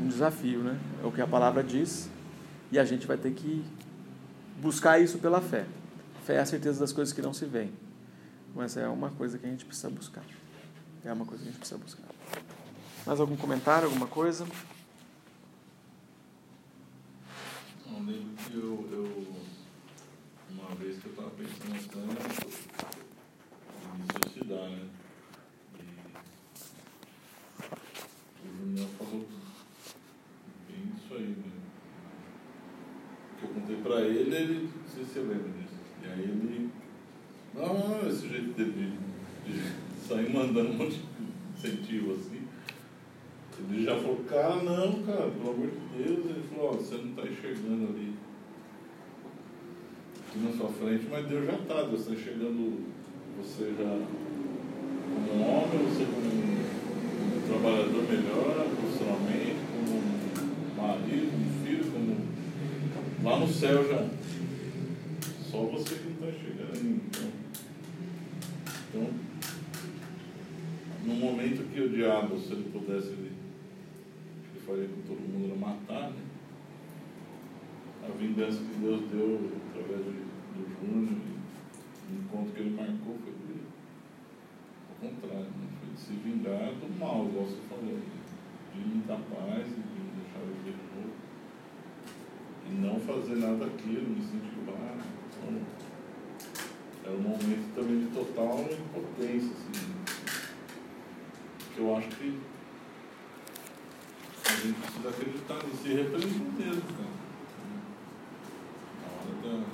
um 0.00 0.08
desafio, 0.08 0.60
né? 0.60 0.78
É 1.02 1.06
o 1.06 1.12
que 1.12 1.20
a 1.20 1.26
palavra 1.26 1.62
diz 1.62 2.08
e 2.70 2.78
a 2.78 2.84
gente 2.84 3.06
vai 3.06 3.16
ter 3.16 3.32
que 3.32 3.64
buscar 4.60 5.00
isso 5.00 5.18
pela 5.18 5.40
fé. 5.40 5.66
Fé 6.26 6.34
é 6.34 6.40
a 6.40 6.44
certeza 6.44 6.80
das 6.80 6.92
coisas 6.92 7.14
que 7.14 7.22
não 7.22 7.32
se 7.32 7.46
veem. 7.46 7.72
Mas 8.52 8.76
é 8.76 8.88
uma 8.88 9.12
coisa 9.12 9.38
que 9.38 9.46
a 9.46 9.48
gente 9.48 9.64
precisa 9.64 9.88
buscar. 9.88 10.24
É 11.04 11.12
uma 11.12 11.24
coisa 11.24 11.40
que 11.40 11.48
a 11.48 11.52
gente 11.52 11.60
precisa 11.60 11.78
buscar. 11.78 12.08
Mais 13.06 13.20
algum 13.20 13.36
comentário, 13.36 13.86
alguma 13.86 14.08
coisa? 14.08 14.44
Não, 17.86 18.04
lembro 18.04 18.34
que 18.44 18.54
eu, 18.54 18.88
eu 18.90 19.36
uma 20.50 20.74
vez 20.74 20.98
que 20.98 21.06
eu 21.06 21.12
estava 21.12 21.30
pensando 21.30 21.76
em 21.76 21.78
me 24.02 24.06
suicidar, 24.24 24.68
né? 24.68 24.88
E 28.44 28.48
o 28.48 28.56
Junior 28.56 28.88
falou 28.98 29.28
bem 30.66 30.92
isso 30.96 31.14
aí, 31.14 31.36
né? 31.36 31.52
Que 33.38 33.44
eu 33.44 33.50
contei 33.50 33.76
para 33.76 34.00
ele, 34.00 34.34
ele, 34.34 34.72
não 34.74 34.88
sei 34.92 35.04
se 35.04 35.12
você 35.12 35.20
lembra 35.20 35.50
disso. 35.50 35.85
E 36.06 36.12
aí 36.12 36.20
ele. 36.20 36.70
Não, 37.54 38.08
esse 38.08 38.28
jeito 38.28 38.52
dele 38.52 38.92
de, 39.44 39.52
de 39.52 39.62
sair 40.06 40.32
mandando 40.32 40.70
um 40.70 40.74
monte 40.74 41.00
de 41.00 41.68
incentivo 41.68 42.14
assim. 42.14 42.42
Ele 43.70 43.84
já 43.84 43.96
falou, 43.96 44.16
cara, 44.28 44.56
não, 44.56 45.02
cara, 45.02 45.30
pelo 45.30 45.50
amor 45.50 45.68
de 45.68 46.04
Deus. 46.04 46.26
Ele 46.26 46.44
falou, 46.50 46.70
ó, 46.70 46.72
você 46.76 46.96
não 46.96 47.10
está 47.10 47.22
enxergando 47.22 47.88
ali 47.88 48.14
na 50.36 50.52
sua 50.52 50.68
frente, 50.68 51.06
mas 51.10 51.26
Deus 51.26 51.46
já 51.46 51.54
está, 51.54 51.82
Deus 51.82 52.00
está 52.00 52.12
enxergando 52.12 52.84
você 53.38 53.72
já 53.78 53.98
como 55.14 55.32
um 55.32 55.42
homem, 55.42 55.86
você 55.86 56.04
como 56.04 56.26
um, 56.26 57.36
um 57.36 57.42
trabalhador 57.46 58.02
melhor, 58.08 58.66
profissionalmente, 58.76 59.56
como 59.72 59.98
um 59.98 60.82
marido, 60.82 61.32
um 61.36 61.64
filho, 61.64 61.84
como 61.90 62.16
lá 63.22 63.38
no 63.38 63.48
céu 63.48 63.88
já. 63.88 64.06
Só 65.56 65.62
você 65.62 65.94
que 65.94 66.04
não 66.04 66.28
está 66.28 66.38
chegando. 66.38 67.00
Então, 67.06 67.32
então, 68.90 69.10
no 71.06 71.14
momento 71.14 71.72
que 71.72 71.80
o 71.80 71.88
diabo, 71.88 72.38
se 72.38 72.52
ele 72.52 72.68
pudesse, 72.70 73.08
ele, 73.08 73.32
ele 74.52 74.60
faria 74.66 74.86
com 74.86 75.00
todo 75.08 75.18
mundo 75.18 75.46
era 75.46 75.58
matar, 75.58 76.10
né? 76.10 76.22
A 78.04 78.12
vingança 78.18 78.58
que 78.58 78.80
Deus 78.80 79.00
deu 79.10 79.50
através 79.70 80.04
de, 80.04 80.10
do 80.12 80.68
Júnior, 80.78 81.22
o 81.24 82.14
encontro 82.14 82.52
que 82.52 82.60
ele 82.60 82.76
marcou 82.76 83.16
foi 83.24 83.32
de, 83.32 83.62
ao 84.90 85.08
contrário, 85.08 85.40
né? 85.40 85.68
foi 85.80 85.94
de 85.94 86.00
se 86.00 86.12
vingar 86.22 86.74
do 86.74 87.00
mal, 87.00 87.28
igual 87.30 87.46
você 87.46 87.62
falou, 87.70 87.98
de 88.74 88.78
me 88.78 89.02
dar 89.08 89.20
paz 89.20 89.66
e 89.66 89.80
de 89.80 90.00
deixar 90.20 90.44
viver 90.52 90.76
de 90.76 91.00
novo. 91.00 91.16
E 92.68 92.74
não 92.74 93.00
fazer 93.00 93.36
nada 93.36 93.64
daquilo, 93.64 94.10
me 94.10 94.18
incentivar. 94.18 95.15
Era 97.06 97.14
um 97.14 97.20
momento 97.20 97.74
também 97.74 98.00
de 98.00 98.06
total 98.06 98.60
impotência, 98.62 99.52
assim. 99.52 99.94
Que 101.72 101.78
eu 101.78 101.96
acho 101.96 102.08
que 102.08 102.40
a 104.44 104.52
gente 104.56 104.80
precisa 104.80 105.08
acreditar 105.08 105.64
nisso 105.66 105.86
e 105.86 105.94
repreender 105.94 106.40
mesmo, 106.58 106.82
cara. 106.82 107.16
Na 109.02 109.08
hora 109.12 109.34
da, 109.42 109.64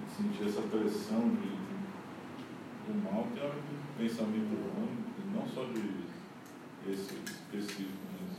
de 0.00 0.14
sentir 0.16 0.48
essa 0.48 0.62
pressão 0.62 1.28
de, 1.28 1.50
do 2.86 2.94
mal, 3.04 3.26
que 3.34 3.40
é 3.40 3.44
um 3.44 3.98
pensamento 3.98 4.54
ruim, 4.74 5.04
não 5.34 5.46
só 5.48 5.64
de 5.64 6.04
esse 6.90 7.14
específico, 7.26 7.92
mas 8.22 8.30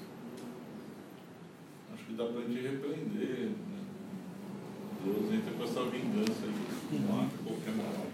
acho 1.94 2.06
que 2.06 2.14
dá 2.14 2.26
para 2.26 2.40
a 2.40 2.42
gente 2.42 2.62
repreender. 2.62 3.52
Né? 5.06 5.14
Deus 5.14 5.34
entra 5.34 5.54
com 5.54 5.64
essa 5.64 5.84
vingança 5.84 6.44
aí, 6.44 7.00
mata 7.00 7.38
qualquer 7.44 7.74
moral. 7.76 8.06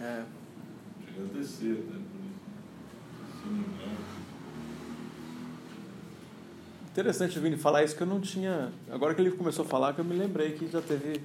É. 0.00 0.24
Chega 1.04 1.24
a 1.24 1.38
descer 1.38 1.72
até 1.72 1.98
por 1.98 2.20
isso. 2.24 3.42
Se 3.42 3.48
não 3.48 3.58
engano. 3.58 3.98
Interessante 6.90 7.38
o 7.38 7.42
Vini 7.42 7.56
falar 7.56 7.84
isso 7.84 7.96
que 7.96 8.02
eu 8.02 8.06
não 8.06 8.20
tinha. 8.20 8.72
Agora 8.90 9.14
que 9.14 9.20
ele 9.20 9.32
começou 9.32 9.64
a 9.64 9.68
falar, 9.68 9.92
que 9.92 10.00
eu 10.00 10.04
me 10.04 10.16
lembrei 10.16 10.52
que 10.52 10.68
já 10.68 10.80
teve 10.80 11.20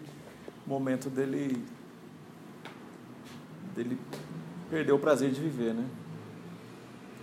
momento 0.66 1.10
dele. 1.10 1.64
dele 3.76 3.98
perder 4.70 4.92
o 4.92 5.00
prazer 5.00 5.32
de 5.32 5.40
viver, 5.40 5.74
né? 5.74 5.86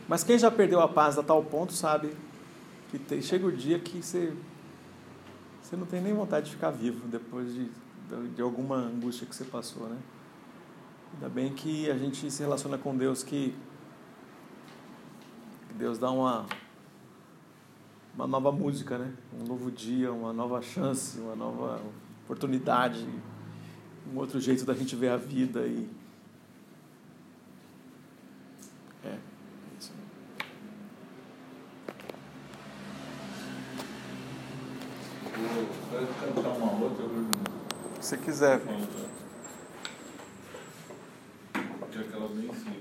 Mas 0.08 0.22
quem 0.24 0.38
já 0.38 0.50
perdeu 0.50 0.80
a 0.80 0.88
paz 0.88 1.18
a 1.18 1.22
tal 1.22 1.42
ponto 1.42 1.72
sabe 1.72 2.12
que 2.90 2.98
tem, 2.98 3.22
chega 3.22 3.46
o 3.46 3.52
dia 3.52 3.78
que 3.78 4.02
você, 4.02 4.32
você 5.70 5.76
não 5.76 5.86
tem 5.86 6.00
nem 6.00 6.12
vontade 6.12 6.46
de 6.46 6.52
ficar 6.52 6.72
vivo 6.72 7.06
depois 7.06 7.54
de, 7.54 7.70
de 8.34 8.42
alguma 8.42 8.74
angústia 8.74 9.24
que 9.24 9.32
você 9.32 9.44
passou, 9.44 9.88
né? 9.88 9.96
Ainda 11.14 11.28
bem 11.28 11.54
que 11.54 11.88
a 11.88 11.96
gente 11.96 12.28
se 12.28 12.42
relaciona 12.42 12.76
com 12.76 12.96
Deus 12.96 13.22
que, 13.22 13.54
Deus 15.76 15.96
dá 15.96 16.10
uma 16.10 16.44
uma 18.16 18.26
nova 18.26 18.50
música, 18.50 18.98
né? 18.98 19.14
Um 19.40 19.46
novo 19.46 19.70
dia, 19.70 20.12
uma 20.12 20.32
nova 20.32 20.60
chance, 20.60 21.20
uma 21.20 21.36
nova 21.36 21.80
oportunidade, 22.24 23.06
um 24.12 24.18
outro 24.18 24.40
jeito 24.40 24.64
da 24.64 24.74
gente 24.74 24.96
ver 24.96 25.10
a 25.10 25.16
vida 25.16 25.60
e 25.60 25.88
é 29.04 29.29
eu 35.56 36.06
cantar 36.34 36.50
uma 36.50 36.84
outra. 36.84 37.04
Se 38.00 38.16
quiser. 38.16 38.60
Uma 38.62 38.72
outra. 38.78 39.20
Aquela 42.00 42.28
bem 42.28 42.54
simples. 42.54 42.79